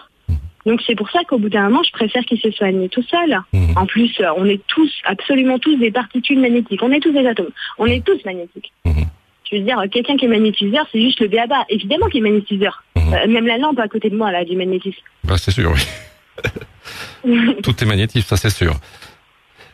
Donc 0.68 0.82
c'est 0.86 0.94
pour 0.94 1.10
ça 1.10 1.20
qu'au 1.26 1.38
bout 1.38 1.48
d'un 1.48 1.70
moment, 1.70 1.82
je 1.82 1.90
préfère 1.92 2.22
qu'il 2.26 2.38
se 2.38 2.50
soigne 2.50 2.90
tout 2.90 3.02
seul. 3.02 3.40
Mhm. 3.54 3.72
En 3.74 3.86
plus, 3.86 4.12
euh, 4.20 4.26
on 4.36 4.44
est 4.44 4.60
tous, 4.66 4.92
absolument 5.04 5.58
tous 5.58 5.76
des 5.76 5.90
particules 5.90 6.38
magnétiques. 6.38 6.82
On 6.82 6.92
est 6.92 7.00
tous 7.00 7.10
des 7.10 7.26
atomes. 7.26 7.48
On 7.78 7.86
est 7.86 8.04
tous 8.04 8.22
magnétiques. 8.26 8.70
Mhm. 8.84 9.06
Je 9.50 9.56
veux 9.56 9.62
dire, 9.62 9.82
quelqu'un 9.90 10.18
qui 10.18 10.26
est 10.26 10.28
magnétiseur, 10.28 10.86
c'est 10.92 11.00
juste 11.00 11.20
le 11.20 11.28
béaba. 11.28 11.64
Évidemment 11.70 12.08
qu'il 12.08 12.20
est 12.20 12.28
magnétiseur. 12.30 12.84
Mhm. 12.96 13.14
Euh, 13.14 13.28
même 13.28 13.46
la 13.46 13.56
lampe 13.56 13.78
à 13.78 13.88
côté 13.88 14.10
de 14.10 14.16
moi, 14.16 14.30
là, 14.30 14.44
du 14.44 14.56
magnétisme. 14.56 15.00
Bah, 15.24 15.38
c'est 15.38 15.52
sûr, 15.52 15.72
oui. 15.72 17.32
tout 17.62 17.82
est 17.82 17.86
magnétique, 17.86 18.26
ça 18.26 18.36
c'est 18.36 18.50
sûr. 18.50 18.74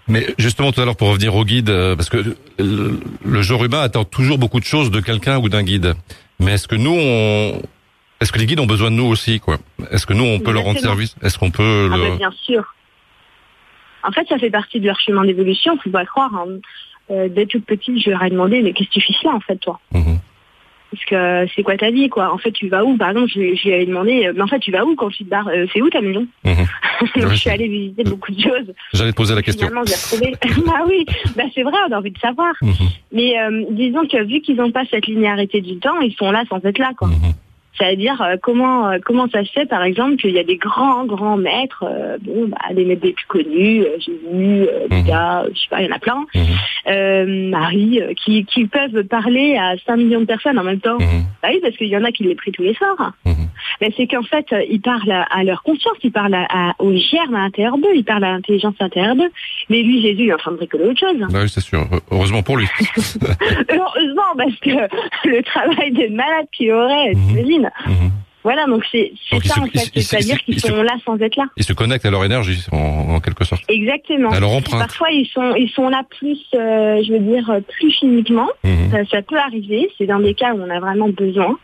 Mais 0.07 0.29
justement, 0.39 0.71
tout 0.71 0.81
à 0.81 0.85
l'heure, 0.85 0.97
pour 0.97 1.09
revenir 1.09 1.35
au 1.35 1.45
guide, 1.45 1.71
euh, 1.71 1.97
parce 1.97 2.09
que 2.09 2.37
le, 2.59 3.01
le 3.25 3.43
genre 3.43 3.65
humain 3.65 3.81
attend 3.81 4.05
toujours 4.05 4.39
beaucoup 4.39 4.61
de 4.61 4.65
choses 4.65 4.93
de 4.93 5.01
quelqu'un 5.01 5.39
ou 5.39 5.49
d'un 5.49 5.65
guide. 5.65 5.95
Mais 6.39 6.53
est-ce 6.53 6.69
que 6.69 6.77
nous, 6.77 6.95
on, 6.97 7.61
est-ce 8.25 8.33
que 8.33 8.39
les 8.39 8.47
guides 8.47 8.61
ont 8.61 8.67
besoin 8.67 8.91
de 8.91 8.97
nous 8.97 9.05
aussi, 9.05 9.39
quoi? 9.39 9.59
Est-ce 9.91 10.07
que 10.07 10.15
nous, 10.15 10.25
on 10.25 10.41
peut 10.41 10.51
leur 10.51 10.65
rendre 10.65 10.81
service? 10.81 11.15
Est-ce 11.23 11.39
qu'on 11.39 11.51
peut 11.51 11.91
ah 11.93 11.97
ben, 11.99 12.17
Bien 12.17 12.31
sûr. 12.31 12.75
En 14.03 14.13
fait, 14.13 14.27
ça 14.31 14.39
fait 14.39 14.49
partie 14.49 14.81
de 14.81 14.87
leur 14.87 14.99
chemin 14.99 15.27
d'évolution. 15.27 15.77
Faut 15.85 15.91
pas 15.91 16.07
croire. 16.07 16.35
Hein. 16.35 16.59
Euh, 17.11 17.29
dès 17.29 17.45
toute 17.45 17.67
petite, 17.67 18.03
je 18.03 18.09
leur 18.09 18.23
ai 18.23 18.31
demandé, 18.31 18.63
mais 18.63 18.73
qu'est-ce 18.73 18.89
que 18.89 18.95
tu 18.95 19.03
fais 19.03 19.29
là, 19.29 19.35
en 19.35 19.41
fait, 19.41 19.57
toi? 19.57 19.79
Mhm. 19.93 20.21
Parce 20.91 21.05
que 21.05 21.53
c'est 21.55 21.63
quoi 21.63 21.77
ta 21.77 21.91
vie, 21.91 22.09
quoi? 22.09 22.33
En 22.33 22.39
fait, 22.39 22.53
tu 22.53 22.69
vas 22.69 22.83
où? 22.83 22.97
Par 22.97 23.11
exemple, 23.11 23.29
je, 23.29 23.41
lui 23.41 23.71
ai 23.71 23.85
demandé, 23.85 24.25
euh, 24.25 24.33
mais 24.35 24.41
en 24.41 24.47
fait, 24.47 24.61
tu 24.61 24.71
vas 24.71 24.87
où 24.87 24.97
quand 24.97 25.11
tu 25.11 25.25
te 25.25 25.29
barres? 25.29 25.49
Euh, 25.49 25.67
C'est 25.75 25.83
où 25.83 25.91
ta 25.91 26.01
maison? 26.01 26.27
Mhm. 26.45 26.67
je 27.17 27.35
suis 27.35 27.51
allée 27.51 27.69
visiter 27.69 28.05
beaucoup 28.05 28.33
de 28.33 28.41
choses. 28.41 28.73
J'allais 28.95 29.13
te 29.13 29.17
poser 29.17 29.35
la 29.35 29.43
question. 29.43 29.67
Finalement, 29.67 29.85
j'ai 29.87 29.97
retrouvé. 29.97 30.63
bah 30.67 30.85
oui, 30.89 31.05
bah 31.37 31.45
c'est 31.55 31.63
vrai, 31.63 31.77
on 31.91 31.93
a 31.93 31.99
envie 31.99 32.11
de 32.11 32.19
savoir. 32.19 32.55
Mhm. 32.63 32.73
Mais 33.13 33.35
disons 33.73 34.07
que 34.07 34.25
vu 34.25 34.41
qu'ils 34.41 34.57
n'ont 34.57 34.73
pas 34.73 34.85
cette 34.91 35.07
linéarité 35.07 35.61
du 35.61 35.77
temps, 35.77 36.01
ils 36.01 36.15
sont 36.15 36.31
là 36.31 36.45
sans 36.49 36.65
être 36.65 36.79
là, 36.79 36.93
quoi. 36.97 37.11
C'est-à-dire 37.77 38.23
euh, 38.23 38.37
comment 38.41 38.89
euh, 38.89 38.99
comment 39.05 39.29
ça 39.29 39.45
se 39.45 39.51
fait 39.51 39.67
par 39.67 39.83
exemple 39.83 40.17
qu'il 40.17 40.31
y 40.31 40.39
a 40.39 40.45
des 40.45 40.57
grands 40.57 41.05
grands 41.05 41.37
maîtres, 41.37 41.85
euh, 41.85 42.19
bon 42.21 42.49
bah, 42.49 42.73
des 42.73 42.85
maîtres 42.85 43.05
les 43.05 43.13
plus 43.13 43.27
connus, 43.27 43.85
Jésus, 43.99 44.69
mhm. 44.91 45.05
gars, 45.05 45.45
je 45.53 45.61
sais 45.61 45.69
pas, 45.69 45.81
il 45.83 45.89
y 45.89 45.93
en 45.93 45.97
a 45.97 45.99
plein, 45.99 46.25
mhm. 46.35 47.49
Marie, 47.51 48.01
qui, 48.25 48.45
qui 48.45 48.67
peuvent 48.67 49.05
parler 49.05 49.57
à 49.57 49.75
5 49.87 49.97
millions 49.97 50.21
de 50.21 50.27
personnes 50.27 50.59
en 50.59 50.65
même 50.65 50.81
temps. 50.81 50.99
Mhm. 50.99 51.25
Bah 51.43 51.49
oui, 51.53 51.59
parce 51.63 51.77
qu'il 51.77 51.89
y 51.89 51.97
en 51.97 52.05
a 52.05 52.13
qui 52.13 52.23
les 52.23 52.35
prient 52.35 52.53
tous 52.53 52.63
les 52.63 52.75
soirs. 52.75 53.13
Mais 53.81 53.93
c'est 53.97 54.07
qu'en 54.07 54.23
fait, 54.23 54.47
ils 54.71 54.81
parlent 54.81 55.25
à, 55.31 55.43
leur 55.43 55.63
conscience, 55.63 55.97
ils 56.03 56.13
parlent 56.13 56.35
à, 56.35 56.75
aux 56.79 56.95
germes 56.95 57.35
à 57.35 57.41
l'intérieur 57.41 57.77
d'eux, 57.77 57.95
ils 57.95 58.05
parlent 58.05 58.25
à 58.25 58.33
l'intelligence 58.33 58.75
intérieure 58.81 59.17
d'eux. 59.17 59.31
Mais 59.69 59.83
lui, 59.83 60.01
Jésus, 60.01 60.25
il 60.25 60.29
est 60.29 60.35
en 60.35 60.39
train 60.39 60.53
de 60.53 60.57
bricoler 60.57 60.85
autre 60.85 61.01
chose. 61.01 61.19
Bah 61.31 61.41
oui, 61.43 61.49
c'est 61.49 61.61
sûr. 61.61 61.85
Heureusement 62.11 62.43
pour 62.43 62.57
lui. 62.57 62.69
Heureusement, 62.97 64.33
parce 64.37 64.57
que 64.61 64.71
le 65.29 65.43
travail 65.43 65.93
des 65.93 66.09
malades 66.09 66.47
qu'il 66.53 66.71
aurait, 66.73 67.13
Mhm. 67.87 68.11
Voilà, 68.45 68.67
donc 68.67 68.85
c'est 68.93 69.11
ça 69.43 69.59
en 69.59 69.67
fait, 69.67 69.91
c'est-à-dire 70.03 70.39
qu'ils 70.45 70.61
sont 70.61 70.83
là 70.83 70.93
sans 71.07 71.17
être 71.19 71.37
là. 71.37 71.47
Ils 71.57 71.65
se 71.65 71.73
connectent 71.73 72.05
à 72.05 72.11
leur 72.11 72.27
énergie 72.27 72.63
en, 72.73 73.19
quelque 73.19 73.43
sorte. 73.43 73.63
Exactement. 73.71 74.31
À 74.31 74.39
leur 74.39 74.51
empreinte. 74.51 74.81
Parfois 74.81 75.11
ils 75.11 75.27
sont 75.27 75.55
ils 75.55 75.71
sont 75.71 75.89
là 75.89 76.03
plus, 76.19 76.39
euh, 76.55 77.03
je 77.03 77.13
veux 77.13 77.21
dire 77.21 77.51
plus 77.67 77.91
chimiquement. 77.91 78.49
Mhm. 78.63 79.07
Ça, 79.11 79.23
peut 79.23 79.39
arriver, 79.39 79.91
c'est 79.97 80.05
dans 80.05 80.21
des 80.21 80.35
cas 80.35 80.53
où 80.53 80.61
on 80.61 80.69
a 80.69 80.79
vraiment 80.79 81.09
besoin, 81.09 81.59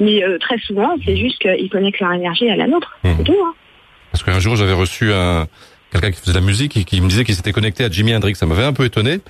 mais 0.00 0.24
euh, 0.24 0.38
très 0.38 0.58
souvent 0.58 0.96
c'est 1.06 1.16
juste 1.16 1.38
qu'ils 1.38 1.70
connectent 1.70 2.00
leur 2.00 2.12
énergie 2.12 2.50
à 2.50 2.56
la 2.56 2.66
nôtre. 2.66 2.98
C'est 3.04 3.16
mhm. 3.16 3.24
tout. 3.24 3.36
Hein. 3.46 3.54
Parce 4.10 4.24
qu'un 4.24 4.40
jour 4.40 4.56
j'avais 4.56 4.72
reçu 4.72 5.12
un 5.12 5.46
quelqu'un 5.92 6.10
qui 6.10 6.20
faisait 6.20 6.32
de 6.32 6.38
la 6.38 6.44
musique 6.44 6.76
et 6.76 6.82
qui 6.82 7.00
me 7.00 7.08
disait 7.08 7.22
qu'il 7.22 7.36
s'était 7.36 7.52
connecté 7.52 7.84
à 7.84 7.88
Jimi 7.88 8.12
Hendrix. 8.12 8.34
Ça 8.34 8.46
m'avait 8.46 8.64
un 8.64 8.72
peu 8.72 8.84
étonné. 8.84 9.20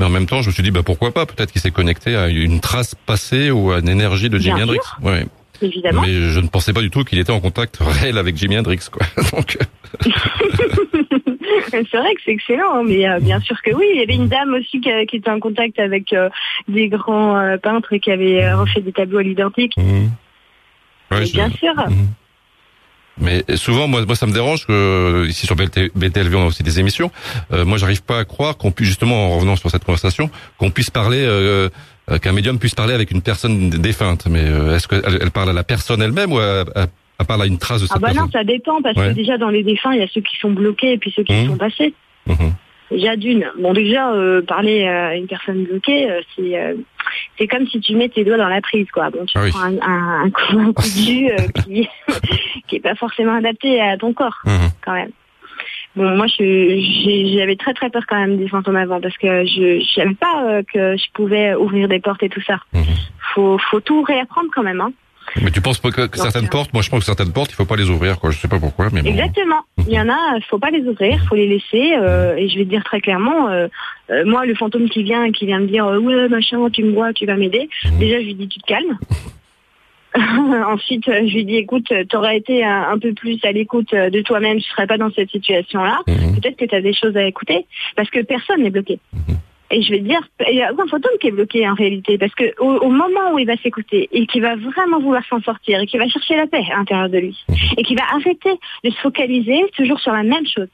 Mais 0.00 0.06
en 0.06 0.10
même 0.10 0.26
temps, 0.26 0.42
je 0.42 0.48
me 0.48 0.52
suis 0.52 0.62
dit, 0.64 0.72
bah 0.72 0.82
pourquoi 0.84 1.12
pas? 1.12 1.24
Peut-être 1.24 1.52
qu'il 1.52 1.60
s'est 1.60 1.70
connecté 1.70 2.16
à 2.16 2.28
une 2.28 2.58
trace 2.58 2.96
passée 3.06 3.52
ou 3.52 3.70
à 3.70 3.78
une 3.78 3.88
énergie 3.88 4.28
de 4.28 4.38
Jimi 4.38 4.60
Hendrix. 4.60 4.78
Ouais 5.02 5.24
évidemment. 5.62 6.02
Mais 6.02 6.12
je 6.12 6.40
ne 6.40 6.48
pensais 6.48 6.72
pas 6.72 6.80
du 6.80 6.90
tout 6.90 7.04
qu'il 7.04 7.18
était 7.18 7.32
en 7.32 7.40
contact 7.40 7.78
réel 7.80 8.18
avec 8.18 8.36
Jimi 8.36 8.58
Hendrix, 8.58 8.80
quoi. 8.90 9.06
Donc... 9.32 9.58
Euh. 9.60 9.64
c'est 11.70 11.96
vrai 11.96 12.14
que 12.14 12.20
c'est 12.24 12.32
excellent, 12.32 12.82
mais 12.82 13.08
euh, 13.08 13.20
bien 13.20 13.40
sûr 13.40 13.60
que 13.62 13.72
oui. 13.72 13.86
Il 13.94 14.00
y 14.00 14.02
avait 14.02 14.14
une 14.14 14.28
dame 14.28 14.54
aussi 14.54 14.80
qui, 14.80 14.90
qui 15.06 15.16
était 15.16 15.30
en 15.30 15.40
contact 15.40 15.78
avec 15.78 16.12
euh, 16.12 16.28
des 16.68 16.88
grands 16.88 17.56
peintres 17.62 17.96
qui 17.96 18.10
avaient 18.10 18.52
refait 18.52 18.80
des 18.80 18.92
tableaux 18.92 19.18
à 19.18 19.22
l'identique. 19.22 19.76
Mmh. 19.76 20.08
bien 21.32 21.50
sûr. 21.50 21.74
Mmh. 21.74 22.06
Mais 23.18 23.44
souvent, 23.54 23.86
moi, 23.86 24.04
moi, 24.04 24.16
ça 24.16 24.26
me 24.26 24.32
dérange 24.32 24.66
que 24.66 25.26
ici 25.28 25.46
sur 25.46 25.56
BTLV, 25.56 26.34
on 26.34 26.42
a 26.42 26.46
aussi 26.46 26.62
des 26.62 26.80
émissions. 26.80 27.10
moi, 27.50 27.78
j'arrive 27.78 28.02
pas 28.02 28.18
à 28.18 28.24
croire 28.24 28.56
qu'on 28.56 28.72
puisse 28.72 28.88
justement, 28.88 29.26
en 29.26 29.36
revenant 29.36 29.56
sur 29.56 29.70
cette 29.70 29.84
conversation, 29.84 30.30
qu'on 30.58 30.70
puisse 30.70 30.90
parler 30.90 31.24
euh, 32.10 32.18
qu'un 32.18 32.32
médium 32.32 32.58
puisse 32.58 32.74
parler 32.74 32.92
avec 32.92 33.10
une 33.10 33.22
personne 33.22 33.70
défunte. 33.70 34.26
Mais 34.26 34.44
euh, 34.44 34.76
est-ce 34.76 34.88
qu'elle 34.88 35.18
elle 35.20 35.30
parle 35.30 35.50
à 35.50 35.52
la 35.52 35.64
personne 35.64 36.02
elle-même 36.02 36.32
ou 36.32 36.40
elle, 36.40 36.86
parle 37.26 37.42
à 37.42 37.46
une 37.46 37.58
trace 37.58 37.80
de 37.80 37.86
cette 37.86 37.96
ah 37.96 38.00
bah 38.00 38.12
non, 38.12 38.28
ça 38.30 38.44
dépend 38.44 38.82
parce 38.82 38.96
que 38.96 39.12
déjà 39.12 39.38
dans 39.38 39.48
les 39.48 39.62
défunts, 39.62 39.94
il 39.94 40.00
y 40.00 40.02
a 40.02 40.08
ceux 40.08 40.20
qui 40.20 40.36
sont 40.36 40.50
bloqués 40.50 40.92
et 40.92 40.98
puis 40.98 41.12
ceux 41.16 41.22
qui 41.22 41.32
mmh. 41.32 41.46
sont 41.46 41.56
passés. 41.56 41.94
Mmh. 42.26 42.34
Déjà 42.94 43.16
d'une. 43.16 43.50
Bon 43.58 43.72
déjà 43.72 44.12
euh, 44.12 44.42
parler 44.42 44.86
à 44.86 45.16
une 45.16 45.26
personne 45.26 45.64
bloquée, 45.64 46.08
c'est 46.36 46.76
c'est 47.36 47.46
comme 47.48 47.66
si 47.66 47.80
tu 47.80 47.94
mets 47.96 48.08
tes 48.08 48.24
doigts 48.24 48.36
dans 48.36 48.48
la 48.48 48.60
prise 48.60 48.90
quoi. 48.92 49.10
Bon 49.10 49.24
tu 49.26 49.36
ah 49.36 49.46
prends 49.50 49.64
un, 49.64 50.24
un, 50.24 50.30
coup, 50.30 50.58
un 50.58 50.72
coup 50.72 50.82
de 50.82 50.88
jus 50.88 51.30
qui 51.64 51.88
qui 52.68 52.76
est 52.76 52.80
pas 52.80 52.94
forcément 52.94 53.34
adapté 53.34 53.80
à 53.80 53.96
ton 53.96 54.12
corps 54.12 54.40
mmh. 54.44 54.50
quand 54.84 54.92
même. 54.92 55.10
Bon, 55.96 56.16
moi, 56.16 56.26
j'avais 56.26 57.56
très 57.56 57.72
très 57.72 57.88
peur 57.88 58.02
quand 58.08 58.16
même 58.16 58.36
des 58.36 58.48
fantômes 58.48 58.76
avant 58.76 59.00
parce 59.00 59.16
que 59.16 59.44
je 59.46 59.84
savais 59.94 60.14
pas 60.14 60.44
euh, 60.44 60.62
que 60.62 60.96
je 60.96 61.04
pouvais 61.12 61.54
ouvrir 61.54 61.88
des 61.88 62.00
portes 62.00 62.22
et 62.22 62.28
tout 62.28 62.42
ça. 62.42 62.58
Il 62.72 62.80
mhm. 62.80 62.86
Faut, 63.34 63.58
faut 63.58 63.80
tout 63.80 64.02
réapprendre 64.02 64.48
quand 64.52 64.62
même. 64.62 64.80
Hein. 64.80 64.92
Mais 65.42 65.50
tu 65.50 65.60
penses 65.60 65.78
que, 65.78 66.08
certaines 66.16 66.46
euh, 66.46 66.48
portes, 66.48 66.72
moi 66.72 66.82
je 66.82 66.90
pense 66.90 67.00
que 67.00 67.06
certaines 67.06 67.32
portes, 67.32 67.50
il 67.50 67.54
faut 67.54 67.64
pas 67.64 67.76
les 67.76 67.90
ouvrir, 67.90 68.18
quoi. 68.18 68.30
Je 68.30 68.38
sais 68.38 68.48
pas 68.48 68.58
pourquoi, 68.58 68.88
mais 68.92 69.00
Exactement. 69.04 69.60
Il 69.86 69.92
y 69.92 70.00
en 70.00 70.08
a, 70.08 70.36
il 70.36 70.44
faut 70.48 70.58
pas 70.58 70.70
les 70.70 70.82
ouvrir, 70.82 71.22
faut 71.28 71.34
les 71.34 71.48
laisser. 71.48 71.94
Euh, 71.96 72.36
et 72.36 72.48
je 72.48 72.58
vais 72.58 72.64
te 72.64 72.70
dire 72.70 72.84
très 72.84 73.00
clairement, 73.00 73.48
moi 74.24 74.46
le 74.46 74.54
fantôme 74.54 74.88
qui 74.88 75.02
vient, 75.02 75.30
qui 75.32 75.46
vient 75.46 75.60
me 75.60 75.66
dire 75.66 75.86
ouais 75.86 76.28
machin, 76.28 76.58
tu 76.70 76.84
me 76.84 76.92
vois, 76.92 77.12
tu 77.12 77.26
vas 77.26 77.36
m'aider. 77.36 77.68
Mhm. 77.84 77.98
Déjà 77.98 78.20
je 78.20 78.26
lui 78.26 78.34
dis 78.34 78.48
tu 78.48 78.60
te 78.60 78.66
calmes. 78.66 78.98
Ensuite, 80.68 81.06
je 81.06 81.34
lui 81.34 81.44
dis, 81.44 81.56
écoute, 81.56 81.88
tu 81.88 82.16
aurais 82.16 82.36
été 82.36 82.64
un, 82.64 82.96
peu 83.00 83.12
plus 83.14 83.40
à 83.44 83.50
l'écoute 83.50 83.92
de 83.92 84.20
toi-même, 84.20 84.58
tu 84.58 84.70
serais 84.70 84.86
pas 84.86 84.96
dans 84.96 85.10
cette 85.10 85.30
situation-là. 85.30 86.02
Mhm. 86.06 86.40
Peut-être 86.40 86.56
que 86.56 86.66
tu 86.66 86.74
as 86.74 86.80
des 86.80 86.94
choses 86.94 87.16
à 87.16 87.24
écouter, 87.24 87.66
parce 87.96 88.08
que 88.10 88.20
personne 88.20 88.62
n'est 88.62 88.70
bloqué. 88.70 89.00
Mhm. 89.12 89.36
Et 89.74 89.82
je 89.82 89.90
vais 89.90 89.98
dire, 89.98 90.20
il 90.48 90.54
y 90.54 90.62
a 90.62 90.70
un 90.70 90.86
fantôme 90.86 91.18
qui 91.20 91.26
est 91.26 91.32
bloqué 91.32 91.68
en 91.68 91.74
réalité, 91.74 92.16
parce 92.16 92.32
que 92.36 92.44
au, 92.60 92.90
moment 92.90 93.32
où 93.32 93.40
il 93.40 93.46
va 93.46 93.56
s'écouter 93.56 94.08
et 94.12 94.24
qu'il 94.28 94.40
va 94.40 94.54
vraiment 94.54 95.00
vouloir 95.00 95.24
s'en 95.28 95.40
sortir 95.40 95.80
et 95.80 95.86
qu'il 95.86 95.98
va 95.98 96.06
chercher 96.06 96.36
la 96.36 96.46
paix 96.46 96.64
à 96.72 96.76
l'intérieur 96.76 97.08
de 97.08 97.18
lui 97.18 97.44
mhm. 97.48 97.56
et 97.76 97.82
qu'il 97.82 97.98
va 97.98 98.04
arrêter 98.12 98.52
de 98.84 98.90
se 98.90 99.00
focaliser 99.00 99.64
toujours 99.76 99.98
sur 99.98 100.12
la 100.12 100.22
même 100.22 100.46
chose. 100.46 100.68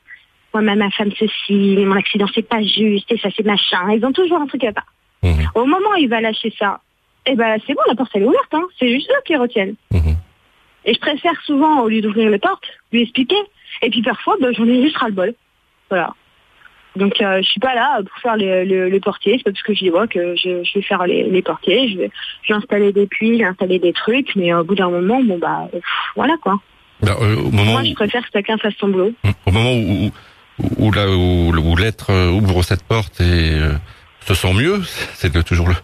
Moi, 0.53 0.61
ma 0.63 0.91
femme 0.91 1.13
ceci, 1.19 1.77
mon 1.79 1.97
accident 1.97 2.27
c'est 2.35 2.47
pas 2.47 2.61
juste 2.63 3.11
et 3.11 3.17
ça 3.17 3.31
c'est 3.35 3.47
machin. 3.47 3.91
Ils 3.91 4.05
ont 4.05 4.13
toujours 4.13 4.39
un 4.39 4.47
truc 4.47 4.65
à 4.65 4.73
part. 4.73 4.93
Au 5.55 5.65
moment 5.65 5.91
où 5.95 5.99
il 5.99 6.09
va 6.09 6.21
lâcher 6.21 6.53
ça, 6.59 6.81
eh 7.25 7.35
ben 7.37 7.59
c'est 7.67 7.73
bon, 7.73 7.81
la 7.89 7.95
porte 7.95 8.11
elle 8.15 8.25
est 8.25 8.27
ouverte, 8.27 8.53
hein. 8.53 8.67
c'est 8.79 8.93
juste 8.93 9.11
eux 9.11 9.23
qui 9.25 9.35
retiennent. 9.35 9.77
Mhm. 9.93 10.17
Et 10.85 10.93
je 10.93 11.01
préfère 11.01 11.41
souvent, 11.47 11.81
au 11.81 11.89
lieu 11.89 12.03
d'ouvrir 12.03 12.29
les 12.29 12.39
portes, 12.39 12.67
lui 12.93 13.03
expliquer. 13.03 13.41
Et 13.81 13.89
puis 13.89 14.03
parfois, 14.03 14.37
ben, 14.41 14.53
j'en 14.53 14.67
ai 14.67 14.83
juste 14.83 14.99
ras-le-bol. 14.99 15.33
Voilà. 15.89 16.15
Donc 16.97 17.21
euh, 17.21 17.41
je 17.43 17.49
suis 17.49 17.61
pas 17.61 17.75
là 17.75 18.01
pour 18.03 18.19
faire 18.21 18.37
les, 18.37 18.65
les, 18.65 19.01
portiers, 19.01 19.35
c'est 19.39 19.45
pas 19.45 19.53
parce 19.53 19.63
que 19.63 19.75
je 19.75 19.79
dis 19.79 19.89
vois 19.91 20.09
que 20.09 20.35
je, 20.37 20.63
vais 20.75 20.83
faire 20.83 21.07
les, 21.07 21.43
portiers, 21.43 21.89
je 21.89 21.99
vais, 21.99 22.11
installer 22.49 22.93
des 22.93 23.07
puits, 23.07 23.43
installer 23.45 23.79
des 23.79 23.93
trucs, 23.93 24.35
mais 24.35 24.53
au 24.53 24.65
bout 24.65 24.75
d'un 24.75 24.91
moment, 24.91 25.23
bon 25.23 25.39
bah 25.39 25.69
voilà 26.17 26.35
quoi. 26.43 26.59
Bah, 27.03 27.17
euh, 27.21 27.37
au 27.37 27.51
moment 27.51 27.73
Moi 27.73 27.85
je 27.85 27.95
préfère 27.95 28.23
que 28.23 28.31
chacun 28.33 28.59
fasse 28.59 28.75
son 28.79 28.89
boulot. 28.89 29.13
Au 29.47 29.53
moment 29.53 29.73
où, 29.73 30.11
où, 30.79 30.91
où, 30.91 31.77
l'être 31.77 32.13
ouvre 32.33 32.63
cette 32.63 32.83
porte 32.83 33.21
et 33.21 33.57
se 34.27 34.35
sent 34.35 34.53
mieux, 34.55 34.81
c'est 35.15 35.45
toujours 35.45 35.69
le. 35.69 35.75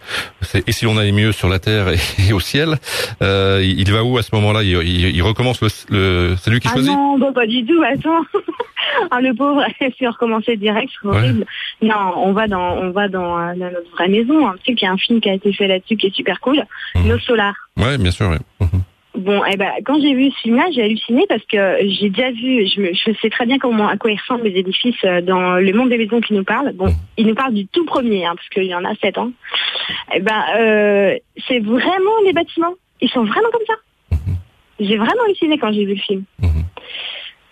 Et 0.67 0.71
si 0.71 0.85
on 0.85 0.97
allait 0.97 1.11
mieux 1.11 1.31
sur 1.31 1.49
la 1.49 1.59
terre 1.59 1.89
et, 1.89 2.33
au 2.33 2.39
ciel, 2.39 2.75
euh, 3.21 3.61
il 3.63 3.91
va 3.91 4.03
où 4.03 4.17
à 4.17 4.23
ce 4.23 4.33
moment-là? 4.35 4.63
Il, 4.63 4.81
il, 4.83 5.21
recommence 5.21 5.61
le, 5.61 5.69
le 5.89 6.35
c'est 6.37 6.51
lui 6.51 6.59
qui 6.59 6.67
ah 6.69 6.73
choisit? 6.73 6.91
Non, 6.91 7.17
bah, 7.17 7.31
pas 7.33 7.47
du 7.47 7.65
tout. 7.65 7.81
Attends, 7.83 8.21
ah, 9.11 9.21
le 9.21 9.33
pauvre, 9.33 9.63
c'est 9.79 10.07
recommencer 10.07 10.55
direct, 10.57 10.91
c'est 11.01 11.07
horrible. 11.07 11.45
Non, 11.81 12.13
on 12.15 12.33
va 12.33 12.47
dans, 12.47 12.77
on 12.77 12.91
va 12.91 13.07
dans, 13.07 13.37
euh, 13.39 13.53
notre 13.53 13.91
vraie 13.91 14.07
maison. 14.07 14.47
Hein. 14.47 14.55
Tu 14.63 14.71
sais 14.71 14.75
qu'il 14.75 14.85
y 14.85 14.89
a 14.89 14.93
un 14.93 14.97
film 14.97 15.19
qui 15.19 15.29
a 15.29 15.33
été 15.33 15.51
fait 15.53 15.67
là-dessus 15.67 15.97
qui 15.97 16.07
est 16.07 16.15
super 16.15 16.39
cool, 16.39 16.63
mmh. 16.95 17.07
Nos 17.07 17.19
Solar. 17.19 17.53
Ouais, 17.77 17.97
bien 17.97 18.11
sûr. 18.11 18.29
Ouais. 18.29 18.39
Mmh. 18.59 18.79
Bon, 19.17 19.41
eh 19.51 19.57
ben, 19.57 19.71
quand 19.83 19.99
j'ai 19.99 20.13
vu 20.13 20.29
ce 20.29 20.41
film-là, 20.41 20.65
j'ai 20.71 20.83
halluciné 20.83 21.25
parce 21.27 21.43
que 21.45 21.77
j'ai 21.81 22.09
déjà 22.09 22.29
vu, 22.29 22.67
je, 22.67 22.93
je, 22.93 23.11
sais 23.19 23.31
très 23.31 23.47
bien 23.47 23.57
comment, 23.57 23.87
à 23.87 23.97
quoi 23.97 24.11
ils 24.11 24.19
ressemblent 24.19 24.43
les 24.43 24.59
édifices 24.59 25.03
euh, 25.05 25.21
dans 25.21 25.55
le 25.55 25.73
monde 25.73 25.89
des 25.89 25.97
maisons 25.97 26.21
qui 26.21 26.35
nous 26.35 26.43
parlent. 26.43 26.71
Bon, 26.73 26.93
ils 27.17 27.25
nous 27.25 27.33
parlent 27.33 27.55
du 27.55 27.65
tout 27.65 27.83
premier, 27.83 28.27
hein, 28.27 28.33
parce 28.35 28.47
qu'il 28.49 28.65
y 28.65 28.75
en 28.75 28.85
a 28.85 28.93
sept 29.01 29.17
ans. 29.17 29.31
Eh 30.13 30.19
ben, 30.19 30.43
euh, 30.59 31.17
c'est 31.47 31.59
vraiment 31.59 32.11
les 32.25 32.33
bâtiments. 32.33 32.75
Ils 33.01 33.09
sont 33.09 33.23
vraiment 33.23 33.49
comme 33.51 33.65
ça. 33.65 34.17
J'ai 34.79 34.97
vraiment 34.97 35.23
halluciné 35.25 35.57
quand 35.57 35.71
j'ai 35.71 35.85
vu 35.85 35.95
le 35.95 36.01
film. 36.01 36.23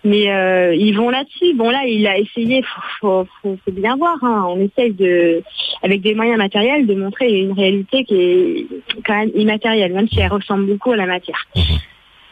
Mais 0.06 0.32
euh, 0.32 0.76
ils 0.76 0.96
vont 0.96 1.10
là-dessus. 1.10 1.56
Bon 1.56 1.72
là, 1.72 1.84
il 1.88 2.06
a 2.06 2.20
essayé. 2.20 2.62
Faut, 2.62 3.26
faut, 3.42 3.58
faut, 3.66 3.72
bien 3.72 3.98
voir. 3.98 4.24
Hein. 4.24 4.46
On 4.48 4.60
essaye 4.60 4.94
de, 4.94 5.42
avec 5.82 6.02
des 6.02 6.14
moyens 6.14 6.38
matériels, 6.38 6.86
de 6.86 6.94
montrer 6.94 7.40
une 7.40 7.54
réalité 7.54 8.06
qui 8.06 8.16
est 8.16 8.68
quand 9.04 9.18
même 9.18 9.32
immatérielle, 9.34 9.94
même 9.94 10.08
si 10.08 10.20
elle 10.20 10.32
ressemble 10.32 10.68
beaucoup 10.68 10.92
à 10.92 10.96
la 10.96 11.08
matière. 11.08 11.44
Mhm. 11.56 11.64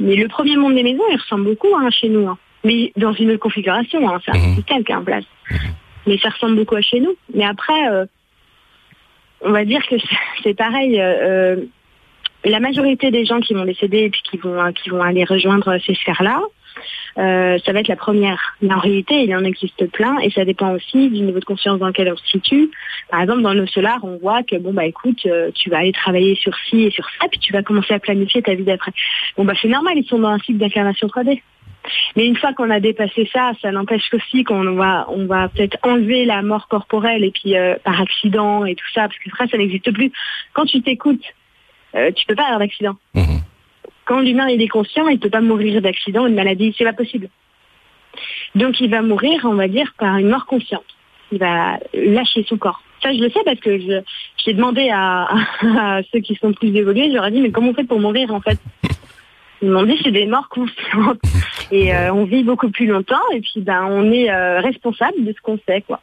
Mais 0.01 0.15
le 0.15 0.28
premier 0.28 0.55
monde 0.55 0.76
des 0.76 0.84
maisons, 0.84 1.03
il 1.11 1.17
ressemble 1.17 1.45
beaucoup 1.45 1.76
hein, 1.76 1.89
chez 1.89 2.09
nous. 2.09 2.28
Hein. 2.28 2.38
Mais 2.63 2.93
dans 2.95 3.13
une 3.13 3.32
autre 3.32 3.39
configuration, 3.39 4.07
hein, 4.07 4.19
c'est 4.24 4.32
un 4.32 4.38
mhm. 4.38 4.99
en 4.99 5.03
place. 5.03 5.26
Mhm. 5.49 5.57
Mais 6.05 6.17
ça 6.19 6.30
ressemble 6.30 6.55
beaucoup 6.55 6.76
à 6.76 6.82
chez 6.82 6.99
nous. 6.99 7.15
Mais 7.34 7.43
après, 7.43 7.88
euh, 7.89 8.05
on 9.41 9.51
va 9.51 9.65
dire 9.65 9.82
que 9.88 9.95
c'est 10.43 10.53
pareil. 10.57 11.01
Euh, 11.01 11.55
la 12.45 12.59
majorité 12.59 13.09
des 13.09 13.26
gens 13.26 13.39
qui 13.39 13.55
vont 13.55 13.65
décéder 13.65 13.99
et 13.99 14.09
puis 14.11 14.21
qui 14.30 14.38
vont 14.38 14.59
qui 14.74 14.89
vont 14.91 15.01
aller 15.01 15.24
rejoindre 15.24 15.78
ces 15.84 15.95
sphères-là, 15.95 16.41
euh, 17.18 17.57
ça 17.66 17.74
va 17.74 17.80
être 17.80 17.88
la 17.88 17.95
première. 17.95 18.55
Mais 18.61 18.74
en 18.74 18.80
réalité, 18.80 19.24
il 19.24 19.36
en 19.36 19.43
existe 19.43 19.86
plein 19.91 20.18
et 20.20 20.32
ça 20.32 20.45
dépend 20.45 20.74
aussi 20.74 21.09
du 21.09 21.22
niveau 21.22 21.39
de 21.39 21.45
conscience 21.45 21.80
dans 21.80 21.88
lequel 21.88 22.11
on 22.11 22.18
se 22.18 22.28
situe. 22.28 22.72
Par 23.09 23.22
exemple, 23.22 23.41
dans 23.41 23.53
nos 23.53 23.68
solars, 23.68 24.03
on 24.03 24.18
voit 24.18 24.43
que 24.43 24.55
bon 24.57 24.74
bah 24.74 24.86
écoute, 24.86 25.20
euh, 25.26 25.51
tu 25.53 25.70
vas 25.70 25.80
aller 25.80 25.91
travailler 25.91 26.36
sur 26.36 26.55
ci 26.70 26.84
et 26.84 26.91
sur 26.91 27.05
ça, 27.20 27.28
puis 27.30 27.39
tu 27.39 27.53
vas 27.53 27.64
commencer 27.64 27.93
à 27.93 27.99
planifier 27.99 28.41
ta 28.41 28.55
vie 28.55 28.64
d'après. 28.64 28.91
Bon 29.38 29.45
bah 29.45 29.53
c'est 29.61 29.68
normal, 29.68 29.93
ils 29.97 30.07
sont 30.07 30.20
dans 30.20 30.30
un 30.30 30.39
cycle 30.39 30.59
d'incarnation 30.59 31.07
3D. 31.07 31.41
Mais 32.16 32.26
une 32.26 32.38
fois 32.38 32.53
qu'on 32.53 32.70
a 32.70 32.80
dépassé 32.80 33.30
ça, 33.34 33.51
ça 33.61 33.72
n'empêche 33.72 34.09
qu'aussi 34.09 34.45
qu'on 34.45 34.76
va, 34.76 35.05
on 35.09 35.26
va 35.26 35.49
peut-être 35.49 35.78
enlever 35.84 36.24
la 36.24 36.41
mort 36.41 36.70
corporelle 36.70 37.26
et 37.26 37.32
puis 37.32 37.57
euh, 37.57 37.76
par 37.84 38.01
accident 38.01 38.66
et 38.66 38.76
tout 38.76 38.86
ça, 38.93 39.01
parce 39.01 39.18
que 39.18 39.30
ça, 39.38 39.47
ça 39.47 39.57
n'existe 39.57 39.91
plus. 39.91 40.11
Quand 40.53 40.66
tu 40.66 40.82
t'écoutes, 40.82 41.26
euh, 41.95 42.11
tu 42.11 42.26
peux 42.26 42.36
pas 42.36 42.45
avoir 42.45 42.59
d'accident. 42.59 42.95
Mmh 43.14 43.43
quand 44.06 44.20
l'humain 44.20 44.47
est 44.47 44.68
conscient, 44.68 45.08
il 45.08 45.16
ne 45.16 45.20
peut 45.20 45.30
pas 45.30 45.41
mourir 45.41 45.82
d'accident 45.82 46.26
ou 46.26 46.30
de 46.30 46.34
maladie, 46.34 46.74
c'est 46.78 46.84
pas 46.84 46.93
possible. 46.93 47.30
Donc 48.56 48.80
il 48.80 48.89
va 48.89 49.01
mourir, 49.01 49.41
on 49.45 49.56
va 49.56 49.68
dire, 49.68 49.93
par 49.97 50.18
une 50.18 50.30
mort 50.30 50.45
consciente. 50.45 50.86
Il 51.32 51.39
va 51.39 51.80
lâcher 51.93 52.45
son 52.47 52.58
corps. 52.58 52.82
Ça, 53.01 53.14
je 53.14 53.20
le 53.20 53.30
sais 53.30 53.39
parce 53.43 53.60
que 53.60 53.80
je, 53.80 54.01
j'ai 54.38 54.54
demandé 54.54 54.89
à, 54.93 55.30
ceux 56.12 56.20
qui 56.20 56.36
sont 56.36 56.54
plus 56.54 56.76
évolués, 56.76 57.10
je 57.10 57.16
leur 57.16 57.26
ai 57.26 57.32
dit, 57.32 57.41
mais 57.41 57.51
comment 57.51 57.70
on 57.70 57.74
fait 57.74 57.84
pour 57.84 57.99
mourir 57.99 58.34
en 58.34 58.41
fait? 58.41 58.60
Ils 59.62 59.70
m'ont 59.70 59.84
dit, 59.84 59.97
c'est 60.04 60.12
des 60.12 60.26
morts 60.26 60.49
conscientes. 60.49 61.22
Et 61.72 61.95
euh, 61.95 62.14
on 62.14 62.26
vit 62.26 62.43
beaucoup 62.43 62.70
plus 62.70 62.86
longtemps 62.86 63.24
et 63.34 63.39
puis 63.39 63.62
ben, 63.62 63.88
on 63.89 64.12
est 64.12 64.30
euh, 64.30 64.60
responsable 64.60 65.24
de 65.24 65.32
ce 65.32 65.41
qu'on 65.41 65.58
sait. 65.68 65.82
quoi. 65.82 66.01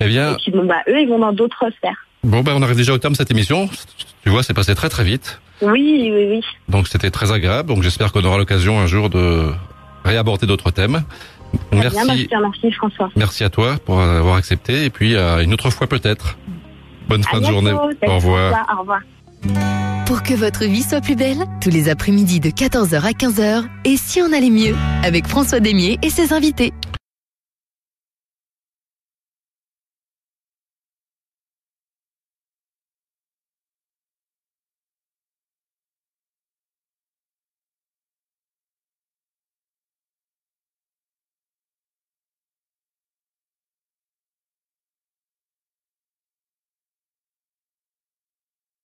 Eh 0.00 0.06
bien... 0.06 0.32
Et 0.32 0.36
puis 0.36 0.50
bon, 0.52 0.64
bah, 0.64 0.82
eux, 0.88 1.00
ils 1.00 1.08
vont 1.08 1.18
dans 1.18 1.32
d'autres 1.32 1.68
sphères. 1.76 2.06
Bon, 2.24 2.42
ben, 2.42 2.54
on 2.54 2.62
arrive 2.62 2.76
déjà 2.76 2.92
au 2.92 2.98
terme 2.98 3.14
de 3.14 3.18
cette 3.18 3.30
émission. 3.30 3.68
Tu 4.22 4.30
vois, 4.30 4.42
c'est 4.42 4.54
passé 4.54 4.74
très 4.74 4.88
très 4.88 5.02
vite. 5.02 5.40
Oui, 5.60 6.10
oui, 6.12 6.26
oui. 6.30 6.40
Donc 6.68 6.88
c'était 6.88 7.10
très 7.10 7.32
agréable. 7.32 7.68
Donc 7.68 7.82
j'espère 7.82 8.12
qu'on 8.12 8.24
aura 8.24 8.38
l'occasion 8.38 8.78
un 8.78 8.86
jour 8.86 9.10
de 9.10 9.50
réaborder 10.04 10.46
d'autres 10.46 10.70
thèmes. 10.70 11.02
Merci. 11.72 11.96
merci, 12.06 12.28
merci 12.30 12.72
François. 12.72 13.10
Merci 13.16 13.44
à 13.44 13.50
toi 13.50 13.76
pour 13.84 14.00
avoir 14.00 14.36
accepté 14.36 14.84
et 14.84 14.90
puis 14.90 15.16
à 15.16 15.42
une 15.42 15.52
autre 15.52 15.70
fois 15.70 15.86
peut-être. 15.86 16.38
Bonne 17.08 17.24
fin 17.24 17.40
de 17.40 17.46
journée. 17.46 17.72
Au 17.72 18.14
revoir. 18.14 18.66
Au 18.74 18.80
revoir. 18.80 19.00
Pour 20.06 20.22
que 20.22 20.34
votre 20.34 20.64
vie 20.64 20.82
soit 20.82 21.00
plus 21.00 21.16
belle, 21.16 21.44
tous 21.60 21.70
les 21.70 21.88
après-midi 21.88 22.38
de 22.38 22.50
14h 22.50 23.00
à 23.00 23.10
15h, 23.10 23.64
et 23.84 23.96
si 23.96 24.20
on 24.20 24.32
allait 24.32 24.50
mieux, 24.50 24.74
avec 25.02 25.26
François 25.26 25.60
Demier 25.60 25.98
et 26.02 26.10
ses 26.10 26.32
invités. 26.32 26.72